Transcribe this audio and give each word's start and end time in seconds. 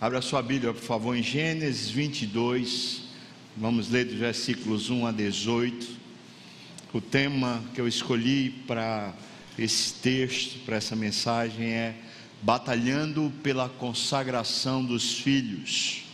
Abra 0.00 0.22
sua 0.22 0.40
Bíblia, 0.40 0.72
por 0.72 0.80
favor, 0.80 1.16
em 1.16 1.24
Gênesis 1.24 1.90
22. 1.90 3.00
Vamos 3.56 3.90
ler 3.90 4.04
dos 4.04 4.14
versículos 4.14 4.90
1 4.90 5.06
a 5.08 5.10
18. 5.10 5.88
O 6.92 7.00
tema 7.00 7.64
que 7.74 7.80
eu 7.80 7.88
escolhi 7.88 8.50
para 8.64 9.12
esse 9.58 9.94
texto, 9.94 10.64
para 10.64 10.76
essa 10.76 10.94
mensagem 10.94 11.66
é 11.66 11.96
Batalhando 12.40 13.32
pela 13.42 13.68
consagração 13.68 14.84
dos 14.84 15.14
filhos. 15.14 16.04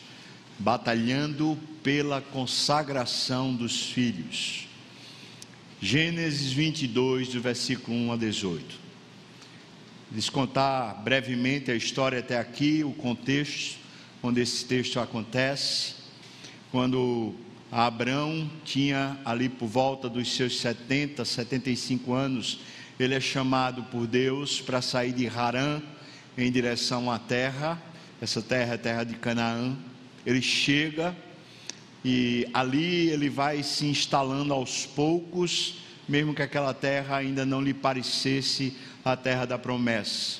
Batalhando 0.58 1.58
pela 1.82 2.22
consagração 2.22 3.54
dos 3.54 3.90
filhos. 3.90 4.66
Gênesis 5.78 6.50
22, 6.54 7.28
do 7.28 7.40
versículo 7.42 7.94
1 7.94 8.12
a 8.12 8.16
18 8.16 8.83
descontar 10.14 11.02
brevemente 11.02 11.72
a 11.72 11.74
história 11.74 12.20
até 12.20 12.38
aqui, 12.38 12.84
o 12.84 12.92
contexto 12.92 13.78
onde 14.22 14.40
esse 14.40 14.64
texto 14.64 15.00
acontece. 15.00 15.94
Quando 16.70 17.34
Abraão 17.70 18.48
tinha 18.64 19.18
ali 19.24 19.48
por 19.48 19.66
volta 19.66 20.08
dos 20.08 20.34
seus 20.34 20.60
70, 20.60 21.24
75 21.24 22.12
anos, 22.12 22.60
ele 22.98 23.14
é 23.14 23.20
chamado 23.20 23.82
por 23.84 24.06
Deus 24.06 24.60
para 24.60 24.80
sair 24.80 25.12
de 25.12 25.26
Harã 25.26 25.82
em 26.38 26.50
direção 26.50 27.10
à 27.10 27.18
terra, 27.18 27.82
essa 28.20 28.40
terra 28.40 28.72
é 28.72 28.74
a 28.76 28.78
terra 28.78 29.04
de 29.04 29.14
Canaã. 29.16 29.76
Ele 30.24 30.40
chega 30.40 31.14
e 32.04 32.48
ali 32.54 33.10
ele 33.10 33.28
vai 33.28 33.62
se 33.62 33.84
instalando 33.86 34.54
aos 34.54 34.86
poucos, 34.86 35.80
mesmo 36.08 36.34
que 36.34 36.42
aquela 36.42 36.72
terra 36.72 37.16
ainda 37.16 37.44
não 37.44 37.60
lhe 37.60 37.74
parecesse 37.74 38.74
a 39.04 39.16
terra 39.16 39.44
da 39.44 39.58
promessa. 39.58 40.38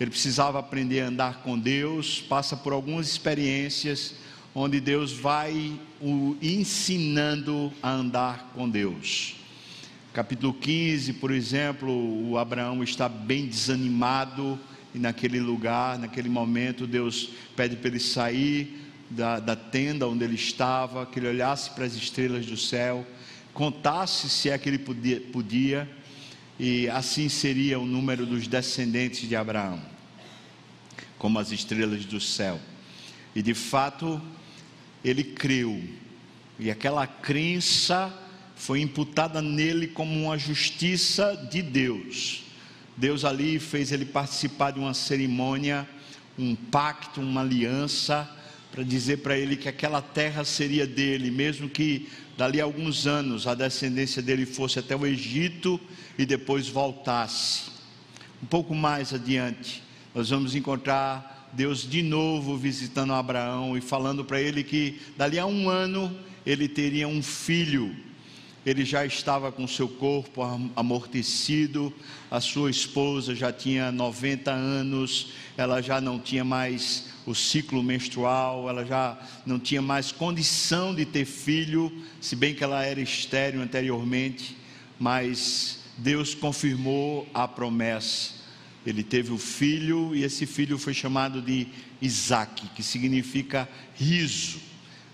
Ele 0.00 0.10
precisava 0.10 0.58
aprender 0.58 1.00
a 1.00 1.08
andar 1.08 1.42
com 1.42 1.58
Deus, 1.58 2.20
passa 2.20 2.56
por 2.56 2.72
algumas 2.72 3.08
experiências 3.08 4.14
onde 4.54 4.80
Deus 4.80 5.12
vai 5.12 5.78
o 6.00 6.36
ensinando 6.40 7.72
a 7.82 7.90
andar 7.90 8.52
com 8.54 8.68
Deus. 8.68 9.36
Capítulo 10.14 10.54
15, 10.54 11.12
por 11.14 11.30
exemplo, 11.30 11.90
o 12.30 12.38
Abraão 12.38 12.82
está 12.82 13.06
bem 13.06 13.46
desanimado 13.46 14.58
e 14.94 14.98
naquele 14.98 15.40
lugar, 15.40 15.98
naquele 15.98 16.30
momento, 16.30 16.86
Deus 16.86 17.28
pede 17.54 17.76
para 17.76 17.88
ele 17.88 18.00
sair 18.00 18.82
da, 19.10 19.38
da 19.38 19.54
tenda 19.54 20.08
onde 20.08 20.24
ele 20.24 20.36
estava, 20.36 21.04
que 21.04 21.18
ele 21.18 21.28
olhasse 21.28 21.70
para 21.70 21.84
as 21.84 21.94
estrelas 21.94 22.46
do 22.46 22.56
céu, 22.56 23.06
contasse 23.52 24.30
se 24.30 24.48
é 24.48 24.56
que 24.56 24.68
ele 24.68 24.78
podia, 24.78 25.20
podia 25.20 25.88
e 26.58 26.88
assim 26.88 27.28
seria 27.28 27.78
o 27.78 27.86
número 27.86 28.24
dos 28.24 28.46
descendentes 28.46 29.28
de 29.28 29.36
Abraão, 29.36 29.80
como 31.18 31.38
as 31.38 31.52
estrelas 31.52 32.04
do 32.04 32.20
céu. 32.20 32.60
E 33.34 33.42
de 33.42 33.54
fato, 33.54 34.20
ele 35.04 35.22
creu, 35.22 35.82
e 36.58 36.70
aquela 36.70 37.06
crença 37.06 38.12
foi 38.56 38.80
imputada 38.80 39.42
nele 39.42 39.86
como 39.86 40.24
uma 40.24 40.38
justiça 40.38 41.36
de 41.50 41.60
Deus. 41.60 42.42
Deus 42.96 43.24
ali 43.24 43.58
fez 43.58 43.92
ele 43.92 44.06
participar 44.06 44.70
de 44.70 44.78
uma 44.78 44.94
cerimônia, 44.94 45.86
um 46.38 46.54
pacto, 46.54 47.20
uma 47.20 47.42
aliança, 47.42 48.28
para 48.72 48.82
dizer 48.82 49.18
para 49.18 49.38
ele 49.38 49.56
que 49.56 49.68
aquela 49.68 50.00
terra 50.00 50.44
seria 50.44 50.86
dele, 50.86 51.30
mesmo 51.30 51.68
que 51.68 52.08
dali 52.36 52.60
a 52.60 52.64
alguns 52.64 53.06
anos 53.06 53.46
a 53.46 53.54
descendência 53.54 54.20
dele 54.20 54.44
fosse 54.44 54.78
até 54.78 54.94
o 54.94 55.06
Egito 55.06 55.80
e 56.18 56.26
depois 56.26 56.68
voltasse. 56.68 57.70
Um 58.42 58.46
pouco 58.46 58.74
mais 58.74 59.12
adiante, 59.14 59.82
nós 60.14 60.30
vamos 60.30 60.54
encontrar 60.54 61.50
Deus 61.52 61.88
de 61.88 62.02
novo 62.02 62.56
visitando 62.56 63.14
Abraão 63.14 63.76
e 63.76 63.80
falando 63.80 64.24
para 64.24 64.40
ele 64.40 64.62
que 64.62 65.00
dali 65.16 65.38
a 65.38 65.46
um 65.46 65.70
ano 65.70 66.14
ele 66.44 66.68
teria 66.68 67.08
um 67.08 67.22
filho. 67.22 67.96
Ele 68.64 68.84
já 68.84 69.06
estava 69.06 69.52
com 69.52 69.66
seu 69.66 69.88
corpo 69.88 70.42
amortecido, 70.74 71.92
a 72.30 72.40
sua 72.40 72.68
esposa 72.68 73.34
já 73.34 73.52
tinha 73.52 73.92
90 73.92 74.50
anos, 74.50 75.28
ela 75.56 75.80
já 75.80 76.00
não 76.00 76.18
tinha 76.18 76.44
mais 76.44 77.06
o 77.26 77.34
ciclo 77.34 77.82
menstrual, 77.82 78.68
ela 78.68 78.84
já 78.86 79.18
não 79.44 79.58
tinha 79.58 79.82
mais 79.82 80.12
condição 80.12 80.94
de 80.94 81.04
ter 81.04 81.24
filho, 81.24 81.92
se 82.20 82.36
bem 82.36 82.54
que 82.54 82.62
ela 82.62 82.84
era 82.84 83.00
estéril 83.00 83.60
anteriormente, 83.60 84.56
mas 84.98 85.80
Deus 85.98 86.34
confirmou 86.34 87.28
a 87.34 87.48
promessa. 87.48 88.34
Ele 88.86 89.02
teve 89.02 89.32
o 89.32 89.38
filho 89.38 90.14
e 90.14 90.22
esse 90.22 90.46
filho 90.46 90.78
foi 90.78 90.94
chamado 90.94 91.42
de 91.42 91.66
Isaac, 92.00 92.68
que 92.68 92.82
significa 92.82 93.68
riso, 93.96 94.60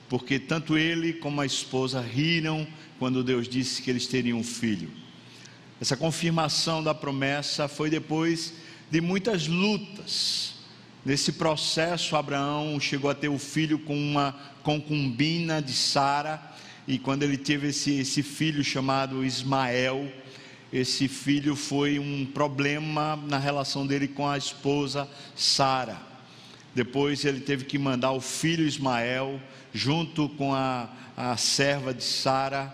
porque 0.08 0.38
tanto 0.38 0.76
ele 0.76 1.14
como 1.14 1.40
a 1.40 1.46
esposa 1.46 2.00
riram 2.00 2.66
quando 2.98 3.24
Deus 3.24 3.48
disse 3.48 3.80
que 3.80 3.90
eles 3.90 4.06
teriam 4.06 4.38
um 4.38 4.44
filho. 4.44 4.90
Essa 5.80 5.96
confirmação 5.96 6.82
da 6.82 6.94
promessa 6.94 7.66
foi 7.66 7.88
depois 7.88 8.52
de 8.90 9.00
muitas 9.00 9.48
lutas, 9.48 10.51
Nesse 11.04 11.32
processo, 11.32 12.14
Abraão 12.14 12.78
chegou 12.78 13.10
a 13.10 13.14
ter 13.14 13.28
o 13.28 13.38
filho 13.38 13.76
com 13.76 13.96
uma 13.96 14.36
concubina 14.62 15.60
de 15.60 15.72
Sara, 15.72 16.40
e 16.86 16.96
quando 16.96 17.24
ele 17.24 17.36
teve 17.36 17.68
esse, 17.68 17.98
esse 17.98 18.22
filho 18.22 18.62
chamado 18.62 19.24
Ismael, 19.24 20.10
esse 20.72 21.08
filho 21.08 21.56
foi 21.56 21.98
um 21.98 22.24
problema 22.24 23.16
na 23.16 23.36
relação 23.36 23.84
dele 23.84 24.06
com 24.06 24.28
a 24.28 24.38
esposa 24.38 25.08
Sara. 25.34 25.98
Depois 26.72 27.24
ele 27.24 27.40
teve 27.40 27.64
que 27.64 27.78
mandar 27.78 28.12
o 28.12 28.20
filho 28.20 28.64
Ismael, 28.64 29.40
junto 29.74 30.28
com 30.28 30.54
a, 30.54 30.88
a 31.16 31.36
serva 31.36 31.92
de 31.92 32.04
Sara, 32.04 32.72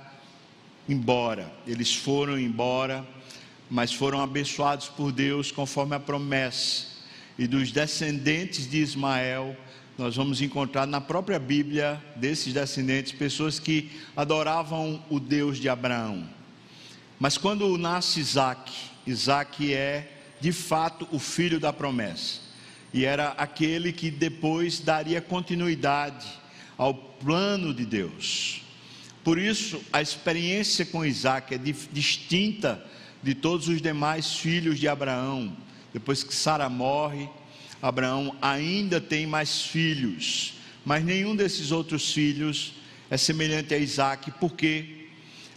embora. 0.87 1.51
Eles 1.67 1.95
foram 1.95 2.39
embora, 2.39 3.07
mas 3.71 3.91
foram 3.91 4.21
abençoados 4.21 4.89
por 4.89 5.13
Deus 5.13 5.51
conforme 5.51 5.97
a 5.97 6.01
promessa 6.01 6.88
e 7.39 7.47
dos 7.47 7.71
descendentes 7.71 8.69
de 8.69 8.79
Ismael, 8.79 9.57
nós 9.97 10.17
vamos 10.17 10.43
encontrar 10.43 10.87
na 10.87 11.01
própria 11.01 11.39
Bíblia 11.39 12.03
desses 12.17 12.53
descendentes 12.53 13.13
pessoas 13.13 13.61
que 13.61 13.91
adoravam 14.17 15.03
o 15.09 15.21
Deus 15.21 15.59
de 15.59 15.69
Abraão. 15.69 16.29
Mas 17.19 17.39
quando 17.39 17.79
nasce 17.79 18.19
Isaac, 18.19 18.73
Isaac 19.07 19.73
é 19.73 20.13
de 20.41 20.53
fato 20.53 21.07
o 21.13 21.19
filho 21.19 21.61
da 21.61 21.73
promessa, 21.73 22.41
e 22.93 23.05
era 23.05 23.29
aquele 23.31 23.93
que 23.93 24.11
depois 24.11 24.81
daria 24.81 25.21
continuidade 25.21 26.27
ao 26.77 26.95
plano 26.95 27.73
de 27.73 27.85
Deus. 27.85 28.63
Por 29.23 29.39
isso, 29.39 29.81
a 29.93 30.01
experiência 30.01 30.87
com 30.87 31.05
Isaac 31.05 31.55
é 31.55 31.59
distinta 31.59 32.85
de 33.23 33.35
todos 33.35 33.69
os 33.69 33.83
demais 33.83 34.35
filhos 34.35 34.79
de 34.79 34.89
Abraão 34.89 35.57
depois 35.93 36.23
que 36.23 36.35
Sara 36.35 36.69
morre, 36.69 37.29
Abraão 37.81 38.37
ainda 38.43 39.01
tem 39.01 39.27
mais 39.27 39.63
filhos, 39.63 40.55
mas 40.85 41.05
nenhum 41.05 41.37
desses 41.37 41.71
outros 41.71 42.13
filhos 42.13 42.75
é 43.11 43.17
semelhante 43.17 43.75
a 43.75 43.79
Isaac, 43.79 44.31
por 44.33 44.55
quê? 44.55 45.07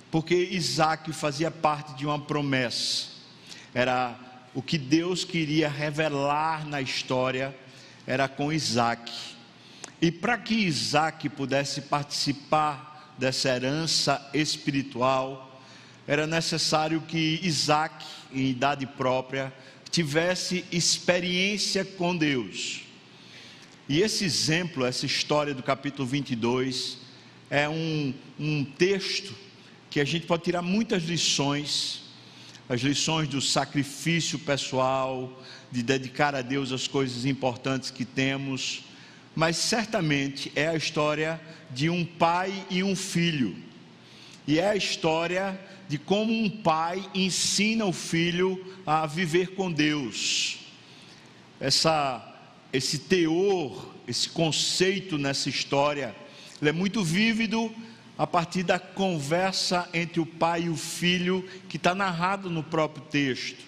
Porque 0.09 0.35
Isaac 0.35 1.11
fazia 1.13 1.49
parte 1.49 1.95
de 1.95 2.05
uma 2.05 2.19
promessa, 2.19 3.07
era 3.73 4.17
o 4.53 4.61
que 4.61 4.77
Deus 4.77 5.23
queria 5.23 5.69
revelar 5.69 6.67
na 6.67 6.81
história, 6.81 7.55
era 8.05 8.27
com 8.27 8.51
Isaac. 8.51 9.11
E 10.01 10.11
para 10.11 10.37
que 10.37 10.53
Isaac 10.53 11.29
pudesse 11.29 11.81
participar 11.81 13.13
dessa 13.17 13.49
herança 13.49 14.29
espiritual, 14.33 15.61
era 16.07 16.25
necessário 16.25 17.01
que 17.01 17.39
Isaac, 17.43 18.03
em 18.33 18.49
idade 18.49 18.85
própria, 18.85 19.53
tivesse 19.91 20.63
experiência 20.72 21.84
com 21.84 22.16
Deus. 22.16 22.84
E 23.90 24.02
esse 24.02 24.24
exemplo, 24.24 24.85
essa 24.85 25.05
história 25.05 25.53
do 25.53 25.61
capítulo 25.61 26.08
22, 26.08 26.97
é 27.49 27.67
um, 27.67 28.14
um 28.40 28.64
texto 28.64 29.35
que 29.90 29.99
a 29.99 30.05
gente 30.05 30.26
pode 30.26 30.43
tirar 30.43 30.61
muitas 30.61 31.03
lições, 31.03 32.03
as 32.70 32.79
lições 32.79 33.28
do 33.28 33.41
sacrifício 33.41 34.40
pessoal, 34.40 35.43
de 35.70 35.84
dedicar 35.84 36.34
a 36.34 36.41
Deus 36.41 36.72
as 36.72 36.87
coisas 36.87 37.26
importantes 37.26 37.91
que 37.91 38.05
temos, 38.05 38.85
mas 39.35 39.58
certamente 39.58 40.49
é 40.55 40.70
a 40.70 40.76
história 40.76 41.40
de 41.70 41.90
um 41.90 42.05
pai 42.05 42.66
e 42.70 42.82
um 42.82 42.96
filho, 42.96 43.55
e 44.47 44.58
é 44.58 44.70
a 44.70 44.76
história 44.76 45.59
de 45.91 45.97
como 45.97 46.32
um 46.32 46.49
pai 46.49 47.05
ensina 47.14 47.85
o 47.85 47.91
filho 47.91 48.66
a 48.85 49.05
viver 49.05 49.55
com 49.55 49.70
Deus. 49.70 50.59
Essa, 51.59 52.34
esse 52.72 52.97
teor, 52.97 53.93
esse 54.08 54.29
conceito 54.29 55.17
nessa 55.17 55.49
história, 55.49 56.16
ele 56.61 56.70
é 56.70 56.72
muito 56.72 57.03
vívido 57.03 57.70
a 58.17 58.26
partir 58.26 58.64
da 58.64 58.79
conversa 58.79 59.90
entre 59.93 60.22
o 60.22 60.26
pai 60.26 60.64
e 60.64 60.70
o 60.70 60.78
filho 60.78 61.46
que 61.67 61.76
está 61.76 61.94
narrado 61.94 62.49
no 62.49 62.64
próprio 62.64 63.03
texto. 63.08 63.59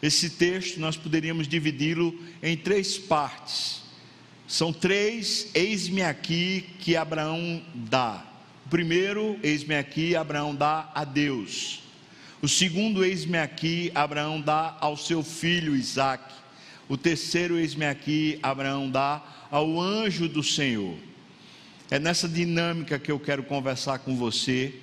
Esse 0.00 0.30
texto 0.30 0.78
nós 0.78 0.96
poderíamos 0.96 1.48
dividi-lo 1.48 2.16
em 2.40 2.56
três 2.56 2.96
partes. 2.96 3.82
São 4.46 4.72
três 4.72 5.50
eis-me 5.52 6.02
aqui 6.02 6.66
que 6.78 6.94
Abraão 6.94 7.60
dá. 7.74 8.33
Primeiro, 8.74 9.38
eis-me 9.40 9.76
aqui, 9.76 10.16
Abraão 10.16 10.52
dá 10.52 10.90
a 10.92 11.04
Deus. 11.04 11.80
O 12.42 12.48
segundo, 12.48 13.04
eis-me 13.04 13.38
aqui, 13.38 13.92
Abraão 13.94 14.40
dá 14.40 14.76
ao 14.80 14.96
seu 14.96 15.22
filho 15.22 15.76
Isaque. 15.76 16.34
O 16.88 16.96
terceiro, 16.96 17.56
eis-me 17.56 17.86
aqui, 17.86 18.36
Abraão 18.42 18.90
dá 18.90 19.22
ao 19.48 19.80
anjo 19.80 20.28
do 20.28 20.42
Senhor. 20.42 20.96
É 21.88 22.00
nessa 22.00 22.28
dinâmica 22.28 22.98
que 22.98 23.12
eu 23.12 23.20
quero 23.20 23.44
conversar 23.44 24.00
com 24.00 24.16
você. 24.16 24.74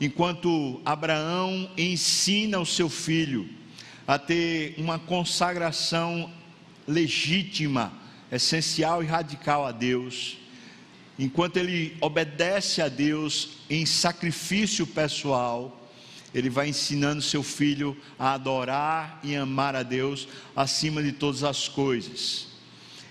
Enquanto 0.00 0.80
Abraão 0.82 1.70
ensina 1.76 2.58
o 2.58 2.64
seu 2.64 2.88
filho 2.88 3.46
a 4.06 4.18
ter 4.18 4.74
uma 4.78 4.98
consagração 4.98 6.32
legítima, 6.86 7.92
essencial 8.32 9.02
e 9.02 9.06
radical 9.06 9.66
a 9.66 9.70
Deus, 9.70 10.38
enquanto 11.18 11.56
ele 11.56 11.96
obedece 12.00 12.80
a 12.80 12.88
Deus 12.88 13.58
em 13.68 13.84
sacrifício 13.84 14.86
pessoal, 14.86 15.74
ele 16.34 16.50
vai 16.50 16.68
ensinando 16.68 17.22
seu 17.22 17.42
filho 17.42 17.96
a 18.18 18.34
adorar 18.34 19.18
e 19.24 19.34
amar 19.34 19.74
a 19.74 19.82
Deus 19.82 20.28
acima 20.54 21.02
de 21.02 21.12
todas 21.12 21.42
as 21.42 21.68
coisas. 21.68 22.48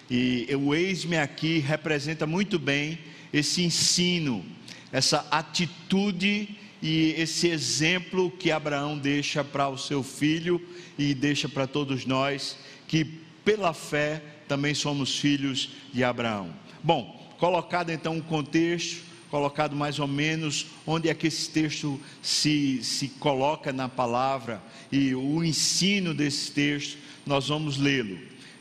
E 0.09 0.47
o 0.55 0.73
eis-me 0.73 1.17
aqui 1.17 1.59
representa 1.59 2.25
muito 2.25 2.57
bem 2.57 2.99
esse 3.33 3.63
ensino, 3.63 4.45
essa 4.91 5.27
atitude 5.31 6.55
e 6.81 7.15
esse 7.17 7.47
exemplo 7.47 8.31
que 8.31 8.51
Abraão 8.51 8.97
deixa 8.97 9.43
para 9.43 9.67
o 9.67 9.77
seu 9.77 10.03
filho 10.03 10.61
e 10.97 11.13
deixa 11.13 11.49
para 11.49 11.67
todos 11.67 12.05
nós, 12.05 12.57
que 12.87 13.03
pela 13.43 13.73
fé 13.73 14.21
também 14.47 14.73
somos 14.73 15.17
filhos 15.17 15.69
de 15.91 16.03
Abraão. 16.03 16.53
Bom, 16.83 17.16
colocado 17.37 17.91
então 17.91 18.17
o 18.17 18.23
contexto, 18.23 19.03
colocado 19.29 19.75
mais 19.75 19.99
ou 19.99 20.07
menos 20.07 20.67
onde 20.85 21.09
é 21.09 21.13
que 21.13 21.27
esse 21.27 21.49
texto 21.49 21.99
se, 22.21 22.81
se 22.83 23.09
coloca 23.09 23.73
na 23.73 23.89
palavra 23.89 24.61
e 24.91 25.13
o 25.13 25.43
ensino 25.43 26.13
desse 26.13 26.51
texto, 26.51 26.97
nós 27.25 27.47
vamos 27.49 27.77
lê-lo. 27.77 28.17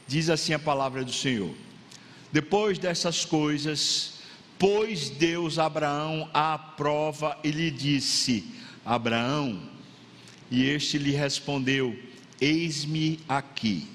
Diz 0.06 0.28
assim 0.28 0.52
a 0.52 0.58
palavra 0.58 1.04
do 1.04 1.12
Senhor: 1.12 1.54
Depois 2.32 2.78
dessas 2.78 3.24
coisas, 3.24 4.14
pôs 4.58 5.08
Deus 5.10 5.58
Abraão 5.58 6.28
à 6.32 6.58
prova 6.58 7.38
e 7.42 7.50
lhe 7.50 7.70
disse: 7.70 8.44
Abraão, 8.84 9.60
e 10.50 10.64
este 10.64 10.98
lhe 10.98 11.12
respondeu: 11.12 11.96
Eis-me 12.40 13.20
aqui. 13.28 13.88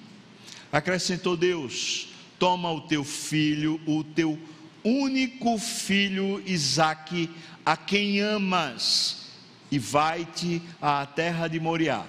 Acrescentou 0.71 1.35
Deus: 1.35 2.07
Toma 2.39 2.71
o 2.71 2.81
teu 2.81 3.03
filho, 3.03 3.79
o 3.85 4.03
teu 4.03 4.39
único 4.83 5.57
filho 5.57 6.41
Isaque, 6.45 7.29
a 7.65 7.77
quem 7.77 8.19
amas, 8.19 9.27
e 9.71 9.79
vai-te 9.79 10.61
à 10.81 11.05
terra 11.05 11.47
de 11.47 11.59
Moriá. 11.59 12.05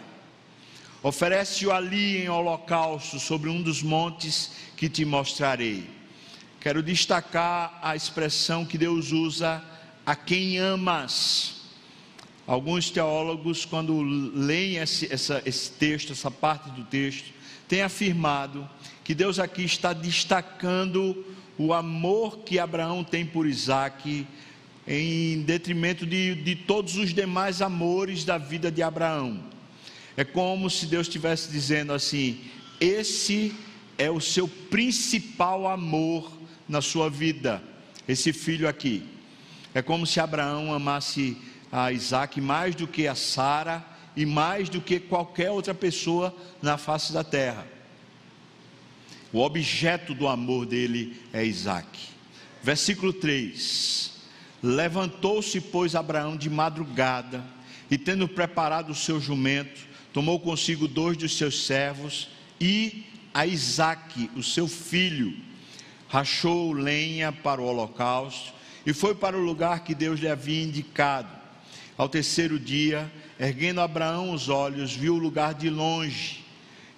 Oferece-o 1.03 1.73
ali 1.73 2.19
em 2.19 2.29
holocausto 2.29 3.19
sobre 3.19 3.51
um 3.51 3.61
dos 3.61 3.83
montes 3.83 4.53
que 4.77 4.89
te 4.89 5.05
mostrarei. 5.05 5.89
Quero 6.61 6.83
destacar 6.83 7.79
a 7.83 7.97
expressão 7.97 8.65
que 8.65 8.79
Deus 8.79 9.11
usa, 9.11 9.63
a 10.07 10.15
quem 10.15 10.59
amas. 10.59 11.63
Alguns 12.47 12.91
teólogos, 12.91 13.65
quando 13.65 14.01
leem 14.01 14.77
esse, 14.77 15.13
essa, 15.13 15.43
esse 15.45 15.73
texto, 15.73 16.13
essa 16.13 16.31
parte 16.31 16.71
do 16.71 16.85
texto, 16.85 17.33
têm 17.67 17.83
afirmado 17.83 18.69
que 19.05 19.15
Deus 19.15 19.39
aqui 19.39 19.65
está 19.65 19.93
destacando 19.93 21.25
o 21.59 21.73
amor 21.73 22.39
que 22.39 22.59
Abraão 22.59 23.05
tem 23.05 23.27
por 23.27 23.47
Isaac, 23.47 24.27
em 24.87 25.43
detrimento 25.43 26.05
de, 26.07 26.35
de 26.35 26.57
todos 26.57 26.97
os 26.97 27.13
demais 27.15 27.63
amores 27.63 28.25
da 28.25 28.39
vida 28.39 28.71
de 28.71 28.83
Abraão. 28.83 29.43
É 30.17 30.25
como 30.25 30.69
se 30.69 30.87
Deus 30.87 31.07
estivesse 31.07 31.51
dizendo 31.51 31.93
assim: 31.93 32.41
esse 32.81 33.55
é 33.97 34.11
o 34.11 34.21
seu 34.21 34.49
principal 34.49 35.69
amor 35.69 36.31
na 36.69 36.81
sua 36.81 37.09
vida, 37.09 37.63
esse 38.09 38.33
filho 38.33 38.69
aqui. 38.69 39.05
É 39.75 39.81
como 39.81 40.07
se 40.07 40.21
Abraão 40.21 40.73
amasse 40.73 41.37
a 41.71 41.93
Isaac 41.93 42.41
mais 42.41 42.75
do 42.75 42.87
que 42.87 43.07
a 43.09 43.15
Sara 43.15 43.85
e 44.15 44.27
mais 44.27 44.69
do 44.69 44.81
que 44.81 45.01
qualquer 45.01 45.51
outra 45.51 45.73
pessoa 45.73 46.35
na 46.61 46.77
face 46.77 47.13
da 47.13 47.25
terra. 47.25 47.67
O 49.33 49.41
objeto 49.41 50.13
do 50.15 50.29
amor 50.29 50.67
dele 50.67 51.17
é 51.33 51.45
Isaac. 51.45 51.87
Versículo 52.63 53.13
3: 53.13 54.13
Levantou-se, 54.63 55.61
pois, 55.61 55.95
Abraão 55.95 56.37
de 56.37 56.51
madrugada, 56.51 57.43
e 57.91 57.97
tendo 57.97 58.29
preparado 58.29 58.91
o 58.91 58.95
seu 58.95 59.19
jumento, 59.21 59.81
tomou 60.13 60.39
consigo 60.39 60.87
dois 60.87 61.17
dos 61.17 61.37
seus 61.37 61.67
servos 61.67 62.29
e 62.61 63.05
a 63.33 63.47
Isaque, 63.47 64.31
o 64.37 64.43
seu 64.43 64.69
filho, 64.69 65.35
rachou 66.09 66.73
lenha 66.73 67.33
para 67.33 67.61
o 67.61 67.65
holocausto 67.65 68.53
e 68.85 68.93
foi 68.93 69.15
para 69.15 69.37
o 69.37 69.43
lugar 69.43 69.83
que 69.83 69.95
Deus 69.95 70.21
lhe 70.21 70.29
havia 70.29 70.63
indicado. 70.63 71.31
Ao 71.97 72.09
terceiro 72.09 72.59
dia, 72.59 73.11
erguendo 73.41 73.81
Abraão 73.81 74.33
os 74.33 74.51
olhos, 74.51 74.95
viu 74.95 75.15
o 75.15 75.19
lugar 75.19 75.55
de 75.55 75.71
longe 75.71 76.45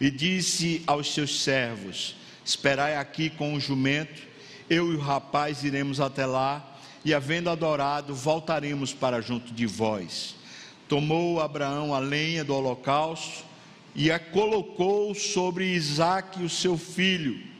e 0.00 0.10
disse 0.10 0.82
aos 0.86 1.14
seus 1.14 1.42
servos: 1.42 2.16
Esperai 2.44 2.96
aqui 2.96 3.30
com 3.30 3.54
o 3.54 3.60
jumento, 3.60 4.22
eu 4.68 4.92
e 4.92 4.96
o 4.96 5.00
rapaz 5.00 5.64
iremos 5.64 6.00
até 6.00 6.26
lá, 6.26 6.76
e 7.04 7.14
havendo 7.14 7.50
adorado, 7.50 8.14
voltaremos 8.14 8.92
para 8.92 9.20
junto 9.20 9.52
de 9.52 9.66
vós. 9.66 10.34
Tomou 10.88 11.40
Abraão 11.40 11.94
a 11.94 11.98
lenha 11.98 12.44
do 12.44 12.54
holocausto 12.54 13.44
e 13.94 14.10
a 14.10 14.18
colocou 14.18 15.14
sobre 15.14 15.66
Isaque, 15.66 16.42
o 16.42 16.50
seu 16.50 16.76
filho 16.76 17.54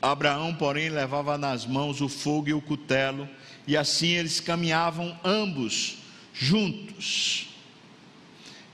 Abraão, 0.00 0.54
porém, 0.54 0.88
levava 0.88 1.36
nas 1.36 1.66
mãos 1.66 2.00
o 2.00 2.08
fogo 2.08 2.48
e 2.48 2.54
o 2.54 2.60
cutelo, 2.60 3.28
e 3.66 3.76
assim 3.76 4.08
eles 4.08 4.40
caminhavam 4.40 5.18
ambos 5.22 5.98
juntos. 6.32 7.48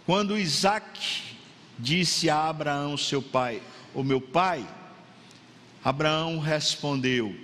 Quando 0.05 0.39
Isaac 0.39 1.23
disse 1.77 2.31
a 2.31 2.49
Abraão, 2.49 2.97
seu 2.97 3.21
pai, 3.21 3.61
o 3.97 4.05
meu 4.05 4.21
pai, 4.21 4.65
Abraão 5.83 6.39
respondeu: 6.39 7.35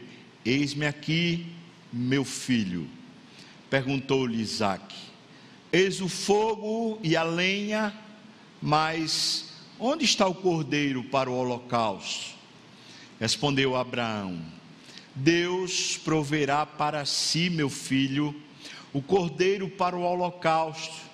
Eis-me 0.44 0.84
aqui, 0.84 1.46
meu 1.90 2.26
filho. 2.26 2.86
Perguntou-lhe 3.70 4.38
Isaac: 4.38 4.94
Eis 5.72 6.02
o 6.02 6.10
fogo 6.10 7.00
e 7.02 7.16
a 7.16 7.22
lenha, 7.22 7.94
mas 8.60 9.54
onde 9.80 10.04
está 10.04 10.26
o 10.26 10.34
cordeiro 10.34 11.02
para 11.04 11.30
o 11.30 11.34
holocausto? 11.34 12.34
Respondeu 13.18 13.74
Abraão: 13.74 14.38
Deus 15.14 15.96
proverá 15.96 16.66
para 16.66 17.06
si, 17.06 17.48
meu 17.48 17.70
filho, 17.70 18.34
o 18.92 19.00
cordeiro 19.00 19.70
para 19.70 19.96
o 19.96 20.02
holocausto. 20.02 21.10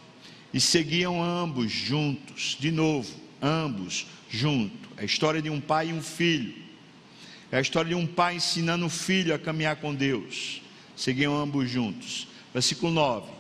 E 0.53 0.59
seguiam 0.61 1.23
ambos 1.23 1.71
juntos, 1.71 2.57
de 2.59 2.73
novo, 2.73 3.15
ambos 3.41 4.07
juntos. 4.29 4.88
É 4.99 5.03
a 5.03 5.05
história 5.05 5.41
de 5.41 5.49
um 5.49 5.61
pai 5.61 5.91
e 5.91 5.93
um 5.93 6.03
filho. 6.03 6.55
É 7.51 7.59
a 7.59 7.61
história 7.61 7.89
de 7.89 7.95
um 7.95 8.07
pai 8.07 8.37
ensinando 8.37 8.87
o 8.87 8.91
filho 8.91 9.35
a 9.35 9.39
caminhar 9.39 9.77
com 9.77 9.95
Deus. 9.95 10.61
Seguiam 10.97 11.37
ambos 11.37 11.71
juntos. 11.71 12.27
Versículo 12.53 12.93
9: 12.93 13.31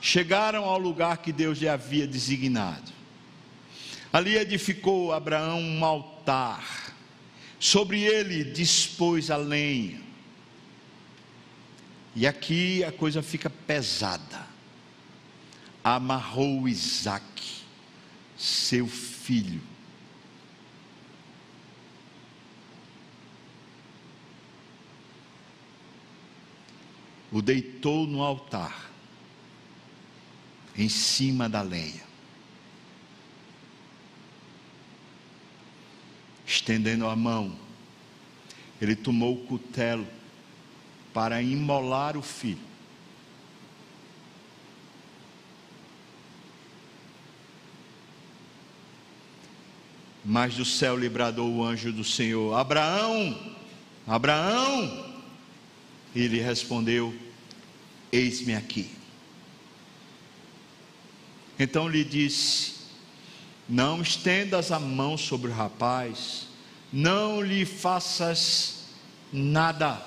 Chegaram 0.00 0.64
ao 0.64 0.78
lugar 0.78 1.18
que 1.18 1.32
Deus 1.32 1.58
lhe 1.58 1.68
havia 1.68 2.06
designado. 2.06 2.92
Ali 4.12 4.36
edificou 4.36 5.12
Abraão 5.12 5.60
um 5.60 5.84
altar 5.84 6.94
sobre 7.58 8.02
ele 8.02 8.44
dispôs 8.44 9.30
a 9.30 9.36
lenha. 9.36 10.00
E 12.14 12.26
aqui 12.26 12.84
a 12.84 12.92
coisa 12.92 13.22
fica 13.22 13.50
pesada. 13.50 14.46
Amarrou 15.82 16.68
Isaac, 16.68 17.24
seu 18.36 18.86
filho. 18.86 19.75
O 27.32 27.42
deitou 27.42 28.06
no 28.06 28.22
altar, 28.22 28.90
em 30.76 30.88
cima 30.88 31.48
da 31.48 31.62
lenha. 31.62 32.06
estendendo 36.46 37.08
a 37.08 37.16
mão, 37.16 37.52
ele 38.80 38.94
tomou 38.94 39.34
o 39.34 39.46
cutelo 39.46 40.06
para 41.12 41.42
imolar 41.42 42.16
o 42.16 42.22
filho. 42.22 42.64
Mas 50.24 50.54
do 50.54 50.64
céu 50.64 50.96
lhe 50.96 51.08
bradou 51.08 51.52
o 51.52 51.64
anjo 51.64 51.92
do 51.92 52.04
Senhor: 52.04 52.54
Abraão, 52.54 53.54
Abraão, 54.06 55.05
ele 56.22 56.40
respondeu: 56.40 57.14
Eis-me 58.10 58.54
aqui. 58.54 58.90
Então 61.58 61.88
lhe 61.88 62.04
disse: 62.04 62.74
Não 63.68 64.00
estendas 64.00 64.72
a 64.72 64.80
mão 64.80 65.18
sobre 65.18 65.50
o 65.50 65.54
rapaz, 65.54 66.46
não 66.92 67.42
lhe 67.42 67.64
faças 67.64 68.86
nada, 69.32 70.00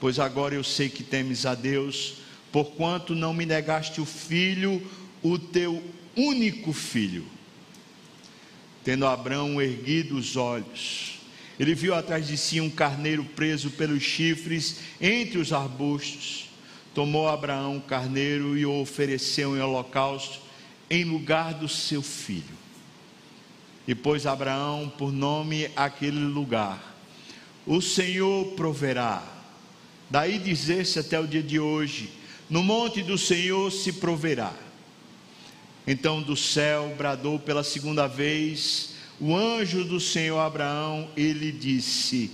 pois 0.00 0.18
agora 0.18 0.54
eu 0.54 0.62
sei 0.62 0.88
que 0.88 1.02
temes 1.02 1.46
a 1.46 1.54
Deus, 1.54 2.14
porquanto 2.52 3.14
não 3.14 3.34
me 3.34 3.44
negaste 3.44 4.00
o 4.00 4.06
filho, 4.06 4.88
o 5.22 5.38
teu 5.38 5.82
único 6.16 6.72
filho. 6.72 7.26
Tendo 8.84 9.06
Abraão 9.06 9.60
erguido 9.60 10.16
os 10.16 10.36
olhos, 10.36 11.15
ele 11.58 11.74
viu 11.74 11.94
atrás 11.94 12.26
de 12.26 12.36
si 12.36 12.60
um 12.60 12.70
carneiro 12.70 13.24
preso 13.24 13.70
pelos 13.70 14.02
chifres 14.02 14.78
entre 15.00 15.38
os 15.38 15.52
arbustos 15.52 16.46
tomou 16.96 17.28
Abraão 17.28 17.76
o 17.76 17.82
carneiro 17.82 18.56
e 18.56 18.64
o 18.64 18.80
ofereceu 18.80 19.54
em 19.54 19.60
holocausto 19.60 20.40
em 20.88 21.04
lugar 21.04 21.52
do 21.52 21.68
seu 21.68 22.00
filho. 22.00 22.56
E 23.86 23.94
pôs 23.94 24.24
Abraão 24.24 24.90
por 24.96 25.12
nome 25.12 25.70
aquele 25.76 26.18
lugar: 26.18 26.96
O 27.66 27.82
Senhor 27.82 28.46
proverá. 28.54 29.22
Daí 30.08 30.38
dizer-se 30.38 30.98
até 30.98 31.20
o 31.20 31.26
dia 31.26 31.42
de 31.42 31.60
hoje: 31.60 32.10
No 32.48 32.64
monte 32.64 33.02
do 33.02 33.18
Senhor 33.18 33.70
se 33.70 33.92
proverá. 33.92 34.54
Então 35.86 36.22
do 36.22 36.34
céu 36.34 36.94
bradou 36.96 37.38
pela 37.38 37.62
segunda 37.62 38.06
vez 38.06 38.95
o 39.20 39.34
anjo 39.34 39.84
do 39.84 39.98
Senhor 40.00 40.38
Abraão, 40.38 41.10
ele 41.16 41.52
disse: 41.52 42.30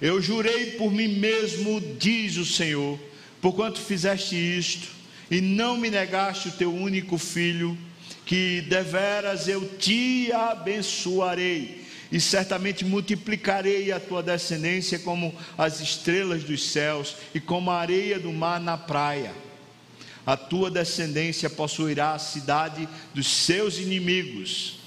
Eu 0.00 0.20
jurei 0.20 0.72
por 0.72 0.90
mim 0.92 1.08
mesmo, 1.08 1.80
diz 1.98 2.36
o 2.36 2.44
Senhor 2.44 2.98
porquanto 3.44 3.78
fizeste 3.78 4.34
isto, 4.34 4.88
e 5.30 5.38
não 5.38 5.76
me 5.76 5.90
negaste 5.90 6.48
o 6.48 6.52
teu 6.52 6.74
único 6.74 7.18
filho, 7.18 7.76
que 8.24 8.62
deveras 8.62 9.46
eu 9.48 9.76
te 9.76 10.32
abençoarei, 10.32 11.84
e 12.10 12.18
certamente 12.18 12.86
multiplicarei 12.86 13.92
a 13.92 14.00
tua 14.00 14.22
descendência 14.22 14.98
como 14.98 15.34
as 15.58 15.78
estrelas 15.82 16.42
dos 16.42 16.70
céus 16.70 17.16
e 17.34 17.40
como 17.40 17.70
a 17.70 17.78
areia 17.78 18.18
do 18.18 18.32
mar 18.32 18.58
na 18.58 18.78
praia. 18.78 19.34
A 20.24 20.38
tua 20.38 20.70
descendência 20.70 21.50
possuirá 21.50 22.14
a 22.14 22.18
cidade 22.18 22.88
dos 23.12 23.26
seus 23.26 23.76
inimigos, 23.76 24.78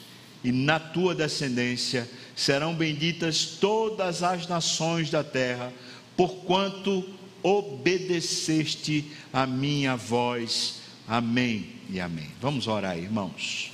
e 0.43 0.51
na 0.51 0.79
tua 0.79 1.15
descendência 1.15 2.09
serão 2.35 2.75
benditas 2.75 3.57
todas 3.59 4.23
as 4.23 4.47
nações 4.47 5.09
da 5.09 5.23
terra, 5.23 5.73
porquanto 6.15 7.03
obedeceste 7.41 9.05
a 9.31 9.45
minha 9.45 9.95
voz. 9.95 10.81
Amém 11.07 11.69
e 11.89 11.99
amém. 11.99 12.29
Vamos 12.41 12.67
orar, 12.67 12.97
irmãos. 12.97 13.71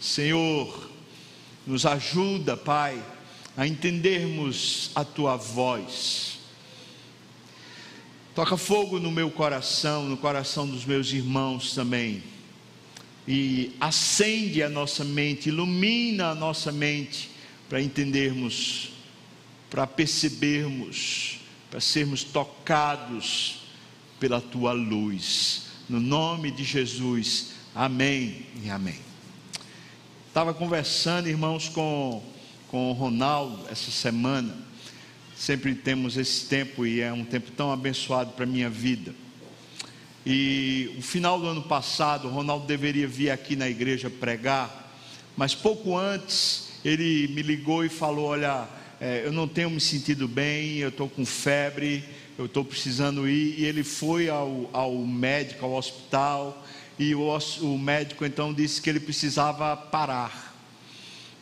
Senhor, 0.00 0.90
nos 1.66 1.86
ajuda, 1.86 2.56
Pai, 2.56 3.02
a 3.56 3.66
entendermos 3.66 4.90
a 4.94 5.04
tua 5.04 5.36
voz. 5.36 6.38
Toca 8.34 8.56
fogo 8.56 8.98
no 8.98 9.12
meu 9.12 9.30
coração, 9.30 10.08
no 10.08 10.16
coração 10.16 10.66
dos 10.66 10.84
meus 10.84 11.12
irmãos 11.12 11.74
também. 11.74 12.33
E 13.26 13.72
acende 13.80 14.62
a 14.62 14.68
nossa 14.68 15.04
mente, 15.04 15.48
ilumina 15.48 16.30
a 16.30 16.34
nossa 16.34 16.70
mente 16.70 17.30
para 17.68 17.80
entendermos, 17.80 18.90
para 19.70 19.86
percebermos 19.86 21.40
para 21.74 21.80
sermos 21.80 22.22
tocados 22.22 23.56
pela 24.20 24.40
tua 24.40 24.70
luz. 24.70 25.62
No 25.88 25.98
nome 25.98 26.52
de 26.52 26.62
Jesus, 26.62 27.50
amém 27.74 28.46
e 28.62 28.70
amém. 28.70 29.00
Estava 30.28 30.54
conversando, 30.54 31.28
irmãos, 31.28 31.68
com, 31.68 32.22
com 32.68 32.90
o 32.90 32.92
Ronaldo 32.92 33.66
essa 33.68 33.90
semana. 33.90 34.56
Sempre 35.36 35.74
temos 35.74 36.16
esse 36.16 36.46
tempo 36.46 36.86
e 36.86 37.00
é 37.00 37.12
um 37.12 37.24
tempo 37.24 37.50
tão 37.50 37.72
abençoado 37.72 38.30
para 38.34 38.44
a 38.44 38.48
minha 38.48 38.70
vida. 38.70 39.12
E 40.26 40.94
o 40.98 41.02
final 41.02 41.38
do 41.38 41.46
ano 41.46 41.62
passado, 41.62 42.28
o 42.28 42.30
Ronaldo 42.30 42.66
deveria 42.66 43.06
vir 43.06 43.30
aqui 43.30 43.56
na 43.56 43.68
igreja 43.68 44.08
pregar, 44.08 44.90
mas 45.36 45.54
pouco 45.54 45.96
antes 45.96 46.70
ele 46.82 47.28
me 47.28 47.42
ligou 47.42 47.84
e 47.84 47.90
falou: 47.90 48.26
Olha, 48.26 48.66
é, 49.00 49.22
eu 49.24 49.32
não 49.32 49.46
tenho 49.46 49.68
me 49.68 49.80
sentido 49.80 50.26
bem, 50.26 50.76
eu 50.76 50.88
estou 50.88 51.10
com 51.10 51.26
febre, 51.26 52.04
eu 52.38 52.46
estou 52.46 52.64
precisando 52.64 53.28
ir. 53.28 53.60
E 53.60 53.64
ele 53.66 53.84
foi 53.84 54.30
ao, 54.30 54.70
ao 54.72 54.94
médico, 54.94 55.66
ao 55.66 55.74
hospital, 55.74 56.64
e 56.98 57.14
o, 57.14 57.36
o 57.60 57.78
médico 57.78 58.24
então 58.24 58.54
disse 58.54 58.80
que 58.80 58.88
ele 58.88 59.00
precisava 59.00 59.76
parar. 59.76 60.54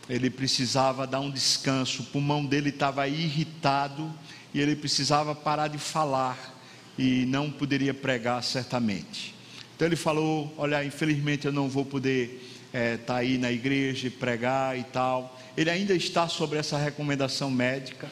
Ele 0.08 0.28
precisava 0.28 1.06
dar 1.06 1.20
um 1.20 1.30
descanso, 1.30 2.02
o 2.02 2.06
pulmão 2.06 2.44
dele 2.44 2.70
estava 2.70 3.06
irritado 3.06 4.12
e 4.52 4.60
ele 4.60 4.74
precisava 4.74 5.34
parar 5.34 5.68
de 5.68 5.78
falar 5.78 6.51
e 6.98 7.24
não 7.26 7.50
poderia 7.50 7.94
pregar 7.94 8.42
certamente. 8.42 9.34
Então 9.76 9.86
ele 9.86 9.96
falou: 9.96 10.52
Olha, 10.56 10.84
infelizmente 10.84 11.46
eu 11.46 11.52
não 11.52 11.68
vou 11.68 11.84
poder 11.84 12.48
estar 12.66 12.78
é, 12.78 12.96
tá 12.96 13.16
aí 13.16 13.38
na 13.38 13.52
igreja 13.52 14.06
e 14.06 14.10
pregar 14.10 14.78
e 14.78 14.84
tal 14.84 15.38
ele 15.56 15.70
ainda 15.70 15.94
está 15.94 16.28
sobre 16.28 16.58
essa 16.58 16.78
recomendação 16.78 17.50
médica, 17.50 18.08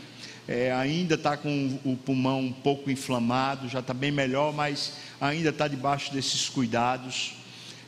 é, 0.46 0.70
ainda 0.72 1.14
está 1.14 1.36
com 1.36 1.78
o 1.84 1.96
pulmão 1.96 2.40
um 2.40 2.52
pouco 2.52 2.90
inflamado, 2.90 3.68
já 3.68 3.80
está 3.80 3.94
bem 3.94 4.10
melhor, 4.10 4.52
mas 4.52 4.94
ainda 5.20 5.48
está 5.48 5.66
debaixo 5.66 6.12
desses 6.12 6.48
cuidados. 6.48 7.34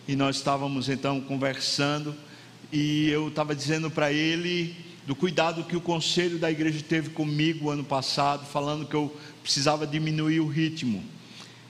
E 0.08 0.16
nós 0.16 0.37
estávamos 0.37 0.88
então 0.88 1.20
conversando, 1.20 2.14
e 2.72 3.08
eu 3.11 3.28
estava 3.28 3.54
dizendo 3.54 3.90
para 3.90 4.11
ele 4.11 4.75
do 5.06 5.14
cuidado 5.14 5.64
que 5.64 5.76
o 5.76 5.80
conselho 5.80 6.38
da 6.38 6.50
igreja 6.50 6.82
teve 6.88 7.11
comigo 7.11 7.68
ano 7.68 7.84
passado, 7.84 8.46
falando 8.46 8.87
que 8.87 8.94
eu 8.94 9.14
precisava 9.42 9.87
diminuir 9.87 10.40
o 10.40 10.46
ritmo. 10.46 11.02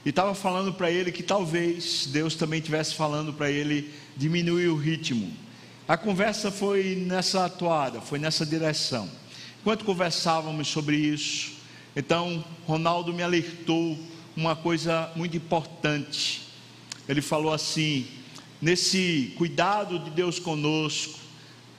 E 0.05 0.09
estava 0.09 0.35
falando 0.35 0.73
para 0.73 0.91
ele 0.91 1.11
que 1.11 1.23
talvez 1.23 2.07
Deus 2.11 2.35
também 2.35 2.59
estivesse 2.59 2.93
falando 2.93 3.33
para 3.33 3.49
ele 3.49 3.93
diminuir 4.15 4.67
o 4.67 4.75
ritmo. 4.75 5.31
A 5.87 5.97
conversa 5.97 6.51
foi 6.51 6.95
nessa 6.95 7.45
atuada, 7.45 8.01
foi 8.01 8.19
nessa 8.19 8.45
direção. 8.45 9.09
Enquanto 9.61 9.85
conversávamos 9.85 10.67
sobre 10.67 10.97
isso, 10.97 11.53
então 11.95 12.43
Ronaldo 12.65 13.13
me 13.13 13.23
alertou 13.23 13.97
uma 14.35 14.55
coisa 14.55 15.11
muito 15.15 15.37
importante. 15.37 16.41
Ele 17.07 17.21
falou 17.21 17.53
assim: 17.53 18.07
nesse 18.61 19.33
cuidado 19.37 19.99
de 19.99 20.09
Deus 20.09 20.39
conosco, 20.39 21.19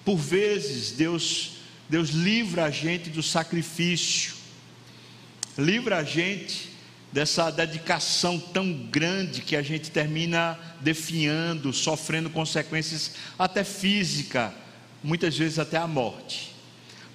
por 0.05 0.17
vezes 0.17 0.93
Deus 0.93 1.55
Deus 1.89 2.11
livra 2.11 2.65
a 2.65 2.71
gente 2.71 3.11
do 3.11 3.23
sacrifício, 3.23 4.35
livra 5.59 5.99
a 5.99 6.05
gente 6.05 6.71
dessa 7.13 7.49
dedicação 7.51 8.41
tão 8.41 8.73
grande 8.73 9.41
que 9.41 9.55
a 9.55 9.63
gente 9.63 9.91
termina 9.91 10.59
definhando, 10.81 11.73
sofrendo 11.73 12.29
consequências 12.29 13.13
até 13.39 13.63
física, 13.63 14.53
muitas 15.03 15.39
vezes 15.39 15.61
até 15.61 15.77
a 15.77 15.87
morte. 15.87 16.53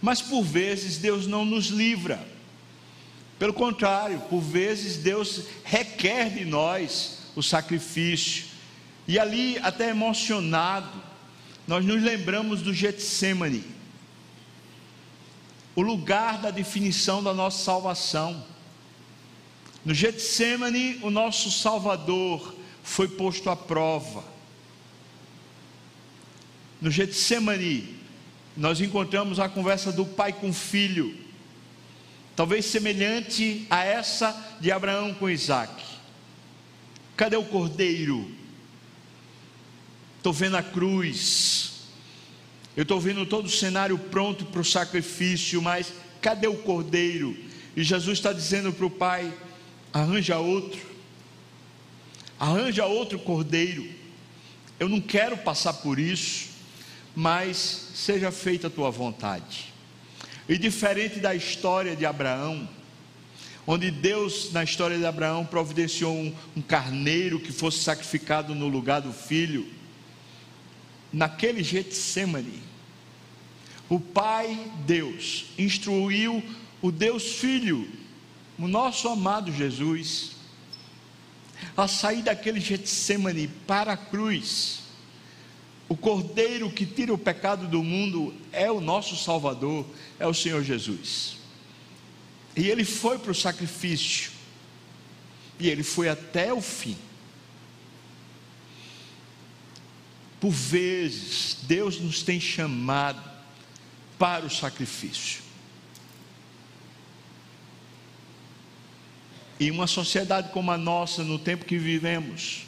Mas 0.01 0.21
por 0.21 0.41
vezes 0.41 0.97
Deus 0.97 1.27
não 1.27 1.43
nos 1.43 1.67
livra. 1.67 2.25
Pelo 3.37 3.53
contrário, 3.53 4.19
por 4.29 4.39
vezes 4.39 4.97
Deus 4.97 5.43
requer 5.63 6.29
de 6.29 6.45
nós 6.45 7.19
o 7.35 7.43
sacrifício. 7.43 8.45
E 9.07 9.19
ali, 9.19 9.57
até 9.61 9.89
emocionado, 9.89 11.01
nós 11.67 11.83
nos 11.83 12.01
lembramos 12.01 12.61
do 12.61 12.73
Getsemane, 12.73 13.63
o 15.75 15.81
lugar 15.81 16.39
da 16.39 16.51
definição 16.51 17.23
da 17.23 17.33
nossa 17.33 17.63
salvação. 17.63 18.45
No 19.85 19.93
Getsemane, 19.93 20.99
o 21.01 21.09
nosso 21.09 21.51
Salvador 21.51 22.55
foi 22.83 23.07
posto 23.07 23.49
à 23.49 23.55
prova. 23.55 24.23
No 26.81 26.89
Getsemane, 26.91 27.97
nós 28.55 28.81
encontramos 28.81 29.39
a 29.39 29.47
conversa 29.47 29.91
do 29.91 30.05
pai 30.05 30.33
com 30.33 30.49
o 30.49 30.53
filho, 30.53 31.15
talvez 32.35 32.65
semelhante 32.65 33.65
a 33.69 33.83
essa 33.83 34.57
de 34.59 34.71
Abraão 34.71 35.13
com 35.13 35.29
Isaac. 35.29 35.83
Cadê 37.15 37.37
o 37.37 37.45
cordeiro? 37.45 38.29
Estou 40.17 40.33
vendo 40.33 40.57
a 40.57 40.63
cruz, 40.63 41.78
eu 42.79 42.83
estou 42.83 42.97
vendo 42.97 43.25
todo 43.25 43.47
o 43.47 43.49
cenário 43.49 43.97
pronto 43.97 44.45
para 44.45 44.61
o 44.61 44.63
sacrifício, 44.63 45.61
mas 45.61 45.91
cadê 46.21 46.47
o 46.47 46.55
cordeiro? 46.55 47.35
E 47.75 47.83
Jesus 47.83 48.19
está 48.19 48.31
dizendo 48.31 48.71
para 48.71 48.85
o 48.85 48.89
pai: 48.89 49.33
arranja 49.91 50.37
outro, 50.39 50.79
arranja 52.39 52.85
outro 52.85 53.19
cordeiro. 53.19 53.85
Eu 54.79 54.87
não 54.87 55.01
quero 55.01 55.37
passar 55.39 55.73
por 55.73 55.99
isso, 55.99 56.51
mas 57.13 57.57
seja 57.93 58.31
feita 58.31 58.67
a 58.67 58.69
tua 58.69 58.89
vontade. 58.89 59.73
E 60.47 60.57
diferente 60.57 61.19
da 61.19 61.35
história 61.35 61.97
de 61.97 62.05
Abraão, 62.05 62.65
onde 63.67 63.91
Deus, 63.91 64.53
na 64.53 64.63
história 64.63 64.97
de 64.97 65.05
Abraão, 65.05 65.45
providenciou 65.45 66.15
um, 66.15 66.33
um 66.55 66.61
carneiro 66.61 67.41
que 67.41 67.51
fosse 67.51 67.79
sacrificado 67.79 68.55
no 68.55 68.69
lugar 68.69 69.01
do 69.01 69.11
filho, 69.11 69.67
naquele 71.11 71.61
Getsemane, 71.61 72.68
o 73.89 73.99
Pai 73.99 74.71
Deus 74.85 75.47
instruiu 75.57 76.43
o 76.81 76.91
Deus 76.91 77.35
Filho, 77.35 77.89
o 78.57 78.67
nosso 78.67 79.07
amado 79.07 79.51
Jesus, 79.51 80.33
a 81.75 81.87
sair 81.87 82.21
daquele 82.21 82.59
Getsemane 82.59 83.47
para 83.65 83.93
a 83.93 83.97
cruz. 83.97 84.79
O 85.89 85.97
Cordeiro 85.97 86.69
que 86.69 86.85
tira 86.85 87.11
o 87.11 87.17
pecado 87.17 87.67
do 87.67 87.83
mundo 87.83 88.33
é 88.51 88.71
o 88.71 88.79
nosso 88.79 89.15
Salvador, 89.17 89.85
é 90.19 90.27
o 90.27 90.33
Senhor 90.33 90.63
Jesus. 90.63 91.37
E 92.55 92.67
ele 92.67 92.85
foi 92.85 93.17
para 93.17 93.31
o 93.31 93.35
sacrifício, 93.35 94.31
e 95.59 95.67
ele 95.67 95.81
foi 95.83 96.07
até 96.07 96.53
o 96.53 96.61
fim. 96.61 96.95
Por 100.39 100.51
vezes, 100.51 101.57
Deus 101.63 101.99
nos 101.99 102.21
tem 102.21 102.39
chamado 102.39 103.28
para 104.19 104.45
o 104.45 104.49
sacrifício. 104.49 105.41
E 109.59 109.71
uma 109.71 109.87
sociedade 109.87 110.51
como 110.51 110.71
a 110.71 110.77
nossa, 110.77 111.23
no 111.23 111.39
tempo 111.39 111.65
que 111.65 111.77
vivemos, 111.77 112.65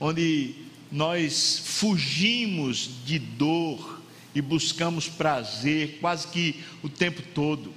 onde 0.00 0.54
nós 0.90 1.62
fugimos 1.64 2.90
de 3.04 3.18
dor 3.18 4.02
e 4.34 4.40
buscamos 4.40 5.08
prazer 5.08 5.98
quase 6.00 6.26
que 6.28 6.64
o 6.82 6.88
tempo 6.88 7.22
todo, 7.34 7.72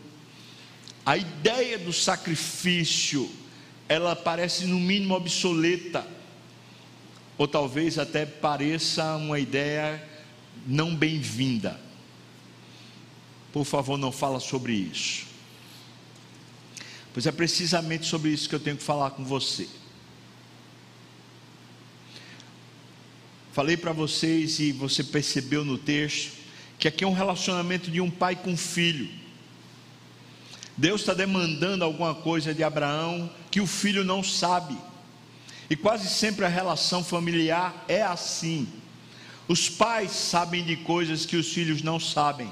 a 1.06 1.18
ideia 1.18 1.78
do 1.78 1.92
sacrifício, 1.92 3.30
ela 3.90 4.16
parece 4.16 4.66
no 4.66 4.80
mínimo 4.80 5.14
obsoleta, 5.14 6.08
ou 7.38 7.48
talvez 7.48 7.98
até 7.98 8.26
pareça 8.26 9.16
uma 9.16 9.40
ideia 9.40 10.02
não 10.66 10.96
bem-vinda. 10.96 11.80
Por 13.54 13.64
favor, 13.64 13.98
não 13.98 14.12
fala 14.12 14.40
sobre 14.40 14.74
isso. 14.74 15.28
Pois 17.14 17.28
é 17.28 17.32
precisamente 17.32 18.08
sobre 18.08 18.32
isso 18.32 18.50
que 18.50 18.56
eu 18.56 18.60
tenho 18.60 18.76
que 18.76 18.84
falar 18.84 19.12
com 19.12 19.24
você. 19.24 19.70
Falei 23.52 23.78
para 23.78 23.94
vocês 23.94 24.60
e 24.60 24.72
você 24.72 25.04
percebeu 25.04 25.64
no 25.64 25.78
texto 25.78 26.34
que 26.80 26.88
aqui 26.88 27.04
é 27.04 27.08
um 27.08 27.14
relacionamento 27.14 27.92
de 27.92 28.02
um 28.02 28.10
pai 28.10 28.36
com 28.36 28.50
um 28.50 28.58
filho. 28.58 29.08
Deus 30.76 31.02
está 31.02 31.14
demandando 31.14 31.84
alguma 31.84 32.16
coisa 32.16 32.56
de 32.56 32.64
Abraão 32.64 33.32
que 33.52 33.62
o 33.62 33.68
filho 33.68 34.04
não 34.04 34.24
sabe. 34.24 34.76
E 35.70 35.76
quase 35.76 36.10
sempre 36.10 36.44
a 36.44 36.50
relação 36.50 37.04
familiar 37.04 37.86
é 37.88 38.02
assim. 38.02 38.68
Os 39.48 39.70
pais 39.70 40.12
sabem 40.12 40.64
de 40.64 40.78
coisas 40.78 41.24
que 41.24 41.38
os 41.38 41.54
filhos 41.54 41.84
não 41.84 42.00
sabem. 42.00 42.52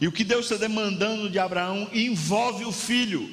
E 0.00 0.08
o 0.08 0.12
que 0.12 0.24
Deus 0.24 0.46
está 0.46 0.56
demandando 0.56 1.28
de 1.28 1.38
Abraão 1.38 1.88
envolve 1.92 2.64
o 2.64 2.72
filho. 2.72 3.30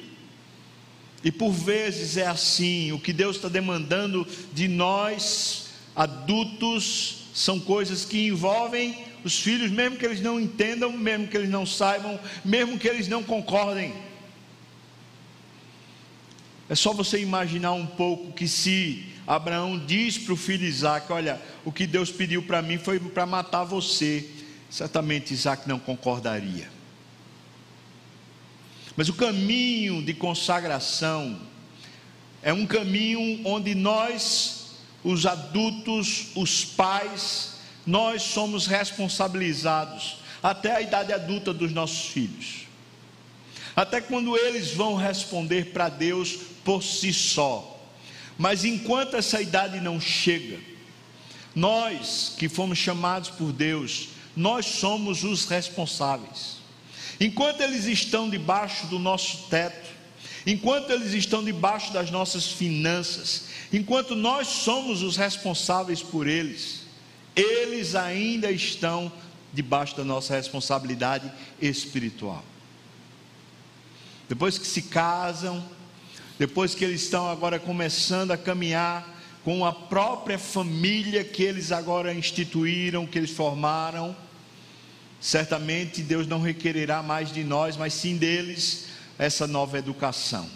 E 1.24 1.32
por 1.32 1.50
vezes 1.50 2.16
é 2.16 2.26
assim: 2.26 2.92
o 2.92 3.00
que 3.00 3.12
Deus 3.12 3.36
está 3.36 3.48
demandando 3.48 4.26
de 4.52 4.68
nós, 4.68 5.70
adultos, 5.96 7.28
são 7.32 7.58
coisas 7.58 8.04
que 8.04 8.26
envolvem 8.26 8.98
os 9.24 9.38
filhos, 9.38 9.70
mesmo 9.70 9.96
que 9.96 10.04
eles 10.04 10.20
não 10.20 10.38
entendam, 10.38 10.92
mesmo 10.92 11.26
que 11.26 11.36
eles 11.36 11.50
não 11.50 11.64
saibam, 11.64 12.20
mesmo 12.44 12.78
que 12.78 12.86
eles 12.86 13.08
não 13.08 13.22
concordem. 13.22 13.94
É 16.68 16.74
só 16.74 16.92
você 16.92 17.18
imaginar 17.20 17.72
um 17.72 17.86
pouco 17.86 18.32
que 18.32 18.46
se 18.46 19.06
Abraão 19.26 19.78
diz 19.78 20.18
para 20.18 20.34
o 20.34 20.36
filho 20.36 20.66
Isaac: 20.66 21.10
Olha, 21.10 21.40
o 21.64 21.72
que 21.72 21.86
Deus 21.86 22.10
pediu 22.10 22.42
para 22.42 22.60
mim 22.60 22.76
foi 22.76 23.00
para 23.00 23.24
matar 23.24 23.64
você 23.64 24.28
certamente 24.70 25.32
Isaac 25.32 25.68
não 25.68 25.78
concordaria. 25.78 26.70
Mas 28.96 29.08
o 29.08 29.14
caminho 29.14 30.02
de 30.02 30.12
consagração 30.12 31.40
é 32.42 32.52
um 32.52 32.66
caminho 32.66 33.40
onde 33.44 33.74
nós, 33.74 34.72
os 35.04 35.24
adultos, 35.26 36.28
os 36.34 36.64
pais, 36.64 37.58
nós 37.86 38.22
somos 38.22 38.66
responsabilizados 38.66 40.18
até 40.42 40.74
a 40.74 40.80
idade 40.80 41.12
adulta 41.12 41.52
dos 41.52 41.72
nossos 41.72 42.08
filhos. 42.08 42.66
Até 43.74 44.00
quando 44.00 44.36
eles 44.36 44.72
vão 44.72 44.96
responder 44.96 45.66
para 45.72 45.88
Deus 45.88 46.36
por 46.64 46.82
si 46.82 47.12
só. 47.12 47.76
Mas 48.36 48.64
enquanto 48.64 49.14
essa 49.14 49.40
idade 49.40 49.80
não 49.80 50.00
chega, 50.00 50.58
nós 51.54 52.34
que 52.36 52.48
fomos 52.48 52.78
chamados 52.78 53.30
por 53.30 53.52
Deus, 53.52 54.08
nós 54.38 54.66
somos 54.66 55.24
os 55.24 55.46
responsáveis. 55.46 56.58
Enquanto 57.18 57.60
eles 57.60 57.86
estão 57.86 58.30
debaixo 58.30 58.86
do 58.86 58.96
nosso 58.96 59.48
teto, 59.50 59.90
enquanto 60.46 60.90
eles 60.90 61.12
estão 61.12 61.42
debaixo 61.42 61.92
das 61.92 62.12
nossas 62.12 62.46
finanças, 62.46 63.46
enquanto 63.72 64.14
nós 64.14 64.46
somos 64.46 65.02
os 65.02 65.16
responsáveis 65.16 66.00
por 66.00 66.28
eles, 66.28 66.82
eles 67.34 67.96
ainda 67.96 68.48
estão 68.48 69.12
debaixo 69.52 69.96
da 69.96 70.04
nossa 70.04 70.36
responsabilidade 70.36 71.30
espiritual. 71.60 72.44
Depois 74.28 74.56
que 74.56 74.66
se 74.66 74.82
casam, 74.82 75.64
depois 76.38 76.76
que 76.76 76.84
eles 76.84 77.02
estão 77.02 77.28
agora 77.28 77.58
começando 77.58 78.30
a 78.30 78.36
caminhar 78.36 79.18
com 79.44 79.64
a 79.64 79.72
própria 79.72 80.38
família 80.38 81.24
que 81.24 81.42
eles 81.42 81.72
agora 81.72 82.14
instituíram, 82.14 83.04
que 83.04 83.18
eles 83.18 83.30
formaram, 83.30 84.14
certamente 85.20 86.02
Deus 86.02 86.26
não 86.26 86.40
requererá 86.40 87.02
mais 87.02 87.32
de 87.32 87.42
nós, 87.44 87.76
mas 87.76 87.94
sim 87.94 88.16
deles, 88.16 88.86
essa 89.18 89.46
nova 89.46 89.78
educação. 89.78 90.48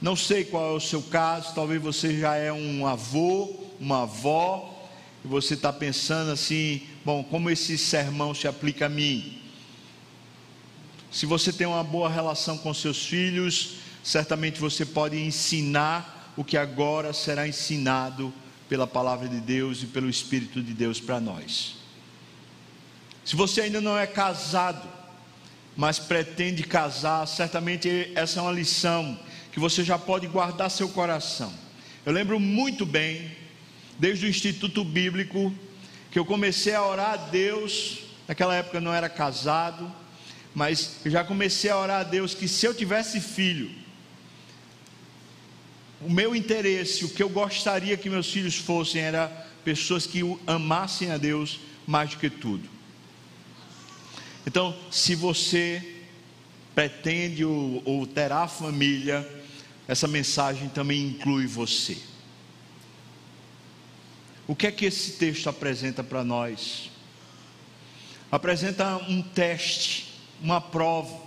Não 0.00 0.16
sei 0.16 0.44
qual 0.44 0.72
é 0.72 0.76
o 0.76 0.80
seu 0.80 1.02
caso, 1.02 1.54
talvez 1.54 1.80
você 1.80 2.18
já 2.18 2.34
é 2.34 2.50
um 2.50 2.86
avô, 2.86 3.54
uma 3.78 4.02
avó, 4.02 4.88
e 5.22 5.28
você 5.28 5.54
está 5.54 5.70
pensando 5.70 6.30
assim: 6.30 6.82
bom, 7.04 7.22
como 7.22 7.50
esse 7.50 7.76
sermão 7.76 8.34
se 8.34 8.48
aplica 8.48 8.86
a 8.86 8.88
mim? 8.88 9.38
Se 11.10 11.26
você 11.26 11.52
tem 11.52 11.66
uma 11.66 11.84
boa 11.84 12.08
relação 12.08 12.56
com 12.56 12.72
seus 12.72 13.04
filhos, 13.04 13.76
certamente 14.02 14.60
você 14.60 14.86
pode 14.86 15.18
ensinar 15.18 16.32
o 16.36 16.44
que 16.44 16.56
agora 16.56 17.12
será 17.12 17.46
ensinado 17.46 18.32
pela 18.68 18.86
palavra 18.86 19.28
de 19.28 19.40
Deus 19.40 19.82
e 19.82 19.86
pelo 19.86 20.08
Espírito 20.08 20.62
de 20.62 20.72
Deus 20.72 21.00
para 21.00 21.20
nós. 21.20 21.79
Se 23.24 23.36
você 23.36 23.62
ainda 23.62 23.80
não 23.80 23.98
é 23.98 24.06
casado, 24.06 24.88
mas 25.76 25.98
pretende 25.98 26.62
casar, 26.62 27.26
certamente 27.26 28.10
essa 28.14 28.40
é 28.40 28.42
uma 28.42 28.52
lição 28.52 29.18
que 29.52 29.60
você 29.60 29.84
já 29.84 29.98
pode 29.98 30.26
guardar 30.26 30.70
seu 30.70 30.88
coração. 30.88 31.52
Eu 32.04 32.12
lembro 32.12 32.40
muito 32.40 32.86
bem, 32.86 33.30
desde 33.98 34.26
o 34.26 34.28
Instituto 34.28 34.84
Bíblico, 34.84 35.52
que 36.10 36.18
eu 36.18 36.24
comecei 36.24 36.74
a 36.74 36.84
orar 36.84 37.12
a 37.12 37.16
Deus, 37.16 38.00
naquela 38.26 38.54
época 38.54 38.78
eu 38.78 38.80
não 38.80 38.92
era 38.92 39.08
casado, 39.08 39.90
mas 40.54 40.96
eu 41.04 41.10
já 41.10 41.22
comecei 41.22 41.70
a 41.70 41.78
orar 41.78 42.00
a 42.00 42.04
Deus 42.04 42.34
que 42.34 42.48
se 42.48 42.66
eu 42.66 42.74
tivesse 42.74 43.20
filho, 43.20 43.70
o 46.00 46.10
meu 46.10 46.34
interesse, 46.34 47.04
o 47.04 47.10
que 47.10 47.22
eu 47.22 47.28
gostaria 47.28 47.96
que 47.96 48.08
meus 48.08 48.30
filhos 48.30 48.56
fossem, 48.56 49.02
era 49.02 49.28
pessoas 49.64 50.06
que 50.06 50.20
amassem 50.46 51.10
a 51.10 51.18
Deus 51.18 51.60
mais 51.86 52.10
do 52.10 52.16
que 52.16 52.30
tudo. 52.30 52.79
Então, 54.46 54.76
se 54.90 55.14
você 55.14 56.00
pretende 56.74 57.44
ou, 57.44 57.82
ou 57.84 58.06
terá 58.06 58.48
família, 58.48 59.28
essa 59.86 60.08
mensagem 60.08 60.68
também 60.68 61.08
inclui 61.08 61.46
você. 61.46 61.98
O 64.46 64.54
que 64.54 64.66
é 64.66 64.72
que 64.72 64.84
esse 64.84 65.12
texto 65.12 65.48
apresenta 65.48 66.02
para 66.02 66.24
nós? 66.24 66.90
Apresenta 68.32 68.96
um 69.08 69.22
teste, 69.22 70.12
uma 70.40 70.60
prova. 70.60 71.20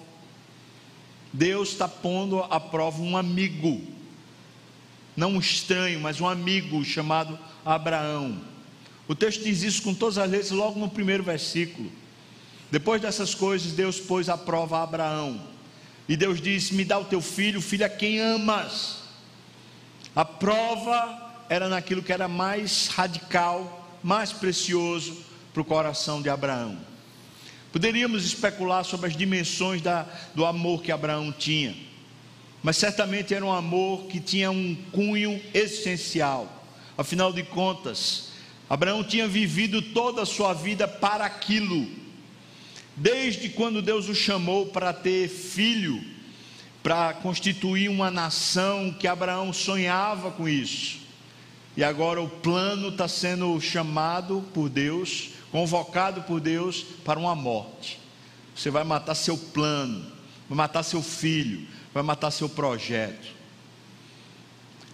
Deus 1.32 1.70
está 1.70 1.88
pondo 1.88 2.40
à 2.42 2.60
prova 2.60 3.02
um 3.02 3.18
amigo, 3.18 3.82
não 5.16 5.34
um 5.34 5.40
estranho, 5.40 6.00
mas 6.00 6.20
um 6.20 6.28
amigo 6.28 6.84
chamado 6.84 7.38
Abraão. 7.66 8.42
O 9.08 9.16
texto 9.16 9.44
diz 9.44 9.64
isso 9.64 9.82
com 9.82 9.94
todas 9.94 10.18
as 10.18 10.30
letras 10.30 10.52
logo 10.52 10.80
no 10.80 10.90
primeiro 10.90 11.24
versículo. 11.24 11.92
Depois 12.74 13.00
dessas 13.00 13.36
coisas, 13.36 13.74
Deus 13.74 14.00
pôs 14.00 14.28
à 14.28 14.36
prova 14.36 14.80
a 14.80 14.82
Abraão. 14.82 15.40
E 16.10 16.18
Deus 16.18 16.42
disse: 16.42 16.74
Me 16.74 16.84
dá 16.84 16.98
o 16.98 17.06
teu 17.06 17.22
filho, 17.22 17.62
filho 17.62 17.86
a 17.86 17.90
quem 17.90 18.20
amas. 18.20 19.04
A 20.16 20.26
prova 20.26 21.46
era 21.48 21.70
naquilo 21.70 22.02
que 22.02 22.12
era 22.12 22.28
mais 22.28 22.88
radical, 22.88 23.88
mais 24.02 24.34
precioso 24.34 25.16
para 25.54 25.62
o 25.62 25.66
coração 25.66 26.20
de 26.20 26.32
Abraão. 26.32 26.80
Poderíamos 27.72 28.26
especular 28.26 28.84
sobre 28.84 29.06
as 29.06 29.16
dimensões 29.16 29.80
da, 29.80 30.08
do 30.34 30.44
amor 30.44 30.82
que 30.82 30.92
Abraão 30.92 31.32
tinha, 31.32 31.76
mas 32.64 32.76
certamente 32.76 33.36
era 33.36 33.46
um 33.46 33.54
amor 33.54 34.08
que 34.08 34.20
tinha 34.20 34.50
um 34.50 34.76
cunho 34.92 35.40
essencial. 35.54 36.66
Afinal 36.98 37.32
de 37.32 37.44
contas, 37.44 38.30
Abraão 38.68 39.04
tinha 39.04 39.28
vivido 39.28 39.80
toda 39.80 40.24
a 40.24 40.26
sua 40.26 40.54
vida 40.54 40.88
para 40.88 41.24
aquilo, 41.24 42.02
desde 42.96 43.50
quando 43.50 43.82
Deus 43.82 44.08
o 44.10 44.16
chamou 44.16 44.68
para 44.68 44.94
ter 44.94 45.28
filho, 45.28 46.04
para 46.82 47.14
constituir 47.14 47.90
uma 47.90 48.12
nação, 48.12 48.94
que 49.00 49.08
Abraão 49.08 49.54
sonhava 49.54 50.32
com 50.32 50.48
isso. 50.48 51.00
E 51.76 51.84
agora 51.84 52.22
o 52.22 52.30
plano 52.30 52.90
está 52.90 53.08
sendo 53.08 53.60
chamado 53.60 54.44
por 54.54 54.70
Deus, 54.70 55.30
convocado 55.52 56.22
por 56.24 56.40
Deus 56.40 56.84
para 57.04 57.20
uma 57.20 57.36
morte. 57.36 58.00
Você 58.56 58.70
vai 58.70 58.84
matar 58.84 59.16
seu 59.16 59.38
plano, 59.38 60.06
vai 60.48 60.58
matar 60.58 60.84
seu 60.84 61.02
filho, 61.02 61.68
vai 61.94 62.04
matar 62.04 62.30
seu 62.32 62.48
projeto. 62.48 63.34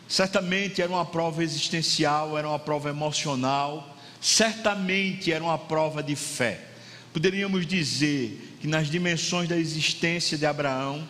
Certamente 0.08 0.82
era 0.82 0.92
uma 0.92 1.06
prova 1.06 1.44
existencial, 1.44 2.38
era 2.38 2.48
uma 2.48 2.58
prova 2.58 2.90
emocional, 2.90 3.96
certamente 4.22 5.32
era 5.32 5.44
uma 5.44 5.58
prova 5.58 6.02
de 6.02 6.16
fé. 6.16 6.69
Poderíamos 7.14 7.66
dizer 7.66 8.58
que 8.62 8.68
nas 8.68 8.90
dimensões 8.90 9.50
da 9.50 9.58
existência 9.58 10.38
de 10.38 10.46
Abraão, 10.46 11.08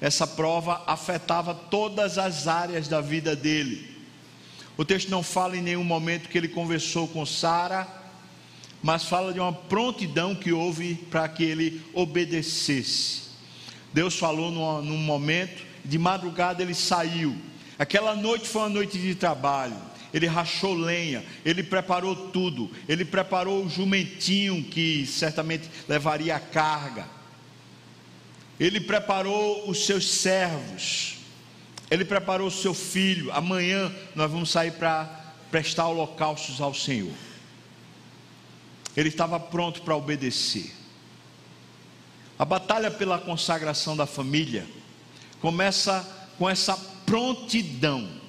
essa 0.00 0.26
prova 0.26 0.82
afetava 0.86 1.54
todas 1.54 2.18
as 2.18 2.46
áreas 2.46 2.88
da 2.88 3.00
vida 3.00 3.34
dele. 3.34 3.90
O 4.76 4.84
texto 4.84 5.10
não 5.10 5.22
fala 5.22 5.56
em 5.56 5.62
nenhum 5.62 5.84
momento 5.84 6.28
que 6.28 6.38
ele 6.38 6.48
conversou 6.48 7.06
com 7.08 7.26
Sara, 7.26 7.86
mas 8.82 9.04
fala 9.04 9.32
de 9.32 9.40
uma 9.40 9.52
prontidão 9.52 10.34
que 10.34 10.52
houve 10.52 10.94
para 10.94 11.28
que 11.28 11.44
ele 11.44 11.82
obedecesse. 11.92 13.22
Deus 13.92 14.16
falou 14.16 14.50
num, 14.50 14.82
num 14.82 14.96
momento, 14.96 15.62
de 15.84 15.98
madrugada 15.98 16.62
ele 16.62 16.74
saiu. 16.74 17.36
Aquela 17.78 18.14
noite 18.14 18.48
foi 18.48 18.62
uma 18.62 18.68
noite 18.68 18.98
de 18.98 19.14
trabalho. 19.14 19.76
Ele 20.12 20.26
rachou 20.26 20.74
lenha, 20.74 21.24
ele 21.44 21.62
preparou 21.62 22.14
tudo, 22.30 22.70
ele 22.88 23.04
preparou 23.04 23.64
o 23.64 23.70
jumentinho 23.70 24.64
que 24.64 25.06
certamente 25.06 25.68
levaria 25.88 26.36
a 26.36 26.40
carga. 26.40 27.06
Ele 28.58 28.80
preparou 28.80 29.70
os 29.70 29.86
seus 29.86 30.10
servos 30.10 31.20
ele 31.90 32.04
preparou 32.04 32.46
o 32.46 32.52
seu 32.52 32.72
filho. 32.72 33.32
Amanhã 33.32 33.92
nós 34.14 34.30
vamos 34.30 34.50
sair 34.50 34.70
para 34.72 35.34
prestar 35.50 35.88
holocaustos 35.88 36.60
ao 36.60 36.72
Senhor. 36.72 37.12
Ele 38.96 39.08
estava 39.08 39.40
pronto 39.40 39.82
para 39.82 39.96
obedecer. 39.96 40.72
A 42.38 42.44
batalha 42.44 42.90
pela 42.90 43.18
consagração 43.18 43.96
da 43.96 44.06
família 44.06 44.66
começa 45.40 46.08
com 46.38 46.48
essa 46.48 46.76
prontidão. 47.04 48.19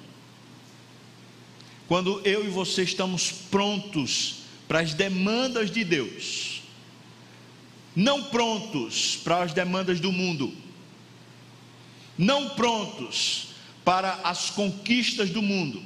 Quando 1.92 2.22
eu 2.24 2.46
e 2.46 2.48
você 2.48 2.84
estamos 2.84 3.30
prontos 3.30 4.44
para 4.66 4.80
as 4.80 4.94
demandas 4.94 5.70
de 5.70 5.84
Deus, 5.84 6.62
não 7.94 8.22
prontos 8.30 9.16
para 9.22 9.42
as 9.42 9.52
demandas 9.52 10.00
do 10.00 10.10
mundo, 10.10 10.54
não 12.16 12.48
prontos 12.48 13.48
para 13.84 14.20
as 14.24 14.48
conquistas 14.48 15.28
do 15.28 15.42
mundo, 15.42 15.82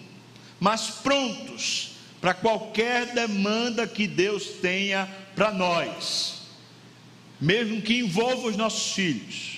mas 0.61 0.91
prontos 1.03 1.89
para 2.21 2.35
qualquer 2.35 3.13
demanda 3.13 3.85
que 3.85 4.07
Deus 4.07 4.45
tenha 4.63 5.07
para 5.35 5.51
nós, 5.51 6.35
mesmo 7.41 7.83
que 7.83 7.99
envolva 7.99 8.47
os 8.47 8.57
nossos 8.57 8.93
filhos. 8.93 9.56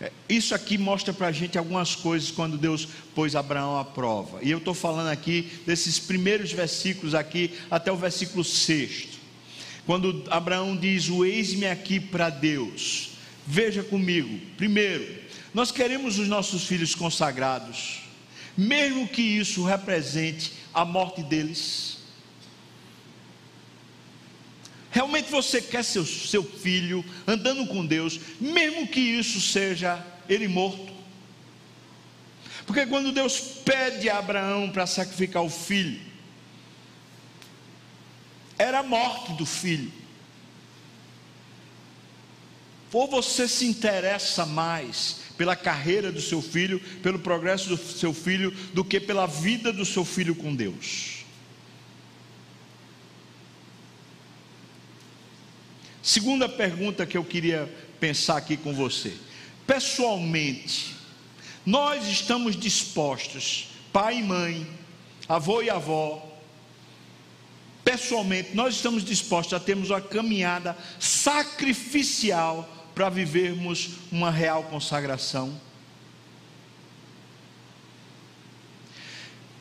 É, 0.00 0.10
isso 0.28 0.54
aqui 0.54 0.78
mostra 0.78 1.12
para 1.12 1.26
a 1.26 1.32
gente 1.32 1.58
algumas 1.58 1.94
coisas 1.94 2.30
quando 2.30 2.56
Deus 2.56 2.88
pôs 3.14 3.36
Abraão 3.36 3.78
à 3.78 3.84
prova. 3.84 4.38
E 4.42 4.50
eu 4.50 4.58
estou 4.58 4.72
falando 4.72 5.08
aqui 5.08 5.50
desses 5.66 5.98
primeiros 5.98 6.50
versículos 6.52 7.14
aqui 7.14 7.52
até 7.70 7.92
o 7.92 7.96
versículo 7.96 8.42
6. 8.42 9.08
Quando 9.84 10.24
Abraão 10.30 10.76
diz: 10.76 11.08
O 11.10 11.24
eis-me 11.24 11.66
aqui 11.66 12.00
para 12.00 12.30
Deus. 12.30 13.10
Veja 13.46 13.82
comigo, 13.82 14.38
primeiro, 14.56 15.06
nós 15.52 15.72
queremos 15.72 16.18
os 16.18 16.28
nossos 16.28 16.64
filhos 16.64 16.94
consagrados, 16.94 18.02
mesmo 18.56 19.08
que 19.08 19.22
isso 19.22 19.64
represente 19.64 20.52
a 20.72 20.84
morte 20.84 21.22
deles. 21.22 21.98
Realmente 25.00 25.30
você 25.30 25.62
quer 25.62 25.82
seu, 25.82 26.04
seu 26.04 26.44
filho 26.44 27.02
andando 27.26 27.66
com 27.66 27.86
Deus, 27.86 28.20
mesmo 28.38 28.86
que 28.86 29.00
isso 29.00 29.40
seja 29.40 30.04
ele 30.28 30.46
morto? 30.46 30.92
Porque 32.66 32.84
quando 32.84 33.10
Deus 33.10 33.40
pede 33.40 34.10
a 34.10 34.18
Abraão 34.18 34.68
para 34.68 34.86
sacrificar 34.86 35.42
o 35.42 35.48
filho, 35.48 35.98
era 38.58 38.80
a 38.80 38.82
morte 38.82 39.32
do 39.32 39.46
filho. 39.46 39.90
Ou 42.92 43.08
você 43.08 43.48
se 43.48 43.64
interessa 43.64 44.44
mais 44.44 45.20
pela 45.38 45.56
carreira 45.56 46.12
do 46.12 46.20
seu 46.20 46.42
filho, 46.42 46.78
pelo 47.02 47.20
progresso 47.20 47.70
do 47.70 47.78
seu 47.78 48.12
filho, 48.12 48.50
do 48.74 48.84
que 48.84 49.00
pela 49.00 49.24
vida 49.24 49.72
do 49.72 49.86
seu 49.86 50.04
filho 50.04 50.34
com 50.34 50.54
Deus. 50.54 51.19
Segunda 56.10 56.48
pergunta 56.48 57.06
que 57.06 57.16
eu 57.16 57.22
queria 57.22 57.72
pensar 58.00 58.36
aqui 58.36 58.56
com 58.56 58.74
você. 58.74 59.16
Pessoalmente, 59.64 60.96
nós 61.64 62.04
estamos 62.08 62.56
dispostos, 62.56 63.68
pai 63.92 64.18
e 64.18 64.22
mãe, 64.24 64.66
avô 65.28 65.62
e 65.62 65.70
avó, 65.70 66.36
pessoalmente, 67.84 68.56
nós 68.56 68.74
estamos 68.74 69.04
dispostos 69.04 69.54
a 69.54 69.60
termos 69.60 69.90
uma 69.90 70.00
caminhada 70.00 70.76
sacrificial 70.98 72.68
para 72.92 73.08
vivermos 73.08 73.90
uma 74.10 74.32
real 74.32 74.64
consagração? 74.64 75.60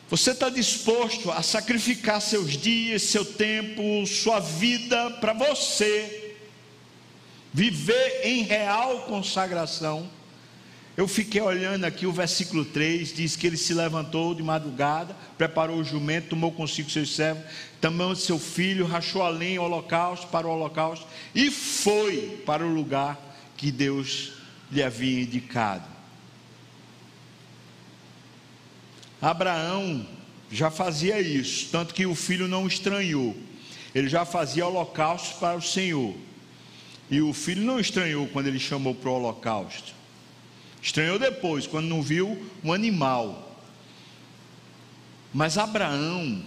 Você 0.09 0.31
está 0.31 0.49
disposto 0.49 1.29
a 1.29 1.43
sacrificar 1.43 2.19
seus 2.19 2.57
dias, 2.57 3.03
seu 3.03 3.23
tempo, 3.23 4.03
sua 4.07 4.39
vida 4.39 5.11
para 5.21 5.33
você 5.33 6.18
viver 7.53 8.21
em 8.23 8.43
real 8.43 9.01
consagração? 9.01 10.09
Eu 10.99 11.07
fiquei 11.07 11.39
olhando 11.39 11.85
aqui 11.85 12.05
o 12.05 12.11
versículo 12.11 12.65
3, 12.65 13.13
diz 13.13 13.35
que 13.37 13.47
ele 13.47 13.55
se 13.55 13.73
levantou 13.73 14.35
de 14.35 14.43
madrugada, 14.43 15.15
preparou 15.37 15.77
o 15.77 15.83
jumento, 15.83 16.29
tomou 16.29 16.51
consigo 16.51 16.89
seus 16.89 17.15
servos, 17.15 17.45
também 17.79 18.13
seu 18.15 18.37
filho, 18.37 18.85
rachou 18.85 19.23
a 19.23 19.29
lenha, 19.29 19.61
holocausto 19.61 20.27
para 20.27 20.45
o 20.45 20.51
holocausto 20.51 21.07
e 21.33 21.49
foi 21.49 22.43
para 22.45 22.65
o 22.65 22.73
lugar 22.73 23.17
que 23.55 23.71
Deus 23.71 24.33
lhe 24.69 24.83
havia 24.83 25.21
indicado. 25.21 25.85
Abraão 29.21 30.05
já 30.51 30.69
fazia 30.69 31.21
isso, 31.21 31.69
tanto 31.71 31.93
que 31.93 32.05
o 32.05 32.15
filho 32.15 32.47
não 32.47 32.67
estranhou. 32.67 33.35
Ele 33.93 34.09
já 34.09 34.25
fazia 34.25 34.67
holocausto 34.67 35.39
para 35.39 35.57
o 35.57 35.61
Senhor. 35.61 36.13
E 37.09 37.21
o 37.21 37.33
filho 37.33 37.63
não 37.63 37.79
estranhou 37.79 38.27
quando 38.27 38.47
ele 38.47 38.59
chamou 38.59 38.93
para 38.93 39.09
o 39.09 39.13
holocausto. 39.13 39.93
Estranhou 40.81 41.17
depois, 41.17 41.65
quando 41.65 41.87
não 41.87 42.01
viu 42.01 42.45
um 42.63 42.71
animal. 42.71 43.57
Mas 45.33 45.57
Abraão 45.57 46.43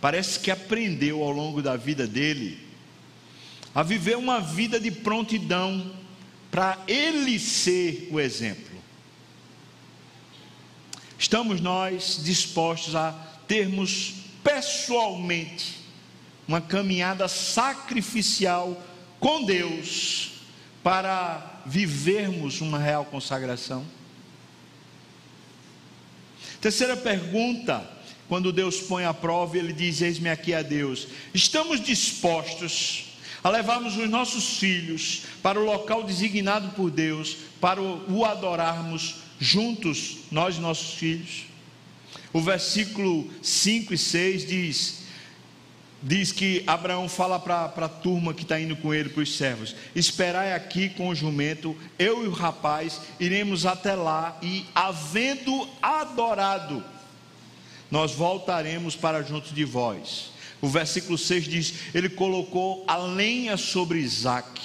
parece 0.00 0.38
que 0.40 0.50
aprendeu 0.50 1.22
ao 1.22 1.30
longo 1.30 1.60
da 1.60 1.76
vida 1.76 2.06
dele 2.06 2.66
a 3.74 3.82
viver 3.82 4.16
uma 4.16 4.40
vida 4.40 4.80
de 4.80 4.90
prontidão 4.90 5.92
para 6.50 6.82
ele 6.88 7.38
ser 7.38 8.08
o 8.10 8.18
exemplo. 8.18 8.74
Estamos 11.18 11.60
nós 11.60 12.20
dispostos 12.22 12.94
a 12.94 13.12
termos 13.46 14.14
pessoalmente 14.42 15.76
uma 16.48 16.60
caminhada 16.60 17.28
sacrificial 17.28 18.82
com 19.20 19.44
Deus 19.44 20.32
para 20.82 21.62
vivermos 21.66 22.60
uma 22.60 22.78
real 22.78 23.04
consagração? 23.04 23.84
Terceira 26.60 26.96
pergunta, 26.96 27.88
quando 28.28 28.52
Deus 28.52 28.80
põe 28.80 29.04
a 29.04 29.14
prova, 29.14 29.56
ele 29.56 29.72
diz: 29.72 30.00
Eis-me 30.00 30.28
aqui 30.28 30.52
a 30.54 30.62
Deus. 30.62 31.06
Estamos 31.32 31.80
dispostos 31.80 33.04
a 33.42 33.50
levarmos 33.50 33.96
os 33.96 34.10
nossos 34.10 34.58
filhos 34.58 35.22
para 35.42 35.60
o 35.60 35.64
local 35.64 36.02
designado 36.02 36.70
por 36.70 36.90
Deus, 36.90 37.36
para 37.60 37.80
o 37.80 38.24
adorarmos 38.24 39.16
juntos, 39.38 40.18
nós 40.30 40.56
e 40.56 40.60
nossos 40.60 40.94
filhos? 40.94 41.44
O 42.32 42.40
versículo 42.40 43.30
5 43.42 43.94
e 43.94 43.98
6 43.98 44.46
diz: 44.46 45.05
diz 46.06 46.30
que 46.30 46.62
Abraão 46.68 47.08
fala 47.08 47.36
para 47.36 47.64
a 47.64 47.88
turma 47.88 48.32
que 48.32 48.42
está 48.42 48.60
indo 48.60 48.76
com 48.76 48.94
ele, 48.94 49.08
para 49.08 49.24
os 49.24 49.36
servos: 49.36 49.74
Esperai 49.94 50.52
aqui 50.52 50.88
com 50.88 51.08
o 51.08 51.14
jumento, 51.14 51.76
eu 51.98 52.24
e 52.24 52.28
o 52.28 52.32
rapaz 52.32 53.00
iremos 53.18 53.66
até 53.66 53.94
lá, 53.94 54.38
e 54.40 54.64
havendo 54.72 55.68
adorado, 55.82 56.82
nós 57.90 58.12
voltaremos 58.12 58.94
para 58.94 59.22
junto 59.22 59.52
de 59.52 59.64
vós. 59.64 60.30
O 60.62 60.68
versículo 60.68 61.18
6 61.18 61.44
diz: 61.44 61.74
Ele 61.92 62.08
colocou 62.08 62.84
a 62.86 62.96
lenha 62.96 63.56
sobre 63.56 63.98
Isaac. 63.98 64.60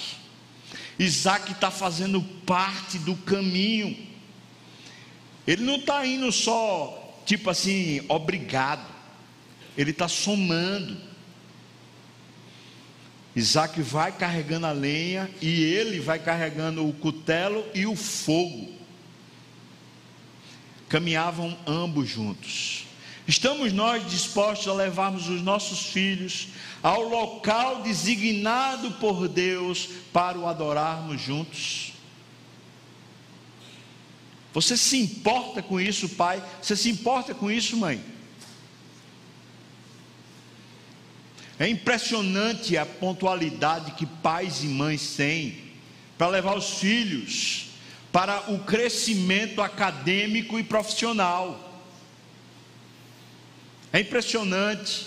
Isaac 0.96 1.50
está 1.50 1.72
fazendo 1.72 2.22
parte 2.46 2.98
do 2.98 3.16
caminho. 3.16 3.96
Ele 5.44 5.64
não 5.64 5.74
está 5.74 6.06
indo 6.06 6.30
só, 6.30 7.20
tipo 7.26 7.50
assim, 7.50 8.04
obrigado. 8.08 8.86
Ele 9.76 9.90
está 9.90 10.06
somando. 10.06 11.11
Isaac 13.34 13.80
vai 13.80 14.12
carregando 14.12 14.66
a 14.66 14.72
lenha 14.72 15.30
e 15.40 15.62
ele 15.62 16.00
vai 16.00 16.18
carregando 16.18 16.86
o 16.86 16.92
cutelo 16.92 17.64
e 17.74 17.86
o 17.86 17.96
fogo. 17.96 18.72
Caminhavam 20.88 21.56
ambos 21.66 22.08
juntos. 22.08 22.84
Estamos 23.26 23.72
nós 23.72 24.08
dispostos 24.10 24.68
a 24.68 24.74
levarmos 24.74 25.28
os 25.28 25.40
nossos 25.40 25.86
filhos 25.86 26.48
ao 26.82 27.02
local 27.02 27.82
designado 27.82 28.92
por 28.92 29.28
Deus 29.28 29.88
para 30.12 30.38
o 30.38 30.46
adorarmos 30.46 31.20
juntos? 31.20 31.92
Você 34.52 34.76
se 34.76 34.98
importa 34.98 35.62
com 35.62 35.80
isso, 35.80 36.10
pai? 36.10 36.42
Você 36.60 36.76
se 36.76 36.90
importa 36.90 37.34
com 37.34 37.50
isso, 37.50 37.76
mãe? 37.76 38.11
É 41.62 41.68
impressionante 41.68 42.76
a 42.76 42.84
pontualidade 42.84 43.92
que 43.92 44.04
pais 44.04 44.64
e 44.64 44.66
mães 44.66 45.14
têm 45.14 45.56
para 46.18 46.26
levar 46.26 46.56
os 46.56 46.80
filhos 46.80 47.66
para 48.10 48.50
o 48.50 48.58
crescimento 48.64 49.62
acadêmico 49.62 50.58
e 50.58 50.64
profissional. 50.64 51.80
É 53.92 54.00
impressionante. 54.00 55.06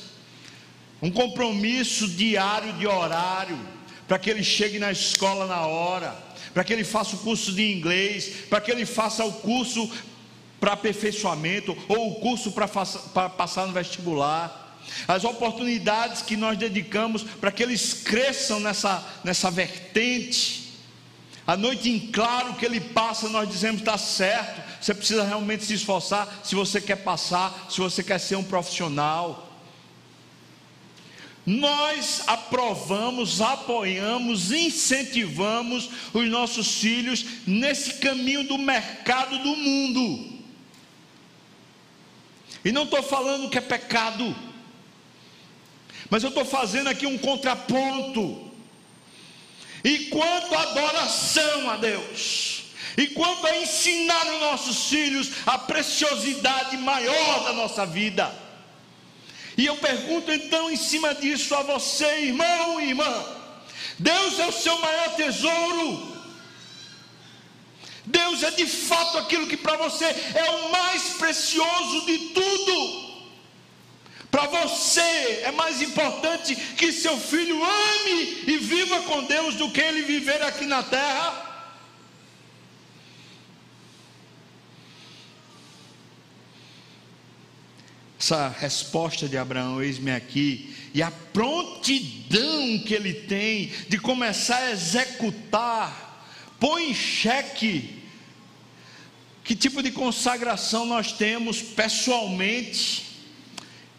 Um 1.01 1.11
compromisso 1.11 2.07
diário 2.07 2.71
de 2.71 2.87
horário, 2.87 3.59
para 4.07 4.17
que 4.17 4.29
ele 4.29 4.41
chegue 4.41 4.79
na 4.79 4.93
escola 4.93 5.45
na 5.47 5.67
hora, 5.67 6.15
para 6.53 6.63
que 6.63 6.71
ele 6.71 6.85
faça 6.85 7.17
o 7.17 7.19
curso 7.19 7.51
de 7.51 7.69
inglês, 7.69 8.45
para 8.49 8.61
que 8.61 8.71
ele 8.71 8.85
faça 8.85 9.25
o 9.25 9.33
curso 9.33 9.91
para 10.57 10.71
aperfeiçoamento 10.71 11.77
ou 11.89 12.13
o 12.13 12.15
curso 12.21 12.53
para 12.53 12.69
passar 13.27 13.67
no 13.67 13.73
vestibular 13.73 14.64
as 15.07 15.23
oportunidades 15.23 16.21
que 16.21 16.35
nós 16.35 16.57
dedicamos 16.57 17.23
para 17.23 17.51
que 17.51 17.63
eles 17.63 17.93
cresçam 17.93 18.59
nessa, 18.59 19.05
nessa 19.23 19.51
vertente. 19.51 20.73
A 21.47 21.55
noite 21.55 21.89
em 21.89 21.99
claro 21.99 22.55
que 22.55 22.65
ele 22.65 22.79
passa, 22.79 23.29
nós 23.29 23.47
dizemos 23.47 23.81
está 23.81 23.97
certo. 23.97 24.61
Você 24.81 24.93
precisa 24.93 25.23
realmente 25.23 25.63
se 25.63 25.73
esforçar 25.73 26.41
se 26.43 26.55
você 26.55 26.81
quer 26.81 26.97
passar, 26.97 27.67
se 27.69 27.79
você 27.79 28.03
quer 28.03 28.19
ser 28.19 28.35
um 28.35 28.43
profissional. 28.43 29.45
Nós 31.45 32.23
aprovamos, 32.25 33.39
apoiamos, 33.39 34.51
incentivamos 34.51 35.89
os 36.11 36.27
nossos 36.27 36.79
filhos 36.79 37.23
nesse 37.45 37.95
caminho 37.95 38.47
do 38.47 38.57
mercado 38.57 39.37
do 39.37 39.55
mundo. 39.55 40.35
E 42.63 42.71
não 42.71 42.83
estou 42.83 43.03
falando 43.03 43.47
que 43.47 43.59
é 43.59 43.61
pecado. 43.61 44.35
Mas 46.09 46.23
eu 46.23 46.29
estou 46.29 46.45
fazendo 46.45 46.87
aqui 46.87 47.05
um 47.05 47.17
contraponto. 47.17 48.51
E 49.83 50.05
quanto 50.05 50.55
adoração 50.55 51.69
a 51.69 51.77
Deus, 51.77 52.63
e 52.97 53.07
quanto 53.07 53.45
a 53.45 53.57
ensinar 53.57 54.25
os 54.33 54.39
nossos 54.39 54.89
filhos 54.89 55.29
a 55.45 55.59
preciosidade 55.59 56.77
maior 56.77 57.43
da 57.43 57.53
nossa 57.53 57.85
vida. 57.85 58.33
E 59.57 59.65
eu 59.65 59.77
pergunto 59.77 60.31
então 60.31 60.71
em 60.71 60.75
cima 60.75 61.13
disso 61.13 61.53
a 61.53 61.61
você, 61.61 62.25
irmão 62.25 62.81
e 62.81 62.89
irmã: 62.89 63.25
Deus 63.99 64.39
é 64.39 64.47
o 64.47 64.51
seu 64.51 64.77
maior 64.79 65.15
tesouro. 65.15 66.15
Deus 68.05 68.43
é 68.43 68.51
de 68.51 68.65
fato 68.67 69.17
aquilo 69.17 69.47
que 69.47 69.57
para 69.57 69.77
você 69.77 70.05
é 70.05 70.49
o 70.51 70.71
mais 70.71 71.13
precioso 71.13 72.05
de 72.05 72.17
tudo. 72.29 73.04
Para 74.35 74.47
você 74.47 75.43
é 75.45 75.51
mais 75.53 75.81
importante 75.81 76.57
que 76.75 76.91
seu 76.91 77.17
filho 77.17 77.55
ame 77.63 78.43
e 78.45 78.57
viva 78.57 79.01
com 79.03 79.23
Deus 79.23 79.55
do 79.55 79.71
que 79.71 79.79
ele 79.79 80.01
viver 80.01 80.41
aqui 80.41 80.65
na 80.65 80.83
terra? 80.83 81.71
Essa 88.19 88.49
resposta 88.49 89.29
de 89.29 89.37
Abraão, 89.37 89.81
eis-me 89.81 90.11
aqui, 90.11 90.75
e 90.93 91.01
a 91.01 91.09
prontidão 91.09 92.79
que 92.79 92.93
ele 92.93 93.13
tem 93.13 93.71
de 93.87 93.97
começar 93.97 94.57
a 94.57 94.71
executar, 94.71 96.27
põe 96.59 96.89
em 96.89 96.93
xeque 96.93 98.03
que 99.45 99.55
tipo 99.55 99.81
de 99.81 99.91
consagração 99.91 100.85
nós 100.85 101.13
temos 101.13 101.61
pessoalmente 101.61 103.14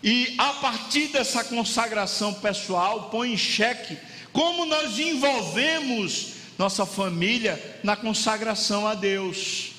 e 0.08 0.36
a 0.38 0.52
partir 0.52 1.08
dessa 1.08 1.42
consagração 1.42 2.32
pessoal, 2.32 3.10
põe 3.10 3.32
em 3.32 3.36
xeque 3.36 3.98
como 4.32 4.64
nós 4.64 5.00
envolvemos 5.00 6.34
nossa 6.56 6.86
família 6.86 7.60
na 7.82 7.96
consagração 7.96 8.86
a 8.86 8.94
Deus. 8.94 9.72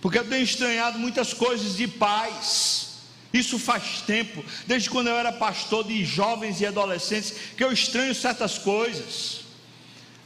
Porque 0.00 0.20
eu 0.20 0.28
tenho 0.28 0.44
estranhado 0.44 1.00
muitas 1.00 1.34
coisas 1.34 1.76
de 1.76 1.88
pais. 1.88 2.90
Isso 3.32 3.58
faz 3.58 4.02
tempo, 4.06 4.44
desde 4.68 4.88
quando 4.88 5.08
eu 5.08 5.16
era 5.16 5.32
pastor 5.32 5.82
de 5.82 6.04
jovens 6.04 6.60
e 6.60 6.66
adolescentes, 6.66 7.34
que 7.56 7.64
eu 7.64 7.72
estranho 7.72 8.14
certas 8.14 8.56
coisas. 8.56 9.40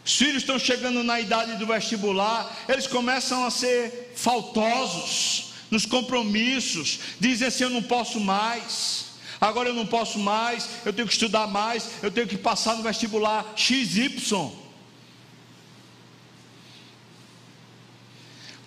Os 0.05 0.17
filhos 0.19 0.43
estão 0.43 0.59
chegando 0.59 1.03
na 1.03 1.19
idade 1.19 1.57
do 1.57 1.67
vestibular, 1.67 2.55
eles 2.69 2.87
começam 2.87 3.47
a 3.47 3.51
ser 3.51 4.13
faltosos 4.15 5.55
nos 5.71 5.87
compromissos, 5.87 6.99
dizem 7.19 7.49
assim: 7.49 7.65
Eu 7.65 7.71
não 7.71 7.83
posso 7.83 8.21
mais 8.21 9.04
agora 9.45 9.69
eu 9.69 9.75
não 9.75 9.87
posso 9.87 10.19
mais, 10.19 10.69
eu 10.85 10.93
tenho 10.93 11.07
que 11.07 11.15
estudar 11.15 11.47
mais, 11.47 12.03
eu 12.03 12.11
tenho 12.11 12.27
que 12.27 12.37
passar 12.37 12.77
no 12.77 12.83
vestibular 12.83 13.53
XY. 13.57 14.51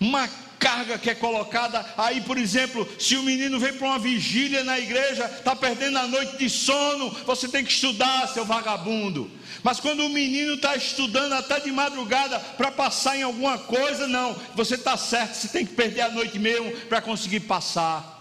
Uma 0.00 0.28
carga 0.58 0.98
que 0.98 1.08
é 1.08 1.14
colocada 1.14 1.84
aí, 1.96 2.20
por 2.20 2.36
exemplo, 2.36 2.86
se 2.98 3.16
o 3.16 3.22
menino 3.22 3.58
vem 3.58 3.72
para 3.72 3.86
uma 3.86 3.98
vigília 3.98 4.64
na 4.64 4.78
igreja, 4.78 5.24
está 5.24 5.54
perdendo 5.54 5.98
a 5.98 6.06
noite 6.06 6.36
de 6.36 6.50
sono, 6.50 7.10
você 7.24 7.48
tem 7.48 7.64
que 7.64 7.72
estudar, 7.72 8.28
seu 8.28 8.44
vagabundo. 8.44 9.30
Mas 9.62 9.80
quando 9.80 10.04
o 10.04 10.08
menino 10.08 10.54
está 10.54 10.76
estudando 10.76 11.32
até 11.32 11.60
de 11.60 11.70
madrugada 11.72 12.38
para 12.38 12.70
passar 12.70 13.16
em 13.16 13.22
alguma 13.22 13.58
coisa, 13.58 14.06
não, 14.06 14.36
você 14.54 14.74
está 14.74 14.96
certo, 14.96 15.34
você 15.34 15.48
tem 15.48 15.66
que 15.66 15.74
perder 15.74 16.02
a 16.02 16.10
noite 16.10 16.38
mesmo 16.38 16.70
para 16.88 17.00
conseguir 17.00 17.40
passar. 17.40 18.17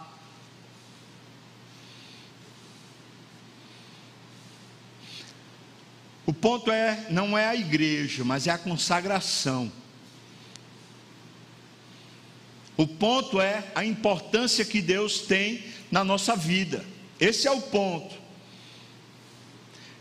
O 6.27 6.33
ponto 6.33 6.69
é, 6.69 7.07
não 7.09 7.37
é 7.37 7.47
a 7.47 7.55
igreja, 7.55 8.25
mas 8.25 8.47
é 8.47 8.51
a 8.51 8.57
consagração. 8.57 9.71
O 12.75 12.85
ponto 12.85 13.39
é 13.39 13.63
a 13.73 13.85
importância 13.85 14.65
que 14.65 14.81
Deus 14.81 15.21
tem 15.21 15.63
na 15.89 16.03
nossa 16.03 16.35
vida. 16.35 16.83
Esse 17.17 17.47
é 17.47 17.51
o 17.51 17.61
ponto. 17.61 18.13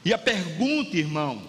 E 0.04 0.12
a 0.12 0.18
pergunta, 0.18 0.96
irmão, 0.96 1.40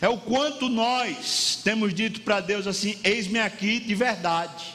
é 0.00 0.08
o 0.08 0.18
quanto 0.18 0.68
nós 0.68 1.60
temos 1.62 1.94
dito 1.94 2.22
para 2.22 2.40
Deus 2.40 2.66
assim: 2.66 2.98
eis-me 3.04 3.38
aqui 3.38 3.78
de 3.78 3.94
verdade. 3.94 4.74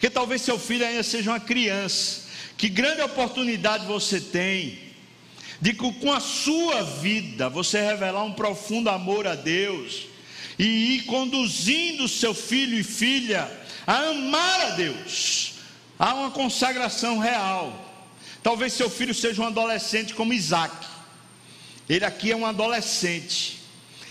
Que 0.00 0.10
talvez 0.10 0.42
seu 0.42 0.58
filho 0.58 0.84
ainda 0.84 1.04
seja 1.04 1.30
uma 1.30 1.38
criança. 1.38 2.22
Que 2.56 2.68
grande 2.68 3.02
oportunidade 3.02 3.86
você 3.86 4.20
tem 4.20 4.89
de 5.60 5.74
que 5.74 5.92
com 5.94 6.12
a 6.12 6.20
sua 6.20 6.82
vida 6.82 7.48
você 7.48 7.80
revelar 7.80 8.24
um 8.24 8.32
profundo 8.32 8.88
amor 8.88 9.26
a 9.26 9.34
Deus 9.34 10.06
e 10.58 10.96
ir 10.96 11.04
conduzindo 11.04 12.08
seu 12.08 12.34
filho 12.34 12.78
e 12.78 12.82
filha 12.82 13.50
a 13.86 13.96
amar 14.10 14.60
a 14.60 14.70
Deus, 14.70 15.54
a 15.98 16.14
uma 16.14 16.30
consagração 16.30 17.18
real. 17.18 17.88
Talvez 18.42 18.72
seu 18.72 18.88
filho 18.88 19.14
seja 19.14 19.42
um 19.42 19.46
adolescente 19.46 20.14
como 20.14 20.32
Isaac. 20.32 20.74
Ele 21.88 22.04
aqui 22.04 22.32
é 22.32 22.36
um 22.36 22.46
adolescente. 22.46 23.60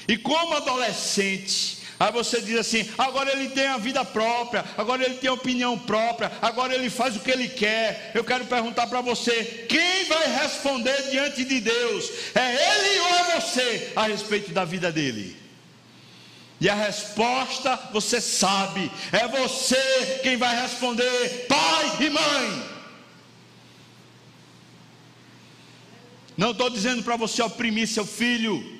E 0.07 0.17
como 0.17 0.55
adolescente, 0.55 1.78
Aí 1.99 2.13
você 2.13 2.41
diz 2.41 2.57
assim: 2.57 2.89
agora 2.97 3.29
ele 3.33 3.49
tem 3.49 3.67
a 3.67 3.77
vida 3.77 4.05
própria, 4.05 4.63
agora 4.77 5.03
ele 5.03 5.15
tem 5.15 5.29
a 5.29 5.33
opinião 5.33 5.77
própria, 5.77 6.31
agora 6.41 6.73
ele 6.73 6.89
faz 6.89 7.17
o 7.17 7.19
que 7.19 7.29
ele 7.29 7.49
quer. 7.49 8.11
Eu 8.15 8.23
quero 8.23 8.45
perguntar 8.45 8.87
para 8.87 9.01
você: 9.01 9.65
quem 9.67 10.05
vai 10.05 10.39
responder 10.39 11.09
diante 11.11 11.43
de 11.43 11.59
Deus? 11.59 12.09
É 12.33 12.55
ele 12.71 12.99
ou 13.01 13.07
é 13.07 13.39
você 13.41 13.91
a 13.97 14.03
respeito 14.03 14.51
da 14.51 14.63
vida 14.63 14.91
dele? 14.91 15.35
E 16.61 16.69
a 16.69 16.75
resposta 16.75 17.77
você 17.91 18.21
sabe, 18.21 18.89
é 19.11 19.27
você 19.27 20.19
quem 20.23 20.37
vai 20.37 20.61
responder, 20.61 21.47
pai 21.49 22.05
e 22.05 22.09
mãe. 22.09 22.63
Não 26.37 26.51
estou 26.51 26.69
dizendo 26.69 27.03
para 27.03 27.17
você 27.17 27.41
oprimir 27.41 27.89
seu 27.89 28.05
filho. 28.05 28.78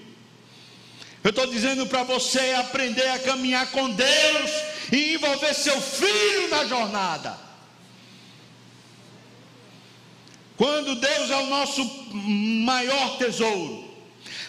Eu 1.21 1.32
estou 1.32 1.47
dizendo 1.47 1.86
para 1.86 2.03
você 2.03 2.53
aprender 2.58 3.10
a 3.10 3.19
caminhar 3.19 3.69
com 3.71 3.89
Deus 3.89 4.51
e 4.91 5.15
envolver 5.15 5.53
seu 5.53 5.79
filho 5.82 6.49
na 6.49 6.65
jornada. 6.65 7.38
Quando 10.55 10.95
Deus 10.95 11.29
é 11.29 11.36
o 11.38 11.47
nosso 11.47 11.84
maior 12.13 13.17
tesouro, 13.17 13.93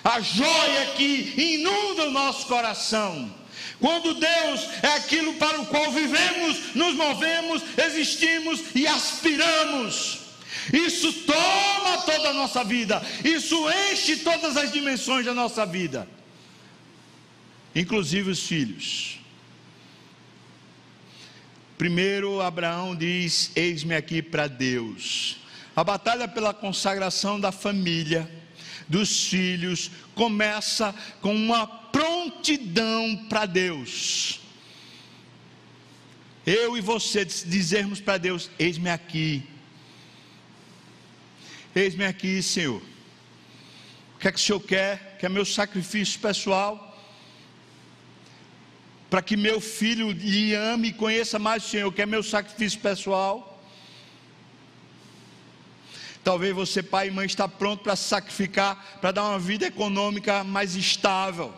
a 0.03 0.21
joia 0.21 0.87
que 0.97 1.35
inunda 1.37 2.05
o 2.05 2.11
nosso 2.11 2.47
coração. 2.47 3.35
Quando 3.81 4.15
Deus 4.15 4.61
é 4.83 4.95
aquilo 4.95 5.35
para 5.35 5.61
o 5.61 5.67
qual 5.67 5.91
vivemos, 5.91 6.75
nos 6.75 6.95
movemos, 6.95 7.63
existimos 7.77 8.61
e 8.75 8.87
aspiramos. 8.87 10.21
Isso 10.73 11.13
toma 11.13 12.03
toda 12.05 12.29
a 12.29 12.35
nossa 12.35 12.63
vida, 12.63 13.03
isso 13.25 13.57
enche 13.91 14.17
todas 14.19 14.57
as 14.57 14.71
dimensões 14.71 15.27
da 15.27 15.35
nossa 15.35 15.67
vida 15.67 16.07
inclusive 17.75 18.31
os 18.31 18.47
filhos. 18.47 19.21
Primeiro, 21.79 22.41
Abraão 22.41 22.95
diz: 22.95 23.53
Eis-me 23.57 23.95
aqui 23.95 24.21
para 24.21 24.47
Deus. 24.47 25.39
A 25.75 25.83
batalha 25.83 26.29
pela 26.29 26.53
consagração 26.53 27.41
da 27.41 27.51
família, 27.51 28.31
dos 28.87 29.29
filhos, 29.29 29.91
começa 30.15 30.95
com 31.23 31.35
uma 31.35 31.67
prontidão 31.67 33.25
para 33.29 33.47
Deus. 33.47 34.41
Eu 36.45 36.77
e 36.77 36.81
você 36.81 37.25
dizermos 37.25 38.01
para 38.01 38.19
Deus: 38.19 38.51
Eis-me 38.59 38.91
aqui. 38.91 39.43
Eis-me 41.75 42.05
aqui, 42.05 42.43
Senhor. 42.43 42.83
O 44.17 44.19
que 44.19 44.29
é 44.29 44.33
que 44.33 44.39
o 44.39 44.43
Senhor 44.43 44.61
quer? 44.61 45.17
Quer 45.19 45.31
meu 45.31 45.45
sacrifício 45.45 46.21
pessoal? 46.21 46.90
Para 49.11 49.21
que 49.21 49.37
meu 49.37 49.61
filho 49.61 50.13
lhe 50.13 50.55
ame 50.55 50.89
e 50.89 50.93
conheça 50.93 51.37
mais 51.37 51.65
o 51.65 51.69
Senhor, 51.69 51.93
que 51.93 52.01
é 52.01 52.07
meu 52.07 52.23
sacrifício 52.23 52.79
pessoal. 52.79 53.61
Talvez 56.23 56.55
você, 56.55 56.81
pai 56.81 57.09
e 57.09 57.11
mãe, 57.11 57.27
está 57.27 57.49
pronto 57.49 57.83
para 57.83 57.97
se 57.97 58.05
sacrificar, 58.05 58.99
para 59.01 59.11
dar 59.11 59.25
uma 59.25 59.39
vida 59.39 59.67
econômica 59.67 60.45
mais 60.45 60.77
estável. 60.77 61.53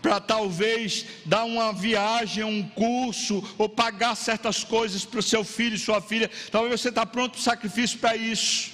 Para 0.00 0.18
talvez 0.18 1.04
dar 1.26 1.44
uma 1.44 1.72
viagem, 1.72 2.42
um 2.42 2.66
curso, 2.70 3.46
ou 3.58 3.68
pagar 3.68 4.14
certas 4.14 4.64
coisas 4.64 5.04
para 5.04 5.20
o 5.20 5.22
seu 5.22 5.44
filho 5.44 5.74
e 5.74 5.78
sua 5.78 6.00
filha. 6.00 6.30
Talvez 6.50 6.80
você 6.80 6.88
está 6.88 7.04
pronto 7.04 7.32
para 7.32 7.40
o 7.40 7.42
sacrifício 7.42 7.98
para 7.98 8.16
isso. 8.16 8.72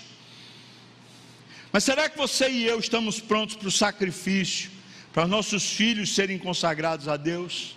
Mas 1.73 1.83
será 1.83 2.09
que 2.09 2.19
você 2.19 2.49
e 2.49 2.65
eu 2.65 2.79
estamos 2.79 3.19
prontos 3.19 3.57
para 3.57 3.69
o 3.69 3.73
sacrifício? 3.73 4.80
Para 5.13 5.27
nossos 5.27 5.73
filhos 5.73 6.15
serem 6.15 6.39
consagrados 6.39 7.09
a 7.09 7.17
Deus. 7.17 7.77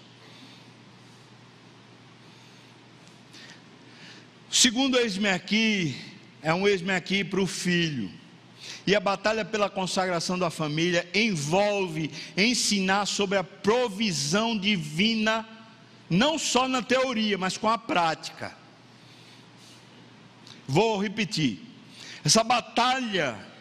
Segundo 4.50 5.00
eis-me 5.00 5.30
aqui, 5.30 5.96
é 6.41 6.54
um 6.54 6.67
eis-me 6.67 6.91
aqui 6.91 7.24
para 7.24 7.41
o 7.41 7.48
filho. 7.48 8.12
E 8.86 8.96
a 8.96 9.00
batalha 9.00 9.43
pela 9.43 9.69
consagração 9.69 10.38
da 10.38 10.50
família 10.50 11.10
envolve 11.13 12.12
ensinar 12.38 13.06
sobre 13.08 13.38
a 13.38 13.43
provisão 13.43 14.58
divina, 14.58 15.48
não 16.10 16.38
só 16.38 16.67
na 16.67 16.82
teoria, 16.82 17.38
mas 17.38 17.58
com 17.58 17.67
a 17.67 17.78
prática. 17.78 18.56
Vou 20.67 21.02
repetir. 21.02 21.60
Essa 22.24 22.43
batalha 22.43 23.53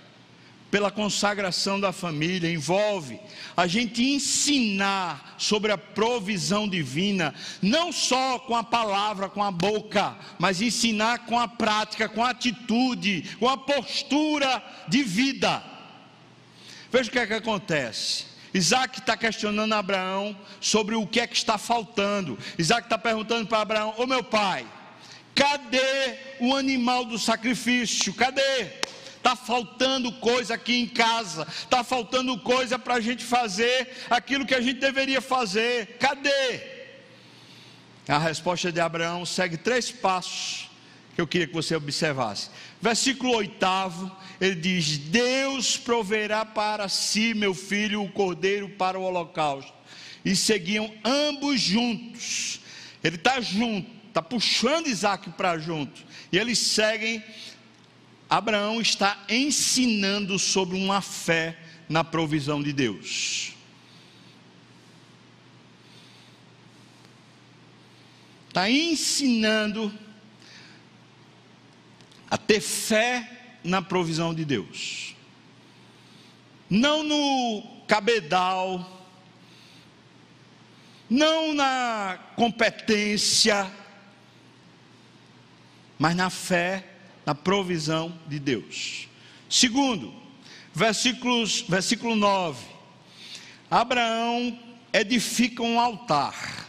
pela 0.73 0.91
consagração 0.91 1.79
da 1.79 1.93
família, 1.93 2.51
envolve 2.51 3.21
a 3.55 3.67
gente 3.67 4.03
ensinar 4.03 5.35
sobre 5.37 5.71
a 5.71 5.77
provisão 5.77 6.67
divina, 6.67 7.35
não 7.61 7.93
só 7.93 8.39
com 8.39 8.57
a 8.57 8.65
palavra, 8.65 9.29
com 9.29 9.43
a 9.43 9.51
boca, 9.51 10.17
mas 10.39 10.63
ensinar 10.63 11.27
com 11.27 11.39
a 11.39 11.47
prática, 11.47 12.09
com 12.09 12.25
a 12.25 12.31
atitude, 12.31 13.37
com 13.39 13.51
a 13.51 13.59
postura 13.59 14.65
de 14.89 15.03
vida. 15.03 15.63
Veja 16.91 17.11
o 17.11 17.13
que 17.13 17.19
é 17.19 17.27
que 17.27 17.35
acontece. 17.35 18.25
Isaac 18.55 18.99
está 18.99 19.15
questionando 19.15 19.75
Abraão 19.75 20.35
sobre 20.59 20.95
o 20.95 21.07
que 21.07 21.21
é 21.21 21.27
que 21.27 21.37
está 21.37 21.59
faltando. 21.59 22.39
Isaac 22.59 22.87
está 22.87 22.97
perguntando 22.97 23.47
para 23.47 23.61
Abraão: 23.61 23.95
Ô 23.99 24.07
meu 24.07 24.25
pai, 24.25 24.67
cadê 25.35 26.17
o 26.41 26.57
animal 26.57 27.05
do 27.05 27.19
sacrifício? 27.19 28.15
Cadê? 28.15 28.81
Está 29.23 29.37
faltando 29.37 30.11
coisa 30.15 30.55
aqui 30.55 30.81
em 30.81 30.89
casa, 30.89 31.47
está 31.49 31.85
faltando 31.85 32.37
coisa 32.41 32.77
para 32.77 32.95
a 32.95 33.01
gente 33.01 33.23
fazer 33.23 33.89
aquilo 34.11 34.45
que 34.45 34.53
a 34.53 34.61
gente 34.61 34.81
deveria 34.81 35.21
fazer. 35.21 35.97
Cadê? 36.01 36.61
A 38.09 38.19
resposta 38.19 38.73
de 38.73 38.81
Abraão 38.81 39.25
segue 39.25 39.57
três 39.57 39.93
passos 39.93 40.69
que 41.15 41.21
eu 41.21 41.27
queria 41.29 41.47
que 41.47 41.55
você 41.55 41.77
observasse. 41.77 42.51
Versículo 42.81 43.37
oitavo, 43.37 44.11
ele 44.41 44.57
diz: 44.57 44.99
Deus 44.99 45.77
proverá 45.77 46.45
para 46.45 46.89
si, 46.89 47.33
meu 47.33 47.55
filho, 47.55 48.03
o 48.03 48.11
cordeiro 48.11 48.71
para 48.71 48.99
o 48.99 49.05
holocausto. 49.05 49.73
E 50.25 50.35
seguiam 50.35 50.93
ambos 51.05 51.61
juntos. 51.61 52.59
Ele 53.05 53.15
está 53.15 53.41
junto, 53.41 53.89
está 54.09 54.21
puxando 54.21 54.89
Isaac 54.89 55.31
para 55.31 55.59
junto. 55.59 56.03
E 56.33 56.39
eles 56.39 56.59
seguem 56.59 57.23
Abraão 58.33 58.81
está 58.81 59.27
ensinando 59.29 60.39
sobre 60.39 60.75
uma 60.75 61.03
fé 61.03 61.59
na 61.87 62.03
provisão 62.03 62.63
de 62.63 62.73
Deus. 62.73 63.53
Está 68.49 68.71
ensinando 68.71 69.93
a 72.31 72.39
ter 72.39 72.63
fé 72.63 73.59
na 73.63 73.83
provisão 73.83 74.33
de 74.35 74.47
Deus. 74.47 75.15
Não 76.71 77.03
no 77.03 77.85
cabedal, 77.87 79.11
não 81.11 81.53
na 81.53 82.19
competência, 82.35 83.71
mas 85.99 86.17
na 86.17 86.31
fé 86.31 86.92
na 87.25 87.35
provisão 87.35 88.19
de 88.27 88.39
Deus. 88.39 89.09
Segundo, 89.49 90.13
versículos, 90.75 91.63
versículo 91.69 92.17
9: 92.17 92.65
Abraão 93.71 94.59
edifica 94.93 95.63
um 95.63 95.81
altar. 95.81 96.69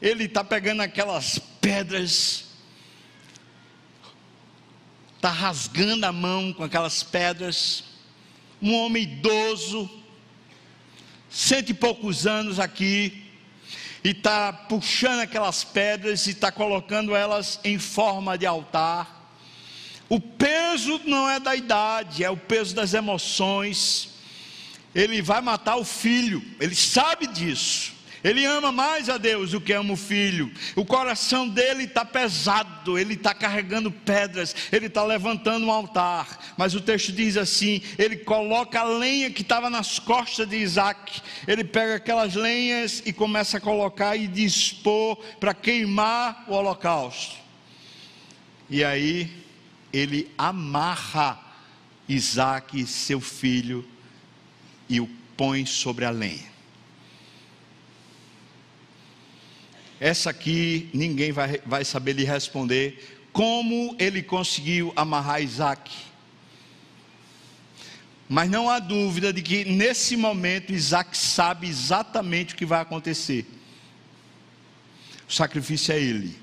Ele 0.00 0.24
está 0.24 0.42
pegando 0.42 0.80
aquelas 0.80 1.38
pedras, 1.60 2.46
está 5.16 5.30
rasgando 5.30 6.06
a 6.06 6.12
mão 6.12 6.52
com 6.52 6.64
aquelas 6.64 7.02
pedras. 7.02 7.84
Um 8.62 8.74
homem 8.74 9.04
idoso, 9.04 9.90
cento 11.30 11.70
e 11.70 11.74
poucos 11.74 12.26
anos 12.26 12.58
aqui, 12.58 13.24
e 14.02 14.10
está 14.10 14.52
puxando 14.52 15.20
aquelas 15.20 15.64
pedras 15.64 16.26
e 16.26 16.30
está 16.30 16.50
colocando 16.50 17.14
elas 17.14 17.60
em 17.64 17.78
forma 17.78 18.36
de 18.36 18.46
altar. 18.46 19.19
O 20.10 20.18
peso 20.20 21.00
não 21.06 21.30
é 21.30 21.38
da 21.38 21.54
idade, 21.54 22.24
é 22.24 22.28
o 22.28 22.36
peso 22.36 22.74
das 22.74 22.94
emoções. 22.94 24.10
Ele 24.92 25.22
vai 25.22 25.40
matar 25.40 25.76
o 25.76 25.84
filho, 25.84 26.42
ele 26.58 26.74
sabe 26.74 27.28
disso. 27.28 27.92
Ele 28.22 28.44
ama 28.44 28.70
mais 28.70 29.08
a 29.08 29.16
Deus 29.16 29.52
do 29.52 29.60
que 29.60 29.72
ama 29.72 29.94
o 29.94 29.96
filho. 29.96 30.52
O 30.76 30.84
coração 30.84 31.48
dele 31.48 31.84
está 31.84 32.04
pesado, 32.04 32.98
ele 32.98 33.14
está 33.14 33.32
carregando 33.32 33.90
pedras, 33.90 34.54
ele 34.70 34.86
está 34.86 35.02
levantando 35.04 35.64
um 35.64 35.70
altar. 35.70 36.54
Mas 36.56 36.74
o 36.74 36.80
texto 36.80 37.12
diz 37.12 37.36
assim: 37.36 37.80
ele 37.96 38.16
coloca 38.16 38.80
a 38.80 38.84
lenha 38.84 39.30
que 39.30 39.42
estava 39.42 39.70
nas 39.70 39.98
costas 39.98 40.46
de 40.46 40.56
Isaac. 40.56 41.22
Ele 41.46 41.64
pega 41.64 41.94
aquelas 41.94 42.34
lenhas 42.34 43.00
e 43.06 43.12
começa 43.12 43.56
a 43.56 43.60
colocar 43.60 44.16
e 44.16 44.26
dispor 44.26 45.16
para 45.38 45.54
queimar 45.54 46.44
o 46.48 46.52
holocausto. 46.52 47.36
E 48.68 48.84
aí 48.84 49.39
ele 49.92 50.30
amarra 50.36 51.38
Isaac, 52.08 52.86
seu 52.86 53.20
filho, 53.20 53.88
e 54.88 55.00
o 55.00 55.08
põe 55.36 55.64
sobre 55.64 56.04
a 56.04 56.10
lenha. 56.10 56.50
Essa 60.00 60.30
aqui 60.30 60.88
ninguém 60.94 61.30
vai, 61.30 61.60
vai 61.64 61.84
saber 61.84 62.14
lhe 62.14 62.24
responder 62.24 63.20
como 63.32 63.94
ele 63.98 64.22
conseguiu 64.22 64.92
amarrar 64.96 65.42
Isaac. 65.42 65.94
Mas 68.28 68.48
não 68.48 68.70
há 68.70 68.78
dúvida 68.78 69.32
de 69.32 69.42
que 69.42 69.64
nesse 69.64 70.16
momento 70.16 70.72
Isaac 70.72 71.16
sabe 71.16 71.68
exatamente 71.68 72.54
o 72.54 72.56
que 72.56 72.64
vai 72.64 72.80
acontecer. 72.80 73.46
O 75.28 75.32
sacrifício 75.32 75.92
é 75.92 76.00
ele. 76.00 76.39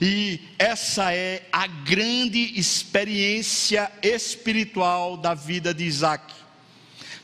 E 0.00 0.40
essa 0.58 1.12
é 1.12 1.42
a 1.52 1.66
grande 1.66 2.58
experiência 2.58 3.90
espiritual 4.02 5.16
da 5.16 5.34
vida 5.34 5.72
de 5.72 5.84
Isaac. 5.84 6.44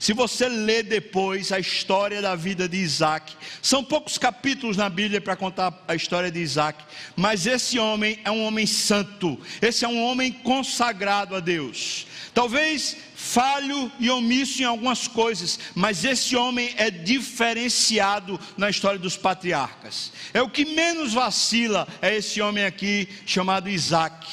Se 0.00 0.14
você 0.14 0.48
ler 0.48 0.84
depois 0.84 1.52
a 1.52 1.58
história 1.58 2.22
da 2.22 2.34
vida 2.34 2.66
de 2.66 2.78
Isaac, 2.78 3.34
são 3.60 3.84
poucos 3.84 4.16
capítulos 4.16 4.78
na 4.78 4.88
Bíblia 4.88 5.20
para 5.20 5.36
contar 5.36 5.84
a 5.86 5.94
história 5.94 6.30
de 6.30 6.40
Isaac, 6.40 6.82
mas 7.14 7.46
esse 7.46 7.78
homem 7.78 8.18
é 8.24 8.30
um 8.30 8.44
homem 8.44 8.66
santo, 8.66 9.38
esse 9.60 9.84
é 9.84 9.88
um 9.88 10.02
homem 10.02 10.32
consagrado 10.32 11.36
a 11.36 11.40
Deus. 11.40 12.06
Talvez 12.32 12.96
falho 13.22 13.92
e 14.00 14.08
omisso 14.08 14.62
em 14.62 14.64
algumas 14.64 15.06
coisas, 15.06 15.60
mas 15.74 16.04
esse 16.04 16.34
homem 16.34 16.74
é 16.78 16.90
diferenciado 16.90 18.40
na 18.56 18.70
história 18.70 18.98
dos 18.98 19.16
patriarcas. 19.16 20.10
É 20.32 20.40
o 20.40 20.48
que 20.48 20.64
menos 20.64 21.12
vacila, 21.12 21.86
é 22.00 22.16
esse 22.16 22.40
homem 22.40 22.64
aqui 22.64 23.06
chamado 23.26 23.68
Isaac. 23.68 24.26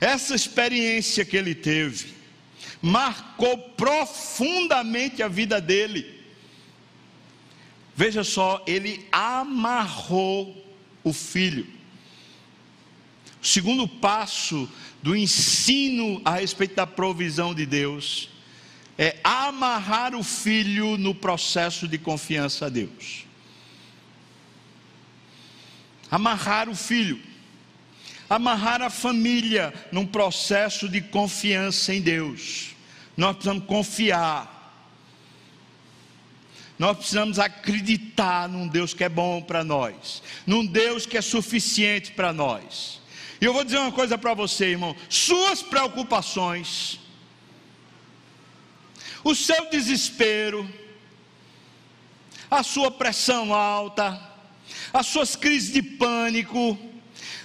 Essa 0.00 0.36
experiência 0.36 1.24
que 1.24 1.36
ele 1.36 1.54
teve, 1.54 2.14
marcou 2.80 3.58
profundamente 3.58 5.22
a 5.22 5.28
vida 5.28 5.60
dele. 5.60 6.22
Veja 7.94 8.22
só, 8.22 8.62
ele 8.68 9.06
amarrou 9.10 10.64
o 11.02 11.12
filho. 11.12 11.66
O 13.42 13.46
segundo 13.46 13.86
passo 13.86 14.70
do 15.06 15.14
ensino 15.14 16.20
a 16.24 16.32
respeito 16.32 16.74
da 16.74 16.84
provisão 16.84 17.54
de 17.54 17.64
Deus 17.64 18.28
é 18.98 19.16
amarrar 19.22 20.16
o 20.16 20.24
filho 20.24 20.96
no 20.96 21.14
processo 21.14 21.86
de 21.86 21.96
confiança 21.96 22.66
a 22.66 22.68
Deus. 22.68 23.24
Amarrar 26.10 26.68
o 26.68 26.74
filho 26.74 27.22
amarrar 28.28 28.82
a 28.82 28.90
família 28.90 29.72
num 29.92 30.04
processo 30.04 30.88
de 30.88 31.00
confiança 31.00 31.94
em 31.94 32.00
Deus. 32.00 32.74
Nós 33.16 33.36
precisamos 33.36 33.64
confiar. 33.64 34.52
Nós 36.76 36.96
precisamos 36.96 37.38
acreditar 37.38 38.48
num 38.48 38.66
Deus 38.66 38.92
que 38.92 39.04
é 39.04 39.08
bom 39.08 39.40
para 39.40 39.62
nós, 39.62 40.20
num 40.44 40.66
Deus 40.66 41.06
que 41.06 41.16
é 41.16 41.22
suficiente 41.22 42.10
para 42.10 42.32
nós. 42.32 43.05
E 43.40 43.44
eu 43.44 43.52
vou 43.52 43.64
dizer 43.64 43.78
uma 43.78 43.92
coisa 43.92 44.16
para 44.16 44.34
você, 44.34 44.66
irmão: 44.66 44.96
suas 45.08 45.62
preocupações, 45.62 46.98
o 49.22 49.34
seu 49.34 49.68
desespero, 49.70 50.68
a 52.50 52.62
sua 52.62 52.90
pressão 52.90 53.52
alta, 53.52 54.20
as 54.92 55.06
suas 55.06 55.36
crises 55.36 55.72
de 55.72 55.82
pânico, 55.82 56.78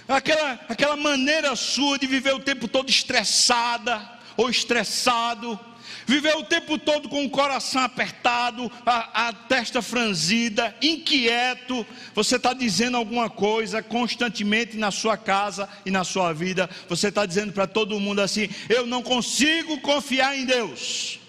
aquela, 0.08 0.52
aquela 0.68 0.96
maneira 0.96 1.54
sua 1.56 1.98
de 1.98 2.06
viver 2.06 2.34
o 2.34 2.40
tempo 2.40 2.66
todo 2.68 2.88
estressada 2.88 4.20
ou 4.36 4.48
estressado, 4.48 5.58
viver 6.06 6.34
o 6.36 6.44
tempo 6.44 6.78
todo 6.78 7.08
com 7.08 7.24
o 7.24 7.30
coração 7.30 7.82
apertado, 7.82 8.70
a, 8.84 9.28
a 9.28 9.32
testa 9.32 9.82
franzida, 9.82 10.74
inquieto, 10.82 11.86
você 12.14 12.36
está 12.36 12.52
dizendo 12.52 12.96
alguma 12.96 13.28
coisa 13.30 13.82
constantemente 13.82 14.76
na 14.76 14.90
sua 14.90 15.16
casa 15.16 15.68
e 15.84 15.90
na 15.90 16.04
sua 16.04 16.32
vida, 16.32 16.68
você 16.88 17.08
está 17.08 17.26
dizendo 17.26 17.52
para 17.52 17.66
todo 17.66 18.00
mundo 18.00 18.20
assim: 18.20 18.48
eu 18.68 18.86
não 18.86 19.02
consigo 19.02 19.80
confiar 19.80 20.36
em 20.36 20.44
Deus. 20.44 21.20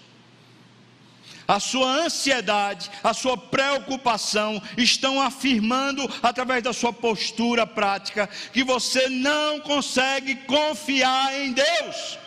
A 1.46 1.60
sua 1.60 2.04
ansiedade, 2.04 2.90
a 3.02 3.12
sua 3.12 3.36
preocupação 3.36 4.62
estão 4.78 5.20
afirmando, 5.20 6.10
através 6.22 6.62
da 6.62 6.72
sua 6.72 6.92
postura 6.92 7.66
prática, 7.66 8.28
que 8.52 8.64
você 8.64 9.10
não 9.10 9.60
consegue 9.60 10.36
confiar 10.36 11.38
em 11.38 11.52
Deus. 11.52 12.18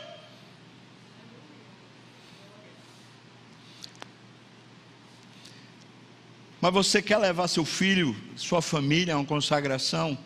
Mas 6.59 6.73
você 6.73 7.01
quer 7.01 7.17
levar 7.17 7.47
seu 7.47 7.63
filho, 7.63 8.15
sua 8.35 8.61
família 8.61 9.13
a 9.13 9.17
uma 9.17 9.25
consagração? 9.25 10.17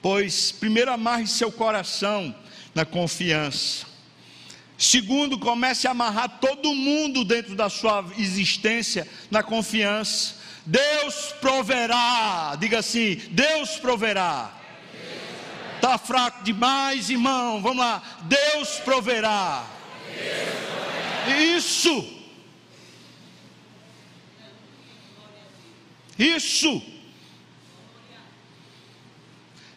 Pois, 0.00 0.52
primeiro, 0.52 0.90
amarre 0.90 1.26
seu 1.26 1.52
coração 1.52 2.34
na 2.74 2.84
confiança. 2.84 3.86
Segundo, 4.78 5.38
comece 5.38 5.86
a 5.86 5.90
amarrar 5.90 6.38
todo 6.38 6.74
mundo 6.74 7.24
dentro 7.24 7.54
da 7.54 7.68
sua 7.68 8.04
existência 8.18 9.08
na 9.30 9.42
confiança. 9.42 10.36
Deus 10.64 11.34
proverá. 11.40 12.56
Diga 12.58 12.78
assim: 12.78 13.16
Deus 13.30 13.76
proverá. 13.78 14.52
Está 15.76 15.98
fraco 15.98 16.42
demais, 16.42 17.10
irmão. 17.10 17.60
Vamos 17.60 17.78
lá. 17.78 18.02
Deus 18.22 18.78
proverá. 18.80 19.66
Isso. 21.54 22.15
Isso. 26.18 26.82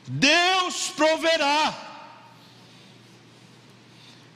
Deus 0.08 0.90
proverá. 0.96 1.88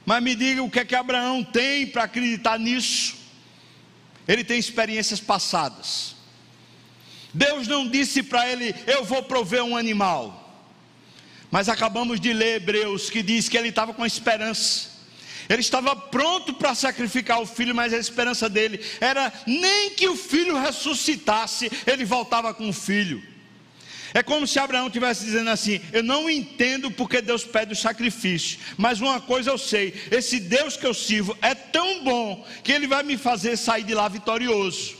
Mas 0.06 0.22
me 0.22 0.34
diga 0.34 0.62
o 0.62 0.70
que 0.70 0.80
é 0.80 0.84
que 0.84 0.94
Abraão 0.94 1.42
tem 1.42 1.86
para 1.86 2.04
acreditar 2.04 2.58
nisso. 2.58 3.16
Ele 4.28 4.44
tem 4.44 4.58
experiências 4.58 5.20
passadas. 5.20 6.14
Deus 7.32 7.66
não 7.66 7.88
disse 7.88 8.22
para 8.22 8.48
ele: 8.48 8.74
Eu 8.86 9.04
vou 9.04 9.22
prover 9.22 9.64
um 9.64 9.76
animal. 9.76 10.40
Mas 11.50 11.68
acabamos 11.68 12.20
de 12.20 12.32
ler 12.32 12.56
Hebreus 12.56 13.08
que 13.10 13.22
diz 13.22 13.48
que 13.48 13.56
ele 13.56 13.68
estava 13.68 13.94
com 13.94 14.04
esperança. 14.04 14.93
Ele 15.48 15.60
estava 15.60 15.94
pronto 15.94 16.54
para 16.54 16.74
sacrificar 16.74 17.40
o 17.40 17.46
filho, 17.46 17.74
mas 17.74 17.92
a 17.92 17.98
esperança 17.98 18.48
dele 18.48 18.80
era 19.00 19.32
nem 19.46 19.90
que 19.90 20.08
o 20.08 20.16
filho 20.16 20.58
ressuscitasse, 20.58 21.70
ele 21.86 22.04
voltava 22.04 22.54
com 22.54 22.68
o 22.68 22.72
filho. 22.72 23.22
É 24.14 24.22
como 24.22 24.46
se 24.46 24.60
Abraão 24.60 24.86
estivesse 24.86 25.24
dizendo 25.24 25.50
assim: 25.50 25.80
Eu 25.92 26.02
não 26.02 26.30
entendo 26.30 26.88
porque 26.88 27.20
Deus 27.20 27.44
pede 27.44 27.72
o 27.72 27.76
sacrifício, 27.76 28.60
mas 28.76 29.00
uma 29.00 29.20
coisa 29.20 29.50
eu 29.50 29.58
sei: 29.58 29.92
esse 30.10 30.38
Deus 30.38 30.76
que 30.76 30.86
eu 30.86 30.94
sirvo 30.94 31.36
é 31.42 31.52
tão 31.52 32.04
bom 32.04 32.46
que 32.62 32.70
ele 32.70 32.86
vai 32.86 33.02
me 33.02 33.16
fazer 33.18 33.56
sair 33.56 33.82
de 33.82 33.92
lá 33.92 34.06
vitorioso. 34.08 34.96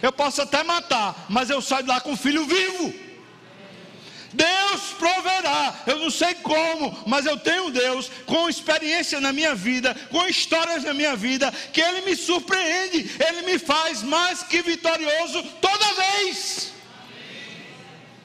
Eu 0.00 0.12
posso 0.12 0.40
até 0.40 0.62
matar, 0.62 1.26
mas 1.28 1.50
eu 1.50 1.60
saio 1.60 1.82
de 1.82 1.88
lá 1.88 2.00
com 2.00 2.12
o 2.12 2.16
filho 2.16 2.46
vivo. 2.46 3.09
Deus 4.32 4.92
proverá, 4.98 5.82
eu 5.86 5.98
não 5.98 6.10
sei 6.10 6.34
como, 6.34 6.96
mas 7.06 7.26
eu 7.26 7.36
tenho 7.36 7.70
Deus 7.70 8.10
com 8.26 8.48
experiência 8.48 9.20
na 9.20 9.32
minha 9.32 9.54
vida, 9.54 9.94
com 10.10 10.26
histórias 10.26 10.84
na 10.84 10.94
minha 10.94 11.16
vida, 11.16 11.50
que 11.72 11.80
Ele 11.80 12.02
me 12.02 12.14
surpreende, 12.14 13.10
Ele 13.18 13.42
me 13.42 13.58
faz 13.58 14.02
mais 14.02 14.42
que 14.42 14.62
vitorioso 14.62 15.42
toda 15.60 15.94
vez. 15.94 16.72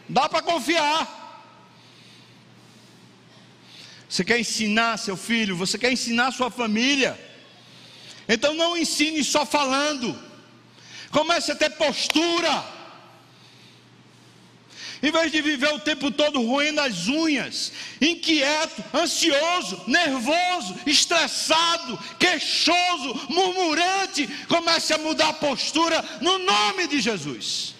Dá 0.07 0.29
para 0.29 0.43
confiar. 0.43 1.23
Você 4.07 4.23
quer 4.23 4.39
ensinar 4.39 4.97
seu 4.97 5.17
filho, 5.17 5.57
você 5.57 5.77
quer 5.77 5.91
ensinar 5.91 6.31
sua 6.31 6.51
família. 6.51 7.19
Então 8.27 8.53
não 8.53 8.77
ensine 8.77 9.23
só 9.23 9.45
falando. 9.45 10.17
Comece 11.09 11.51
a 11.51 11.55
ter 11.55 11.71
postura. 11.71 12.74
Em 15.05 15.11
vez 15.11 15.31
de 15.31 15.39
viver 15.39 15.71
o 15.71 15.77
tempo 15.77 16.09
todo 16.09 16.41
roendo 16.41 16.81
as 16.81 17.07
unhas, 17.07 17.71
inquieto, 18.01 18.83
ansioso, 18.91 19.83
nervoso, 19.85 20.75
estressado, 20.83 21.95
queixoso, 22.17 23.27
murmurante, 23.29 24.27
comece 24.47 24.95
a 24.95 24.97
mudar 24.97 25.29
a 25.29 25.33
postura 25.33 26.03
no 26.21 26.39
nome 26.39 26.87
de 26.87 26.99
Jesus. 26.99 27.75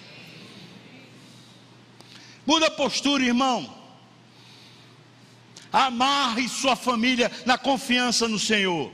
Muda 2.46 2.68
a 2.68 2.72
postura, 2.72 3.24
irmão. 3.24 3.76
Amarre 5.74 6.48
sua 6.48 6.76
família 6.76 7.32
na 7.44 7.58
confiança 7.58 8.28
no 8.28 8.38
Senhor. 8.38 8.92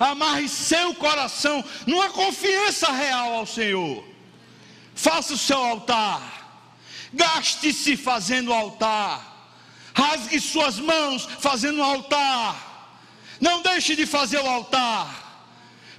Amarre 0.00 0.48
seu 0.48 0.96
coração 0.96 1.64
numa 1.86 2.10
confiança 2.10 2.90
real 2.90 3.34
ao 3.34 3.46
Senhor. 3.46 4.02
Faça 4.96 5.34
o 5.34 5.38
seu 5.38 5.58
altar. 5.58 6.39
Gaste-se 7.12 7.96
fazendo 7.96 8.52
altar. 8.52 9.30
Rasgue 9.94 10.40
suas 10.40 10.78
mãos 10.78 11.26
fazendo 11.40 11.82
altar. 11.82 12.98
Não 13.40 13.62
deixe 13.62 13.96
de 13.96 14.06
fazer 14.06 14.38
o 14.38 14.46
altar. 14.46 15.28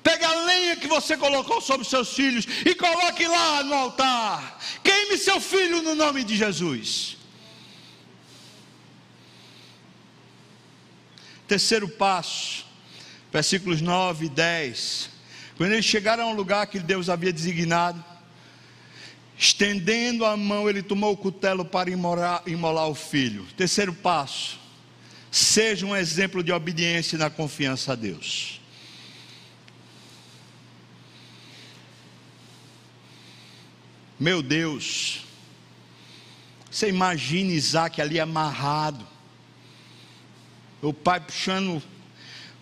Pega 0.04 0.28
a 0.28 0.46
lenha 0.46 0.76
que 0.76 0.88
você 0.88 1.16
colocou 1.16 1.62
sobre 1.62 1.88
seus 1.88 2.14
filhos 2.14 2.46
e 2.66 2.74
coloque 2.74 3.28
lá 3.28 3.64
no 3.64 3.74
altar. 3.74 4.60
Queime 4.84 5.18
seu 5.18 5.40
filho 5.40 5.82
no 5.82 5.94
nome 5.94 6.24
de 6.24 6.36
Jesus. 6.36 7.18
Terceiro 11.48 11.88
passo, 11.90 12.66
versículos 13.32 13.82
9 13.82 14.26
e 14.26 14.30
10. 14.30 15.10
Quando 15.58 15.74
eles 15.74 15.86
chegaram 15.86 16.24
a 16.24 16.28
um 16.28 16.34
lugar 16.34 16.66
que 16.68 16.80
Deus 16.80 17.10
havia 17.10 17.32
designado, 17.32 18.04
estendendo 19.42 20.24
a 20.24 20.38
mão, 20.38 20.70
ele 20.70 20.84
tomou 20.84 21.14
o 21.14 21.18
cutelo 21.18 21.66
para 21.66 21.90
imolar, 21.90 22.44
imolar 22.46 22.88
o 22.88 22.94
filho. 22.94 23.44
Terceiro 23.58 23.92
passo, 23.92 24.60
seja 25.32 25.84
um 25.84 25.96
exemplo 25.96 26.44
de 26.44 26.52
obediência 26.52 27.16
e 27.16 27.20
na 27.20 27.28
confiança 27.28 27.94
a 27.94 27.96
Deus. 27.96 28.62
Meu 34.20 34.44
Deus, 34.44 35.26
você 36.70 36.88
imagina 36.88 37.52
Isaac 37.52 38.00
ali 38.00 38.20
amarrado, 38.20 39.08
o 40.84 40.94
pai 40.94 41.20
puxando 41.20 41.82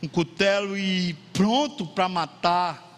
um 0.02 0.08
cutelo 0.08 0.78
e 0.78 1.14
pronto 1.34 1.86
para 1.86 2.08
matar. 2.08 2.89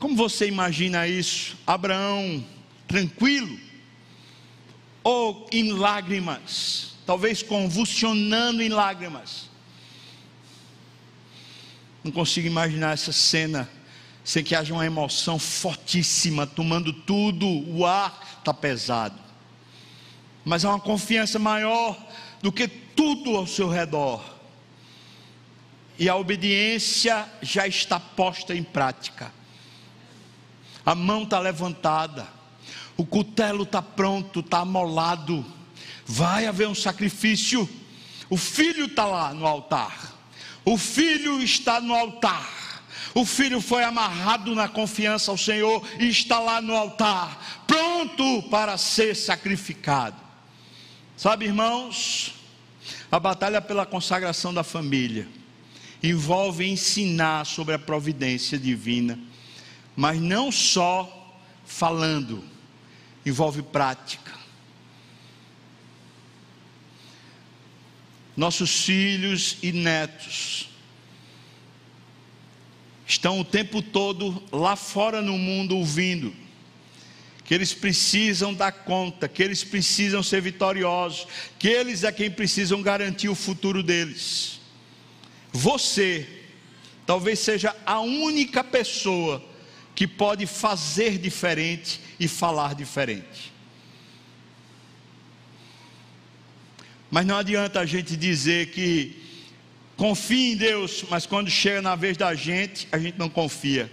Como 0.00 0.16
você 0.16 0.48
imagina 0.48 1.06
isso? 1.06 1.58
Abraão 1.66 2.42
tranquilo 2.88 3.56
ou 5.04 5.46
em 5.52 5.72
lágrimas, 5.72 6.94
talvez 7.06 7.42
convulsionando 7.42 8.62
em 8.62 8.70
lágrimas. 8.70 9.50
Não 12.02 12.10
consigo 12.10 12.46
imaginar 12.46 12.94
essa 12.94 13.12
cena 13.12 13.68
sem 14.24 14.42
que 14.42 14.54
haja 14.54 14.72
uma 14.72 14.86
emoção 14.86 15.38
fortíssima, 15.38 16.46
tomando 16.46 16.92
tudo, 16.92 17.46
o 17.46 17.84
ar 17.84 18.38
está 18.38 18.54
pesado. 18.54 19.18
Mas 20.44 20.64
há 20.64 20.70
uma 20.70 20.80
confiança 20.80 21.38
maior 21.38 21.98
do 22.40 22.50
que 22.50 22.66
tudo 22.66 23.36
ao 23.36 23.46
seu 23.46 23.68
redor. 23.68 24.22
E 25.98 26.08
a 26.08 26.16
obediência 26.16 27.28
já 27.42 27.66
está 27.66 28.00
posta 28.00 28.54
em 28.54 28.62
prática. 28.62 29.30
A 30.90 30.94
mão 30.94 31.22
está 31.22 31.38
levantada, 31.38 32.26
o 32.96 33.04
cutelo 33.06 33.62
está 33.62 33.80
pronto, 33.80 34.40
está 34.40 34.60
amolado. 34.60 35.44
Vai 36.04 36.46
haver 36.46 36.66
um 36.66 36.74
sacrifício. 36.74 37.68
O 38.28 38.36
filho 38.36 38.86
está 38.86 39.04
lá 39.04 39.32
no 39.32 39.46
altar. 39.46 40.14
O 40.64 40.76
filho 40.76 41.42
está 41.42 41.80
no 41.80 41.94
altar 41.94 42.60
o 43.14 43.24
filho 43.24 43.60
foi 43.60 43.82
amarrado 43.82 44.54
na 44.54 44.68
confiança 44.68 45.30
ao 45.30 45.38
Senhor 45.38 45.82
e 45.98 46.08
está 46.08 46.38
lá 46.38 46.60
no 46.60 46.74
altar, 46.74 47.64
pronto 47.66 48.42
para 48.44 48.76
ser 48.76 49.16
sacrificado. 49.16 50.16
Sabe, 51.16 51.46
irmãos, 51.46 52.34
a 53.10 53.18
batalha 53.18 53.60
pela 53.60 53.84
consagração 53.84 54.54
da 54.54 54.62
família 54.62 55.26
envolve 56.02 56.64
ensinar 56.66 57.44
sobre 57.44 57.74
a 57.74 57.78
providência 57.78 58.58
divina, 58.58 59.18
mas 60.00 60.18
não 60.18 60.50
só 60.50 61.38
falando, 61.62 62.42
envolve 63.24 63.60
prática. 63.60 64.32
Nossos 68.34 68.82
filhos 68.82 69.58
e 69.62 69.72
netos 69.72 70.70
estão 73.06 73.40
o 73.40 73.44
tempo 73.44 73.82
todo 73.82 74.42
lá 74.50 74.74
fora 74.74 75.20
no 75.20 75.36
mundo 75.36 75.76
ouvindo 75.76 76.34
que 77.44 77.52
eles 77.52 77.74
precisam 77.74 78.54
dar 78.54 78.72
conta, 78.72 79.28
que 79.28 79.42
eles 79.42 79.62
precisam 79.62 80.22
ser 80.22 80.40
vitoriosos, 80.40 81.26
que 81.58 81.68
eles 81.68 82.04
é 82.04 82.10
quem 82.12 82.30
precisam 82.30 82.80
garantir 82.80 83.28
o 83.28 83.34
futuro 83.34 83.82
deles. 83.82 84.62
Você 85.52 86.26
talvez 87.04 87.38
seja 87.40 87.76
a 87.84 88.00
única 88.00 88.64
pessoa 88.64 89.49
que 90.00 90.06
pode 90.06 90.46
fazer 90.46 91.18
diferente 91.18 92.00
e 92.18 92.26
falar 92.26 92.74
diferente. 92.74 93.52
Mas 97.10 97.26
não 97.26 97.36
adianta 97.36 97.80
a 97.80 97.84
gente 97.84 98.16
dizer 98.16 98.70
que 98.70 99.20
Confia 99.98 100.52
em 100.54 100.56
Deus, 100.56 101.04
mas 101.10 101.26
quando 101.26 101.50
chega 101.50 101.82
na 101.82 101.94
vez 101.94 102.16
da 102.16 102.34
gente, 102.34 102.88
a 102.90 102.98
gente 102.98 103.18
não 103.18 103.28
confia. 103.28 103.92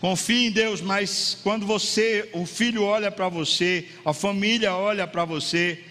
Confia 0.00 0.48
em 0.48 0.50
Deus, 0.50 0.80
mas 0.80 1.38
quando 1.42 1.66
você, 1.66 2.30
o 2.32 2.46
filho 2.46 2.82
olha 2.82 3.12
para 3.12 3.28
você, 3.28 3.90
a 4.06 4.14
família 4.14 4.74
olha 4.74 5.06
para 5.06 5.26
você, 5.26 5.84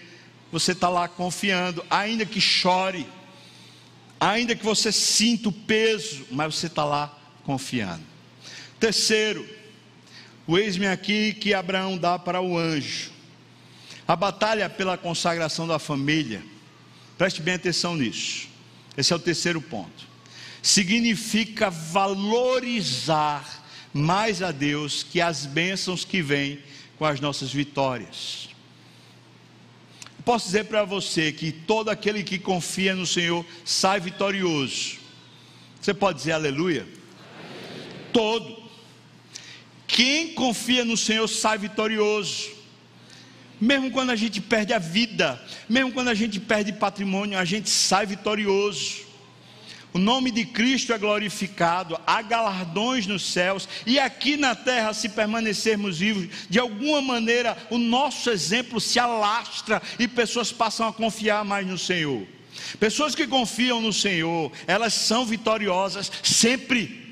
você 0.50 0.72
está 0.72 0.88
lá 0.88 1.06
confiando, 1.06 1.86
ainda 1.88 2.26
que 2.26 2.40
chore, 2.40 3.06
ainda 4.18 4.56
que 4.56 4.64
você 4.64 4.90
sinta 4.90 5.50
o 5.50 5.52
peso, 5.52 6.26
mas 6.32 6.56
você 6.56 6.66
está 6.66 6.84
lá 6.84 7.20
confiando. 7.44 8.02
Terceiro, 8.80 9.48
o 10.46 10.58
eis-me 10.58 10.86
aqui 10.86 11.32
que 11.32 11.54
Abraão 11.54 11.96
dá 11.96 12.18
para 12.18 12.40
o 12.40 12.58
anjo. 12.58 13.12
A 14.06 14.16
batalha 14.16 14.68
pela 14.68 14.98
consagração 14.98 15.66
da 15.66 15.78
família 15.78 16.42
Preste 17.16 17.40
bem 17.40 17.54
atenção 17.54 17.96
nisso. 17.96 18.48
Esse 18.96 19.12
é 19.12 19.16
o 19.16 19.20
terceiro 19.20 19.60
ponto. 19.60 20.06
Significa 20.62 21.70
valorizar 21.70 23.62
mais 23.92 24.42
a 24.42 24.50
Deus 24.50 25.02
que 25.02 25.20
as 25.20 25.46
bênçãos 25.46 26.04
que 26.04 26.20
vêm 26.20 26.58
com 26.98 27.04
as 27.04 27.20
nossas 27.20 27.52
vitórias. 27.52 28.48
Posso 30.24 30.46
dizer 30.46 30.64
para 30.64 30.84
você 30.84 31.30
que 31.30 31.52
todo 31.52 31.90
aquele 31.90 32.22
que 32.22 32.38
confia 32.38 32.94
no 32.94 33.06
Senhor 33.06 33.44
sai 33.64 34.00
vitorioso. 34.00 34.98
Você 35.80 35.92
pode 35.92 36.18
dizer 36.18 36.32
aleluia? 36.32 36.88
Todo. 38.14 38.62
Quem 39.88 40.32
confia 40.34 40.84
no 40.84 40.96
Senhor 40.96 41.28
sai 41.28 41.58
vitorioso. 41.58 42.50
Mesmo 43.60 43.90
quando 43.90 44.10
a 44.10 44.16
gente 44.16 44.40
perde 44.40 44.72
a 44.72 44.78
vida, 44.78 45.40
mesmo 45.68 45.92
quando 45.92 46.08
a 46.08 46.14
gente 46.14 46.38
perde 46.38 46.72
patrimônio, 46.72 47.38
a 47.38 47.44
gente 47.44 47.68
sai 47.68 48.06
vitorioso. 48.06 49.02
O 49.92 49.98
nome 49.98 50.32
de 50.32 50.44
Cristo 50.44 50.92
é 50.92 50.98
glorificado, 50.98 51.98
há 52.04 52.20
galardões 52.20 53.06
nos 53.06 53.22
céus, 53.30 53.68
e 53.86 53.98
aqui 53.98 54.36
na 54.36 54.54
terra, 54.54 54.92
se 54.92 55.08
permanecermos 55.08 55.98
vivos, 55.98 56.28
de 56.50 56.58
alguma 56.58 57.00
maneira 57.00 57.56
o 57.70 57.78
nosso 57.78 58.28
exemplo 58.30 58.80
se 58.80 58.98
alastra 58.98 59.80
e 59.98 60.08
pessoas 60.08 60.50
passam 60.50 60.88
a 60.88 60.92
confiar 60.92 61.44
mais 61.44 61.64
no 61.66 61.78
Senhor. 61.78 62.26
Pessoas 62.80 63.14
que 63.14 63.26
confiam 63.26 63.80
no 63.80 63.92
Senhor, 63.92 64.50
elas 64.66 64.94
são 64.94 65.24
vitoriosas 65.24 66.10
sempre. 66.22 67.03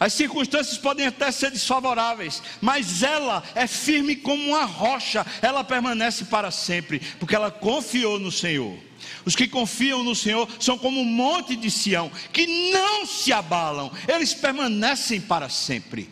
As 0.00 0.12
circunstâncias 0.12 0.78
podem 0.78 1.06
até 1.06 1.30
ser 1.32 1.50
desfavoráveis, 1.50 2.42
mas 2.60 3.02
ela 3.02 3.42
é 3.54 3.66
firme 3.66 4.14
como 4.14 4.42
uma 4.50 4.64
rocha, 4.64 5.26
ela 5.42 5.64
permanece 5.64 6.26
para 6.26 6.50
sempre, 6.50 7.00
porque 7.18 7.34
ela 7.34 7.50
confiou 7.50 8.18
no 8.18 8.30
Senhor. 8.30 8.78
Os 9.24 9.34
que 9.34 9.48
confiam 9.48 10.04
no 10.04 10.14
Senhor 10.14 10.48
são 10.60 10.78
como 10.78 11.00
um 11.00 11.04
monte 11.04 11.56
de 11.56 11.70
Sião, 11.70 12.10
que 12.32 12.46
não 12.70 13.06
se 13.06 13.32
abalam, 13.32 13.90
eles 14.06 14.32
permanecem 14.32 15.20
para 15.20 15.48
sempre. 15.48 16.08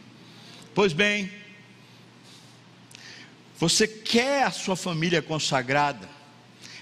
Pois 0.75 0.93
bem, 0.93 1.31
você 3.59 3.87
quer 3.87 4.43
a 4.43 4.51
sua 4.51 4.77
família 4.77 5.23
consagrada? 5.23 6.09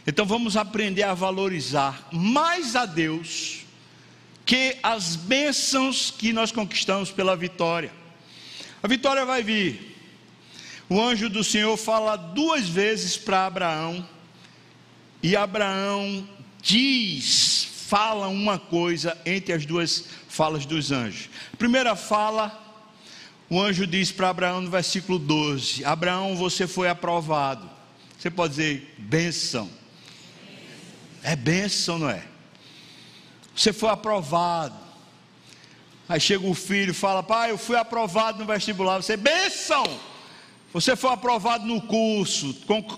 Então 0.06 0.24
vamos 0.26 0.56
aprender 0.56 1.02
a 1.02 1.14
valorizar 1.14 2.08
mais 2.10 2.74
a 2.74 2.86
Deus 2.86 3.63
que 4.44 4.76
as 4.82 5.16
bênçãos 5.16 6.10
que 6.10 6.32
nós 6.32 6.52
conquistamos 6.52 7.10
pela 7.10 7.36
vitória. 7.36 7.92
A 8.82 8.88
vitória 8.88 9.24
vai 9.24 9.42
vir. 9.42 9.96
O 10.88 11.00
anjo 11.00 11.30
do 11.30 11.42
Senhor 11.42 11.76
fala 11.76 12.16
duas 12.16 12.68
vezes 12.68 13.16
para 13.16 13.46
Abraão, 13.46 14.06
e 15.22 15.34
Abraão 15.34 16.28
diz, 16.60 17.66
fala 17.86 18.28
uma 18.28 18.58
coisa 18.58 19.16
entre 19.24 19.54
as 19.54 19.64
duas 19.64 20.04
falas 20.28 20.66
dos 20.66 20.92
anjos. 20.92 21.30
Primeira 21.56 21.96
fala, 21.96 22.60
o 23.48 23.58
anjo 23.58 23.86
diz 23.86 24.12
para 24.12 24.28
Abraão 24.28 24.60
no 24.60 24.70
versículo 24.70 25.18
12: 25.18 25.82
Abraão, 25.84 26.36
você 26.36 26.66
foi 26.66 26.88
aprovado. 26.88 27.70
Você 28.18 28.30
pode 28.30 28.54
dizer, 28.54 28.94
bênção. 28.98 29.70
É 31.22 31.34
bênção, 31.34 31.98
não 31.98 32.10
é? 32.10 32.33
Você 33.54 33.72
foi 33.72 33.90
aprovado. 33.90 34.74
Aí 36.08 36.20
chega 36.20 36.46
o 36.46 36.54
filho 36.54 36.90
e 36.90 36.94
fala: 36.94 37.22
Pai, 37.22 37.50
eu 37.50 37.58
fui 37.58 37.76
aprovado 37.76 38.38
no 38.38 38.44
vestibular. 38.44 39.02
Você, 39.02 39.16
benção! 39.16 39.84
Você 40.74 40.96
foi 40.96 41.12
aprovado 41.12 41.64
no 41.64 41.80
curso, 41.80 42.52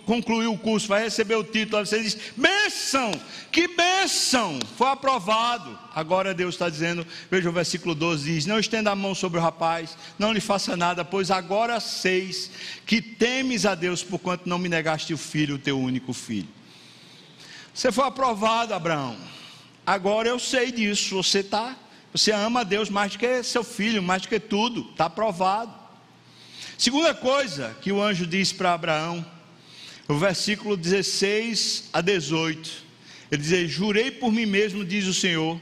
concluiu 0.06 0.54
o 0.54 0.58
curso, 0.58 0.88
vai 0.88 1.02
receber 1.02 1.34
o 1.34 1.44
título. 1.44 1.84
Você 1.84 2.02
diz: 2.02 2.16
bênção, 2.34 3.12
que 3.52 3.68
bênção, 3.68 4.58
foi 4.78 4.88
aprovado. 4.88 5.78
Agora 5.94 6.32
Deus 6.32 6.54
está 6.54 6.70
dizendo, 6.70 7.06
veja 7.30 7.50
o 7.50 7.52
versículo 7.52 7.94
12: 7.94 8.32
diz: 8.32 8.46
Não 8.46 8.58
estenda 8.58 8.90
a 8.90 8.96
mão 8.96 9.14
sobre 9.14 9.38
o 9.38 9.42
rapaz, 9.42 9.94
não 10.18 10.32
lhe 10.32 10.40
faça 10.40 10.74
nada, 10.74 11.04
pois 11.04 11.30
agora 11.30 11.78
seis 11.78 12.50
que 12.86 13.02
temes 13.02 13.66
a 13.66 13.74
Deus, 13.74 14.02
porquanto 14.02 14.48
não 14.48 14.58
me 14.58 14.70
negaste 14.70 15.12
o 15.12 15.18
filho, 15.18 15.56
o 15.56 15.58
teu 15.58 15.78
único 15.78 16.14
filho. 16.14 16.48
Você 17.74 17.92
foi 17.92 18.06
aprovado, 18.06 18.72
Abraão. 18.72 19.18
Agora 19.86 20.28
eu 20.28 20.38
sei 20.38 20.72
disso. 20.72 21.22
Você 21.22 21.42
tá, 21.42 21.76
você 22.12 22.32
ama 22.32 22.60
a 22.60 22.64
Deus 22.64 22.90
mais 22.90 23.12
do 23.12 23.18
que 23.18 23.42
seu 23.44 23.62
filho, 23.62 24.02
mais 24.02 24.22
do 24.22 24.28
que 24.28 24.40
tudo. 24.40 24.90
Está 24.90 25.04
aprovado. 25.04 25.72
Segunda 26.76 27.14
coisa 27.14 27.76
que 27.80 27.92
o 27.92 28.02
anjo 28.02 28.26
disse 28.26 28.54
para 28.54 28.74
Abraão, 28.74 29.24
o 30.08 30.14
versículo 30.14 30.76
16 30.76 31.90
a 31.92 32.00
18, 32.00 32.70
ele 33.30 33.42
diz: 33.42 33.70
Jurei 33.70 34.10
por 34.10 34.32
mim 34.32 34.44
mesmo, 34.44 34.84
diz 34.84 35.06
o 35.06 35.14
Senhor, 35.14 35.60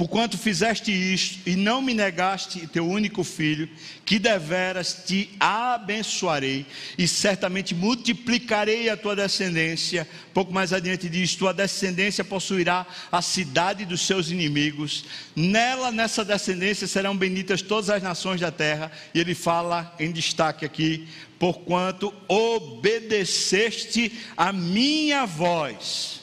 porquanto 0.00 0.38
fizeste 0.38 0.90
isto 0.90 1.46
e 1.46 1.54
não 1.54 1.82
me 1.82 1.92
negaste 1.92 2.66
teu 2.66 2.88
único 2.88 3.22
filho, 3.22 3.68
que 4.02 4.18
deveras 4.18 5.02
te 5.06 5.28
abençoarei 5.38 6.64
e 6.96 7.06
certamente 7.06 7.74
multiplicarei 7.74 8.88
a 8.88 8.96
tua 8.96 9.14
descendência. 9.14 10.08
Pouco 10.32 10.54
mais 10.54 10.72
adiante 10.72 11.06
diz: 11.06 11.34
tua 11.34 11.52
descendência 11.52 12.24
possuirá 12.24 12.86
a 13.12 13.20
cidade 13.20 13.84
dos 13.84 14.00
seus 14.00 14.30
inimigos. 14.30 15.04
Nela, 15.36 15.92
nessa 15.92 16.24
descendência, 16.24 16.86
serão 16.86 17.14
benditas 17.14 17.60
todas 17.60 17.90
as 17.90 18.02
nações 18.02 18.40
da 18.40 18.50
terra. 18.50 18.90
E 19.14 19.20
ele 19.20 19.34
fala 19.34 19.94
em 20.00 20.10
destaque 20.10 20.64
aqui: 20.64 21.06
porquanto 21.38 22.10
obedeceste 22.26 24.18
a 24.34 24.50
minha 24.50 25.26
voz 25.26 26.19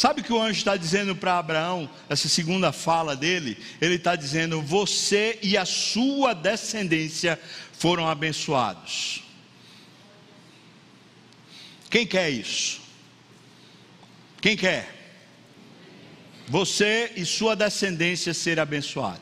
Sabe 0.00 0.22
o 0.22 0.24
que 0.24 0.32
o 0.32 0.40
anjo 0.40 0.56
está 0.56 0.78
dizendo 0.78 1.14
para 1.14 1.36
Abraão, 1.38 1.86
essa 2.08 2.26
segunda 2.26 2.72
fala 2.72 3.14
dele? 3.14 3.58
Ele 3.82 3.96
está 3.96 4.16
dizendo: 4.16 4.62
Você 4.62 5.38
e 5.42 5.58
a 5.58 5.66
sua 5.66 6.32
descendência 6.32 7.38
foram 7.74 8.08
abençoados. 8.08 9.22
Quem 11.90 12.06
quer 12.06 12.30
isso? 12.30 12.80
Quem 14.40 14.56
quer? 14.56 14.88
Você 16.48 17.12
e 17.14 17.26
sua 17.26 17.54
descendência 17.54 18.32
ser 18.32 18.58
abençoados. 18.58 19.20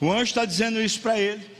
O 0.00 0.12
anjo 0.12 0.22
está 0.22 0.44
dizendo 0.44 0.80
isso 0.80 1.00
para 1.00 1.18
ele. 1.18 1.50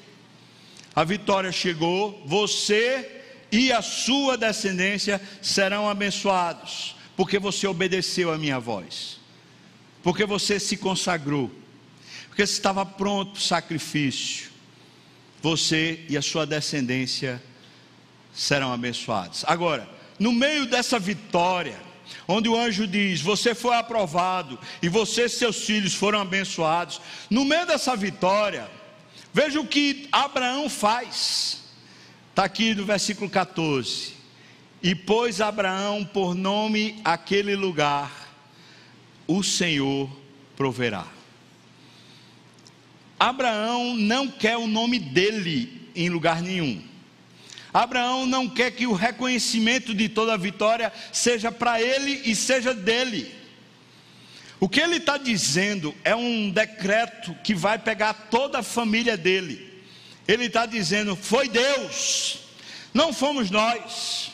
A 0.95 1.03
vitória 1.03 1.51
chegou, 1.51 2.23
você 2.25 3.23
e 3.51 3.73
a 3.73 3.83
sua 3.83 4.39
descendência 4.39 5.21
serão 5.43 5.91
abençoados 5.91 6.97
porque 7.19 7.37
você 7.37 7.67
obedeceu 7.67 8.33
a 8.33 8.39
minha 8.39 8.61
voz, 8.61 9.19
porque 10.05 10.25
você 10.25 10.61
se 10.61 10.77
consagrou, 10.77 11.51
porque 12.29 12.43
estava 12.43 12.87
pronto 12.87 13.35
o 13.35 13.41
sacrifício, 13.41 14.53
você 15.43 16.07
e 16.09 16.17
a 16.17 16.23
sua 16.23 16.47
descendência 16.47 17.43
serão 18.33 18.73
abençoados. 18.73 19.45
Agora, 19.49 19.91
no 20.17 20.31
meio 20.31 20.65
dessa 20.65 20.97
vitória, 20.97 21.81
onde 22.29 22.49
o 22.49 22.57
anjo 22.57 22.87
diz: 22.87 23.21
Você 23.21 23.53
foi 23.53 23.75
aprovado 23.75 24.57
e 24.81 24.89
você 24.89 25.25
e 25.25 25.29
seus 25.29 25.65
filhos 25.65 25.95
foram 25.95 26.21
abençoados. 26.21 27.01
No 27.29 27.45
meio 27.45 27.67
dessa 27.67 27.97
vitória, 27.97 28.71
veja 29.35 29.61
o 29.61 29.67
que 29.67 30.09
Abraão 30.13 30.71
faz. 30.71 31.65
Está 32.31 32.45
aqui 32.45 32.77
no 32.77 32.85
versículo 32.85 33.29
14. 33.29 34.18
E 34.83 34.95
pôs 34.95 35.41
Abraão 35.41 36.05
por 36.05 36.35
nome 36.35 37.01
aquele 37.05 37.57
lugar, 37.57 38.29
o 39.27 39.43
Senhor 39.43 40.09
proverá. 40.57 41.07
Abraão 43.19 43.95
não 43.95 44.29
quer 44.29 44.57
o 44.57 44.69
nome 44.69 44.99
dele 44.99 45.91
em 45.97 46.09
lugar 46.09 46.41
nenhum. 46.41 46.83
Abraão 47.75 48.25
não 48.25 48.49
quer 48.49 48.71
que 48.71 48.87
o 48.87 48.93
reconhecimento 48.93 49.93
de 49.93 50.09
toda 50.09 50.35
a 50.35 50.39
vitória 50.39 50.93
seja 51.13 51.51
para 51.51 51.83
ele 51.83 52.23
e 52.25 52.35
seja 52.35 52.73
dele. 52.73 53.35
O 54.61 54.69
que 54.69 54.81
ele 54.81 54.97
está 54.97 55.17
dizendo 55.17 55.95
é 56.03 56.15
um 56.15 56.51
decreto 56.51 57.35
que 57.45 57.55
vai 57.55 57.79
pegar 57.79 58.15
toda 58.31 58.59
a 58.59 58.63
família 58.63 59.17
dele. 59.17 59.83
Ele 60.27 60.45
está 60.45 60.67
dizendo: 60.67 61.15
foi 61.15 61.49
Deus, 61.49 62.39
não 62.95 63.13
fomos 63.13 63.51
nós. 63.51 64.33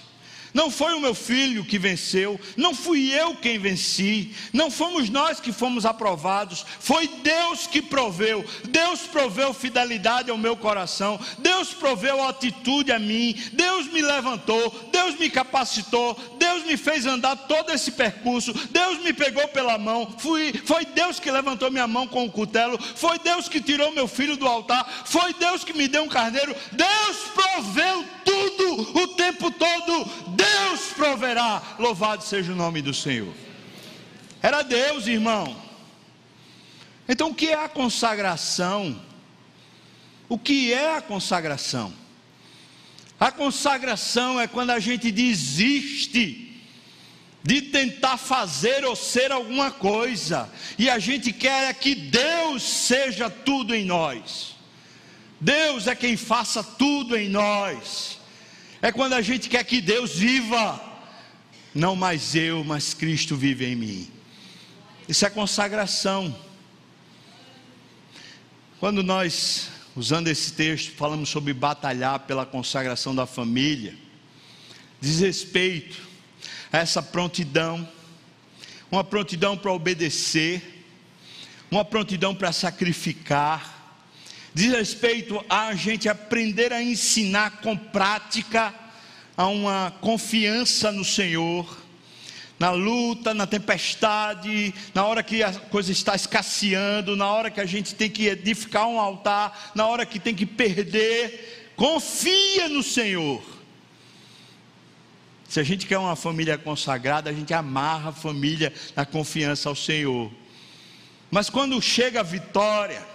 Não 0.55 0.71
foi 0.71 0.95
o 0.95 1.01
meu 1.01 1.17
filho 1.17 1.65
que 1.65 1.81
venceu, 1.81 2.41
não 2.57 2.73
fui 2.73 3.13
eu 3.13 3.35
quem 3.35 3.59
venci, 3.59 4.31
não 4.53 4.71
fomos 4.71 5.11
nós 5.11 5.41
que 5.41 5.53
fomos 5.53 5.85
aprovados, 5.85 6.65
foi 6.79 7.09
Deus 7.09 7.67
que 7.67 7.83
proveu. 7.83 8.45
Deus 8.69 9.01
proveu 9.01 9.53
fidelidade 9.53 10.31
ao 10.31 10.39
meu 10.39 10.57
coração, 10.57 11.19
Deus 11.41 11.75
proveu 11.75 12.23
atitude 12.23 12.93
a 12.93 13.01
mim, 13.01 13.35
Deus 13.53 13.89
me 13.89 14.01
levantou, 14.01 14.89
Deus 14.93 15.19
me 15.19 15.29
capacitou, 15.29 16.17
Deus 16.39 16.65
me 16.65 16.77
fez 16.77 17.05
andar 17.05 17.35
todo 17.35 17.73
esse 17.73 17.91
percurso, 17.91 18.55
Deus 18.71 19.01
me 19.01 19.13
pegou 19.13 19.49
pela 19.49 19.77
mão, 19.77 20.15
fui, 20.19 20.53
foi 20.65 20.85
Deus 20.85 21.19
que 21.19 21.33
levantou 21.33 21.69
minha 21.69 21.89
mão 21.89 22.07
com 22.07 22.25
o 22.25 22.31
cutelo, 22.31 22.79
foi 22.79 23.19
Deus 23.19 23.49
que 23.49 23.61
tirou 23.61 23.91
meu 23.91 24.07
filho 24.07 24.37
do 24.37 24.47
altar, 24.47 24.89
foi 25.05 25.35
Deus 25.35 25.65
que 25.65 25.73
me 25.73 25.89
deu 25.89 26.05
um 26.05 26.09
carneiro, 26.09 26.55
Deus 26.71 27.17
proveu 27.35 28.05
tudo 28.25 29.01
o 29.01 29.09
tempo 29.09 29.51
todo. 29.51 30.05
Deus 30.29 30.44
proverá. 30.95 31.63
Louvado 31.79 32.25
seja 32.25 32.53
o 32.53 32.57
nome 32.57 32.81
do 32.81 32.95
Senhor. 32.95 33.33
Era 34.43 34.63
Deus, 34.63 35.07
irmão. 35.07 35.57
Então, 37.09 37.31
o 37.31 37.35
que 37.35 37.49
é 37.49 37.63
a 37.63 37.69
consagração? 37.69 39.01
O 40.29 40.39
que 40.39 40.73
é 40.73 40.97
a 40.97 41.03
consagração? 41.03 41.93
A 43.21 43.31
consagração 43.31 44.41
é 44.41 44.47
quando 44.47 44.71
a 44.71 44.79
gente 44.79 45.11
desiste 45.11 46.41
de 47.43 47.61
tentar 47.61 48.17
fazer 48.17 48.87
ou 48.87 48.97
ser 48.97 49.31
alguma 49.31 49.71
coisa, 49.71 50.51
e 50.79 50.89
a 50.89 50.99
gente 50.99 51.31
quer 51.31 51.75
que 51.75 51.95
Deus 51.95 52.63
seja 52.63 53.29
tudo 53.29 53.75
em 53.75 53.85
nós. 53.85 54.55
Deus 55.39 55.87
é 55.87 55.95
quem 55.95 56.17
faça 56.17 56.65
tudo 56.65 57.15
em 57.15 57.29
nós 57.29 58.19
é 58.85 58.93
quando 58.93 59.15
a 59.15 59.23
gente 59.23 59.49
quer 59.49 59.65
que 59.65 59.81
Deus 59.81 60.17
viva, 60.17 60.79
não 61.75 61.97
mais 61.97 62.35
eu, 62.35 62.63
mas 62.63 62.93
Cristo 62.93 63.35
vive 63.35 63.65
em 63.65 63.75
mim. 63.75 64.13
Isso 65.09 65.25
é 65.25 65.31
consagração. 65.31 66.37
Quando 68.79 69.03
nós, 69.03 69.71
usando 69.97 70.29
esse 70.29 70.53
texto, 70.53 70.93
falamos 70.97 71.31
sobre 71.31 71.55
batalhar 71.55 72.21
pela 72.27 72.45
consagração 72.45 73.15
da 73.15 73.25
família, 73.25 73.95
diz 75.01 75.21
respeito 75.21 76.07
a 76.71 76.77
essa 76.77 77.03
prontidão, 77.03 77.89
uma 78.91 79.03
prontidão 79.03 79.57
para 79.57 79.73
obedecer, 79.73 80.85
uma 81.71 81.87
prontidão 81.87 82.35
para 82.35 82.53
sacrificar, 82.53 83.74
diz 84.55 84.73
respeito 84.73 85.45
a 85.49 85.75
gente 85.75 86.09
aprender 86.09 86.73
a 86.73 86.81
ensinar 86.81 87.61
com 87.61 87.77
prática 87.77 88.73
a 89.37 89.49
uma 89.49 89.93
confiança 90.01 90.93
no 90.93 91.05
Senhor, 91.05 91.83
na 92.57 92.71
luta, 92.71 93.35
na 93.35 93.49
tempestade, 93.49 94.73
na 94.95 95.05
hora 95.05 95.25
que 95.25 95.43
a 95.43 95.53
coisa 95.53 95.91
está 95.91 96.15
escasseando, 96.15 97.17
na 97.17 97.29
hora 97.29 97.51
que 97.51 97.61
a 97.61 97.67
gente 97.67 97.97
tem 97.97 98.09
que 98.09 98.29
edificar 98.29 98.87
um 98.87 99.01
altar, 99.01 99.73
na 99.75 99.89
hora 99.89 100.07
que 100.07 100.21
tem 100.21 100.35
que 100.35 100.47
perder, 100.47 101.73
confia 101.75 102.69
no 102.69 102.83
Senhor. 102.83 103.43
Se 105.49 105.59
a 105.59 105.65
gente 105.65 105.85
quer 105.87 105.99
uma 105.99 106.17
família 106.17 106.57
consagrada, 106.57 107.29
a 107.29 107.33
gente 107.33 107.53
amarra 107.53 108.11
a 108.11 108.13
família 108.13 108.73
na 108.95 109.05
confiança 109.05 109.69
ao 109.69 109.75
Senhor. 109.75 110.31
Mas 111.29 111.51
quando 111.51 111.81
chega 111.83 112.21
a 112.21 112.25
vitória, 112.25 113.14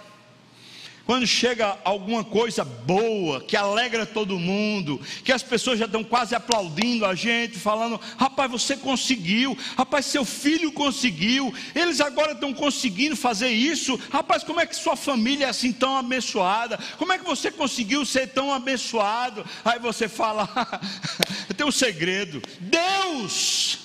quando 1.10 1.26
chega 1.26 1.76
alguma 1.82 2.22
coisa 2.22 2.64
boa, 2.64 3.40
que 3.40 3.56
alegra 3.56 4.06
todo 4.06 4.38
mundo, 4.38 5.00
que 5.24 5.32
as 5.32 5.42
pessoas 5.42 5.76
já 5.76 5.86
estão 5.86 6.04
quase 6.04 6.36
aplaudindo 6.36 7.04
a 7.04 7.16
gente, 7.16 7.58
falando: 7.58 8.00
rapaz, 8.16 8.48
você 8.48 8.76
conseguiu, 8.76 9.58
rapaz, 9.76 10.06
seu 10.06 10.24
filho 10.24 10.70
conseguiu, 10.70 11.52
eles 11.74 12.00
agora 12.00 12.30
estão 12.30 12.54
conseguindo 12.54 13.16
fazer 13.16 13.48
isso, 13.48 13.98
rapaz, 14.08 14.44
como 14.44 14.60
é 14.60 14.66
que 14.66 14.76
sua 14.76 14.94
família 14.94 15.46
é 15.46 15.48
assim 15.48 15.72
tão 15.72 15.96
abençoada? 15.96 16.78
Como 16.96 17.12
é 17.12 17.18
que 17.18 17.24
você 17.24 17.50
conseguiu 17.50 18.06
ser 18.06 18.28
tão 18.28 18.54
abençoado? 18.54 19.44
Aí 19.64 19.80
você 19.80 20.08
fala: 20.08 20.48
tem 21.56 21.66
um 21.66 21.72
segredo, 21.72 22.40
Deus, 22.60 23.80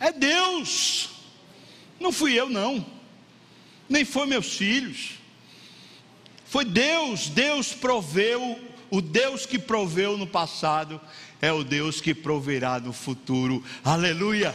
é 0.00 0.10
Deus, 0.12 1.10
não 2.00 2.10
fui 2.10 2.32
eu, 2.32 2.48
não, 2.48 2.86
nem 3.86 4.06
foi 4.06 4.24
meus 4.24 4.56
filhos. 4.56 5.17
Foi 6.48 6.64
Deus, 6.64 7.28
Deus 7.28 7.72
proveu 7.72 8.58
o 8.90 9.00
Deus 9.00 9.44
que 9.44 9.58
proveu 9.58 10.16
no 10.16 10.26
passado 10.26 11.00
é 11.40 11.52
o 11.52 11.62
Deus 11.62 12.00
que 12.00 12.14
proverá 12.14 12.80
no 12.80 12.92
futuro. 12.92 13.62
Aleluia! 13.84 14.54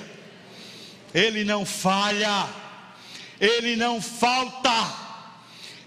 Ele 1.14 1.44
não 1.44 1.66
falha, 1.66 2.50
ele 3.40 3.76
não 3.76 4.02
falta. 4.02 5.04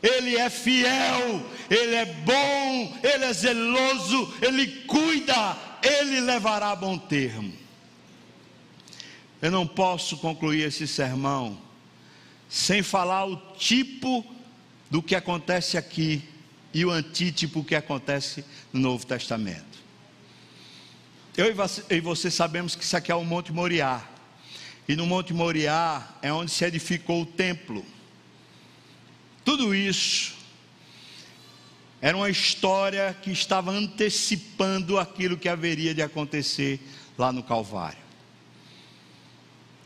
Ele 0.02 0.36
é 0.36 0.48
fiel, 0.48 1.44
Ele 1.68 1.94
é 1.94 2.04
bom, 2.04 2.96
Ele 3.02 3.24
é 3.24 3.32
zeloso, 3.32 4.34
Ele 4.40 4.66
cuida, 4.82 5.56
Ele 5.82 6.20
levará 6.20 6.70
a 6.70 6.76
bom 6.76 6.96
termo. 6.96 7.52
Eu 9.42 9.50
não 9.50 9.66
posso 9.66 10.18
concluir 10.18 10.62
esse 10.62 10.86
sermão 10.86 11.58
sem 12.48 12.82
falar 12.82 13.24
o 13.24 13.36
tipo 13.56 14.24
do 14.90 15.02
que 15.02 15.14
acontece 15.14 15.76
aqui 15.76 16.22
e 16.72 16.84
o 16.84 16.90
antítipo 16.90 17.64
que 17.64 17.74
acontece 17.74 18.44
no 18.72 18.80
Novo 18.80 19.06
Testamento. 19.06 19.76
Eu 21.36 21.54
e 21.90 22.00
você 22.00 22.30
sabemos 22.30 22.74
que 22.74 22.82
isso 22.82 22.96
aqui 22.96 23.12
é 23.12 23.14
o 23.14 23.24
Monte 23.24 23.52
Moriá. 23.52 24.02
E 24.88 24.96
no 24.96 25.06
Monte 25.06 25.34
Moriá 25.34 26.16
é 26.22 26.32
onde 26.32 26.50
se 26.50 26.64
edificou 26.64 27.22
o 27.22 27.26
templo. 27.26 27.84
Tudo 29.44 29.74
isso 29.74 30.34
era 32.00 32.16
uma 32.16 32.30
história 32.30 33.16
que 33.22 33.30
estava 33.30 33.70
antecipando 33.70 34.98
aquilo 34.98 35.36
que 35.36 35.48
haveria 35.48 35.94
de 35.94 36.02
acontecer 36.02 36.80
lá 37.18 37.32
no 37.32 37.42
Calvário. 37.42 37.98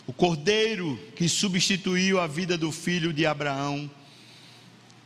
O 0.07 0.13
cordeiro 0.13 0.99
que 1.15 1.29
substituiu 1.29 2.21
a 2.21 2.27
vida 2.27 2.59
do 2.59 2.73
filho 2.73 3.13
de 3.13 3.25
Abraão 3.27 3.91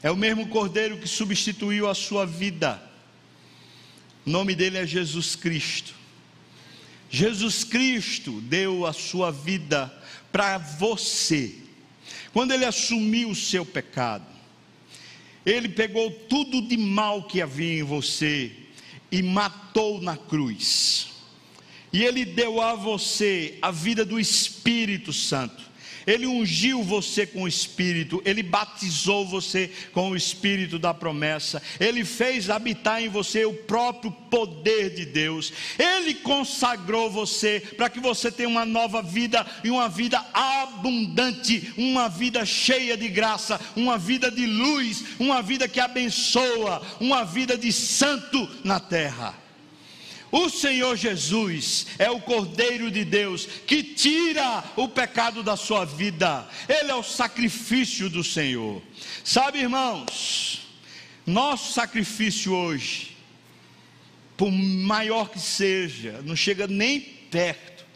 é 0.04 0.10
o 0.10 0.16
mesmo 0.16 0.46
cordeiro 0.48 0.98
que 0.98 1.08
substituiu 1.08 1.88
a 1.88 1.94
sua 1.94 2.26
vida. 2.26 2.78
O 4.26 4.28
nome 4.28 4.54
dele 4.54 4.76
é 4.76 4.86
Jesus 4.86 5.34
Cristo. 5.34 5.94
Jesus 7.08 7.64
Cristo 7.64 8.38
deu 8.42 8.84
a 8.84 8.92
sua 8.92 9.32
vida 9.32 9.90
para 10.30 10.58
você. 10.58 11.54
Quando 12.34 12.52
ele 12.52 12.66
assumiu 12.66 13.30
o 13.30 13.34
seu 13.34 13.64
pecado, 13.64 14.26
ele 15.46 15.70
pegou 15.70 16.10
tudo 16.10 16.60
de 16.60 16.76
mal 16.76 17.22
que 17.22 17.40
havia 17.40 17.80
em 17.80 17.82
você 17.82 18.52
e 19.10 19.22
matou 19.22 20.02
na 20.02 20.18
cruz. 20.18 21.12
E 21.90 22.04
ele 22.04 22.26
deu 22.26 22.60
a 22.60 22.74
você 22.74 23.58
a 23.62 23.70
vida 23.70 24.04
do 24.04 24.20
Espírito 24.20 25.14
Santo. 25.14 25.64
Ele 26.06 26.26
ungiu 26.26 26.82
você 26.82 27.26
com 27.26 27.42
o 27.42 27.48
Espírito, 27.48 28.22
Ele 28.24 28.42
batizou 28.42 29.26
você 29.26 29.70
com 29.92 30.10
o 30.10 30.16
Espírito 30.16 30.78
da 30.78 30.92
promessa, 30.92 31.62
Ele 31.78 32.04
fez 32.04 32.50
habitar 32.50 33.02
em 33.02 33.08
você 33.08 33.44
o 33.44 33.54
próprio 33.54 34.10
poder 34.10 34.94
de 34.94 35.04
Deus, 35.04 35.52
Ele 35.78 36.14
consagrou 36.14 37.10
você 37.10 37.60
para 37.76 37.88
que 37.88 38.00
você 38.00 38.30
tenha 38.30 38.48
uma 38.48 38.64
nova 38.64 39.02
vida 39.02 39.46
e 39.62 39.70
uma 39.70 39.88
vida 39.88 40.24
abundante, 40.32 41.72
uma 41.76 42.08
vida 42.08 42.44
cheia 42.44 42.96
de 42.96 43.08
graça, 43.08 43.60
uma 43.76 43.98
vida 43.98 44.30
de 44.30 44.46
luz, 44.46 45.04
uma 45.18 45.42
vida 45.42 45.68
que 45.68 45.80
abençoa, 45.80 46.82
uma 47.00 47.24
vida 47.24 47.56
de 47.56 47.72
santo 47.72 48.48
na 48.64 48.80
terra. 48.80 49.43
O 50.36 50.50
Senhor 50.50 50.96
Jesus 50.96 51.86
é 51.96 52.10
o 52.10 52.20
Cordeiro 52.20 52.90
de 52.90 53.04
Deus 53.04 53.46
que 53.46 53.84
tira 53.84 54.64
o 54.74 54.88
pecado 54.88 55.44
da 55.44 55.56
sua 55.56 55.84
vida, 55.84 56.44
Ele 56.68 56.90
é 56.90 56.94
o 56.96 57.04
sacrifício 57.04 58.10
do 58.10 58.24
Senhor. 58.24 58.82
Sabe, 59.22 59.60
irmãos, 59.60 60.66
nosso 61.24 61.72
sacrifício 61.72 62.52
hoje, 62.52 63.16
por 64.36 64.50
maior 64.50 65.28
que 65.28 65.38
seja, 65.38 66.20
não 66.24 66.34
chega 66.34 66.66
nem 66.66 67.00
perto 67.00 67.86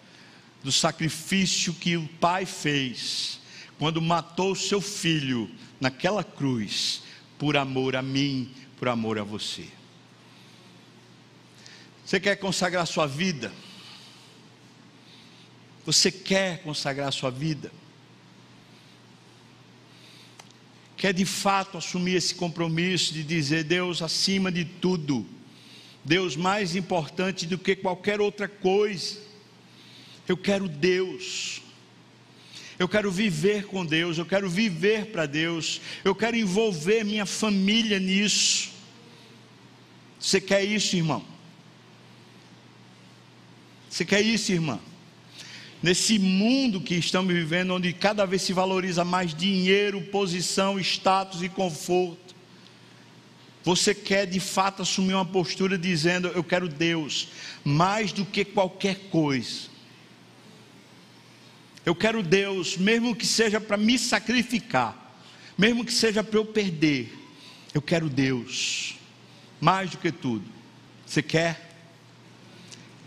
do 0.63 0.71
sacrifício 0.71 1.75
que 1.75 1.97
o 1.97 2.07
Pai 2.21 2.47
fez 2.47 3.41
quando 3.81 4.01
matou 4.01 4.53
o 4.53 4.57
seu 4.57 4.81
filho 4.81 5.51
naquela 5.81 6.23
cruz, 6.23 7.03
por 7.37 7.57
amor 7.57 7.97
a 7.97 8.03
mim, 8.03 8.49
por 8.77 8.87
amor 8.87 9.19
a 9.19 9.25
você. 9.25 9.78
Você 12.09 12.19
quer 12.19 12.37
consagrar 12.37 12.87
sua 12.87 13.07
vida? 13.07 13.53
Você 15.85 16.11
quer 16.11 16.63
consagrar 16.63 17.13
sua 17.13 17.31
vida? 17.31 17.71
Quer 20.97 21.13
de 21.13 21.27
fato 21.27 21.77
assumir 21.77 22.15
esse 22.15 22.35
compromisso 22.35 23.13
de 23.13 23.23
dizer 23.23 23.65
Deus 23.65 24.01
acima 24.01 24.51
de 24.51 24.65
tudo, 24.65 25.27
Deus 26.03 26.35
mais 26.35 26.75
importante 26.75 27.45
do 27.45 27.59
que 27.59 27.77
qualquer 27.77 28.23
outra 28.23 28.49
coisa. 28.49 29.21
Eu 30.27 30.39
quero 30.39 30.67
Deus. 30.67 31.61
Eu 32.79 32.89
quero 32.89 33.13
viver 33.13 33.67
com 33.67 33.85
Deus, 33.85 34.17
eu 34.17 34.25
quero 34.25 34.49
viver 34.49 35.13
para 35.13 35.27
Deus, 35.27 35.79
eu 36.03 36.15
quero 36.15 36.39
envolver 36.39 37.05
minha 37.05 37.27
família 37.27 37.99
nisso. 37.99 38.71
Você 40.19 40.41
quer 40.41 40.65
isso, 40.65 40.97
irmão? 40.97 41.37
Você 43.99 44.05
quer 44.05 44.21
isso, 44.21 44.53
irmã? 44.53 44.79
Nesse 45.83 46.21
mundo 46.21 46.81
que 46.81 46.95
estamos 46.95 47.35
vivendo, 47.35 47.75
onde 47.75 47.93
cada 47.93 48.25
vez 48.25 48.43
se 48.43 48.53
valoriza 48.53 49.05
mais 49.05 49.35
dinheiro, 49.35 50.01
posição, 50.03 50.79
status 50.79 51.43
e 51.43 51.49
conforto, 51.49 52.33
você 53.65 53.93
quer 53.93 54.25
de 54.25 54.39
fato 54.39 54.83
assumir 54.83 55.15
uma 55.15 55.25
postura 55.25 55.77
dizendo: 55.77 56.29
Eu 56.29 56.45
quero 56.45 56.69
Deus 56.69 57.31
mais 57.65 58.13
do 58.13 58.25
que 58.25 58.45
qualquer 58.45 59.09
coisa. 59.11 59.63
Eu 61.85 61.93
quero 61.93 62.23
Deus, 62.23 62.77
mesmo 62.77 63.17
que 63.17 63.27
seja 63.27 63.61
para 63.61 63.77
me 63.77 63.99
sacrificar, 63.99 65.13
mesmo 65.59 65.85
que 65.85 65.93
seja 65.93 66.23
para 66.23 66.39
eu 66.39 66.45
perder. 66.45 67.13
Eu 67.75 67.83
quero 67.83 68.09
Deus 68.09 68.95
mais 69.61 69.91
do 69.91 69.99
que 69.99 70.13
tudo. 70.13 70.45
Você 71.05 71.21
quer? 71.21 71.68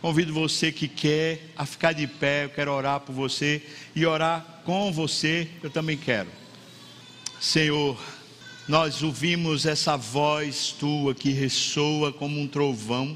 Convido 0.01 0.33
você 0.33 0.71
que 0.71 0.87
quer 0.87 1.51
a 1.55 1.63
ficar 1.63 1.93
de 1.93 2.07
pé, 2.07 2.45
eu 2.45 2.49
quero 2.49 2.71
orar 2.71 3.01
por 3.01 3.13
você 3.13 3.61
e 3.95 4.03
orar 4.03 4.63
com 4.65 4.91
você, 4.91 5.47
eu 5.61 5.69
também 5.69 5.95
quero. 5.95 6.27
Senhor, 7.39 8.01
nós 8.67 9.03
ouvimos 9.03 9.67
essa 9.67 9.95
voz 9.95 10.71
tua 10.71 11.13
que 11.13 11.29
ressoa 11.29 12.11
como 12.11 12.41
um 12.41 12.47
trovão. 12.47 13.15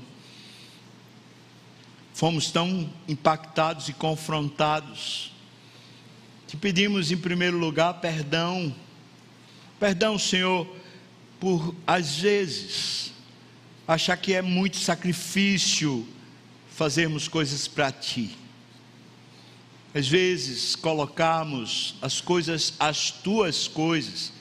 Fomos 2.14 2.52
tão 2.52 2.88
impactados 3.08 3.90
e 3.90 3.94
confrontados. 3.94 5.32
Te 6.48 6.56
pedimos 6.56 7.12
em 7.12 7.18
primeiro 7.18 7.58
lugar 7.58 7.96
perdão. 7.96 8.76
Perdão, 9.80 10.20
Senhor, 10.20 10.68
por 11.40 11.74
às 11.88 12.18
vezes 12.20 13.12
achar 13.88 14.18
que 14.18 14.34
é 14.34 14.42
muito 14.44 14.78
sacrifício 14.78 16.08
fazermos 16.76 17.30
coisas 17.30 17.70
para 17.70 17.90
Ti. 17.90 18.36
Às 19.94 20.10
vezes 20.10 20.76
colocarmos 20.76 21.96
as 22.02 22.20
coisas, 22.20 22.74
as 22.78 23.12
Tuas 23.12 23.66
coisas, 23.66 24.34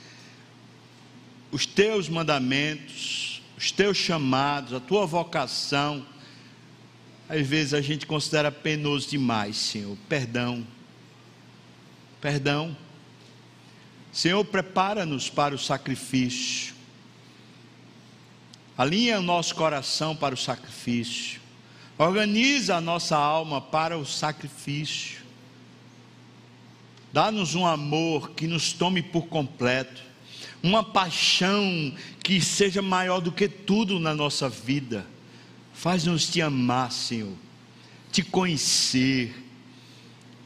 os 1.52 1.64
Teus 1.64 2.08
mandamentos, 2.08 3.40
os 3.56 3.70
Teus 3.70 3.96
chamados, 3.96 4.72
a 4.72 4.80
Tua 4.80 5.06
vocação, 5.06 6.04
às 7.28 7.46
vezes 7.46 7.72
a 7.72 7.80
gente 7.80 8.04
considera 8.04 8.50
penoso 8.50 9.08
demais, 9.08 9.56
Senhor. 9.56 9.96
Perdão. 10.08 10.66
Perdão. 12.20 12.76
Senhor, 14.12 14.44
prepara-nos 14.44 15.30
para 15.30 15.54
o 15.54 15.58
sacrifício. 15.58 16.74
Alinha 18.76 19.20
o 19.20 19.22
nosso 19.22 19.54
coração 19.54 20.16
para 20.16 20.34
o 20.34 20.38
sacrifício. 20.38 21.43
Organiza 21.96 22.76
a 22.76 22.80
nossa 22.80 23.16
alma 23.16 23.60
para 23.60 23.96
o 23.96 24.04
sacrifício. 24.04 25.22
Dá-nos 27.12 27.54
um 27.54 27.64
amor 27.64 28.32
que 28.32 28.48
nos 28.48 28.72
tome 28.72 29.00
por 29.00 29.28
completo, 29.28 30.02
uma 30.60 30.82
paixão 30.82 31.94
que 32.22 32.40
seja 32.40 32.82
maior 32.82 33.20
do 33.20 33.30
que 33.30 33.48
tudo 33.48 34.00
na 34.00 34.12
nossa 34.12 34.48
vida. 34.48 35.06
Faz-nos 35.72 36.28
te 36.28 36.42
amar, 36.42 36.90
Senhor, 36.90 37.34
te 38.10 38.22
conhecer 38.22 39.32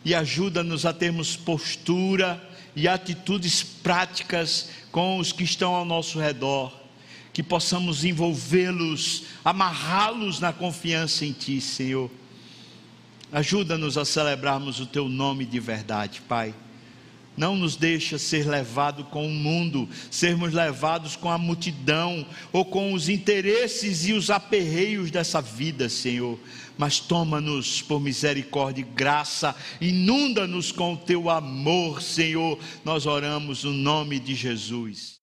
e 0.05 0.15
ajuda-nos 0.15 0.85
a 0.85 0.93
termos 0.93 1.35
postura 1.37 2.47
e 2.77 2.87
atitudes 2.87 3.63
práticas 3.63 4.69
com 4.93 5.19
os 5.19 5.33
que 5.33 5.45
estão 5.45 5.75
ao 5.75 5.85
nosso 5.87 6.19
redor 6.19 6.88
que 7.39 7.43
possamos 7.45 8.05
envolvê-los, 8.05 9.23
amarrá-los 9.45 10.41
na 10.41 10.53
confiança 10.53 11.25
em 11.25 11.31
Ti, 11.31 11.61
Senhor. 11.61 12.11
Ajuda-nos 13.31 13.97
a 13.97 14.05
celebrarmos 14.05 14.81
o 14.81 14.87
Teu 14.87 15.09
nome 15.09 15.47
de 15.47 15.61
verdade, 15.61 16.21
Pai. 16.23 16.53
não 17.37 17.55
nos 17.55 17.77
deixa 17.77 18.19
ser 18.19 18.45
levado 18.45 19.05
com 19.05 19.25
o 19.25 19.31
mundo, 19.31 19.89
sermos 20.11 20.53
levados 20.53 21.15
com 21.15 21.31
a 21.31 21.39
multidão 21.39 22.27
ou 22.53 22.65
com 22.65 22.93
os 22.93 23.09
interesses 23.09 24.05
e 24.09 24.15
os 24.15 24.31
aperreios 24.31 25.13
dessa 25.13 25.41
vida, 25.41 25.89
Senhor. 25.89 26.37
Mas 26.77 26.99
toma-nos 26.99 27.81
por 27.81 28.01
misericórdia 28.01 28.83
e 28.83 28.85
graça, 28.85 29.55
inunda-nos 29.81 30.73
com 30.73 30.95
o 30.95 30.97
teu 30.97 31.31
amor, 31.31 32.03
Senhor. 32.03 32.59
Nós 32.85 33.07
oramos 33.07 33.63
no 33.63 33.73
nome 33.73 34.19
de 34.19 34.35
Jesus. 34.35 35.17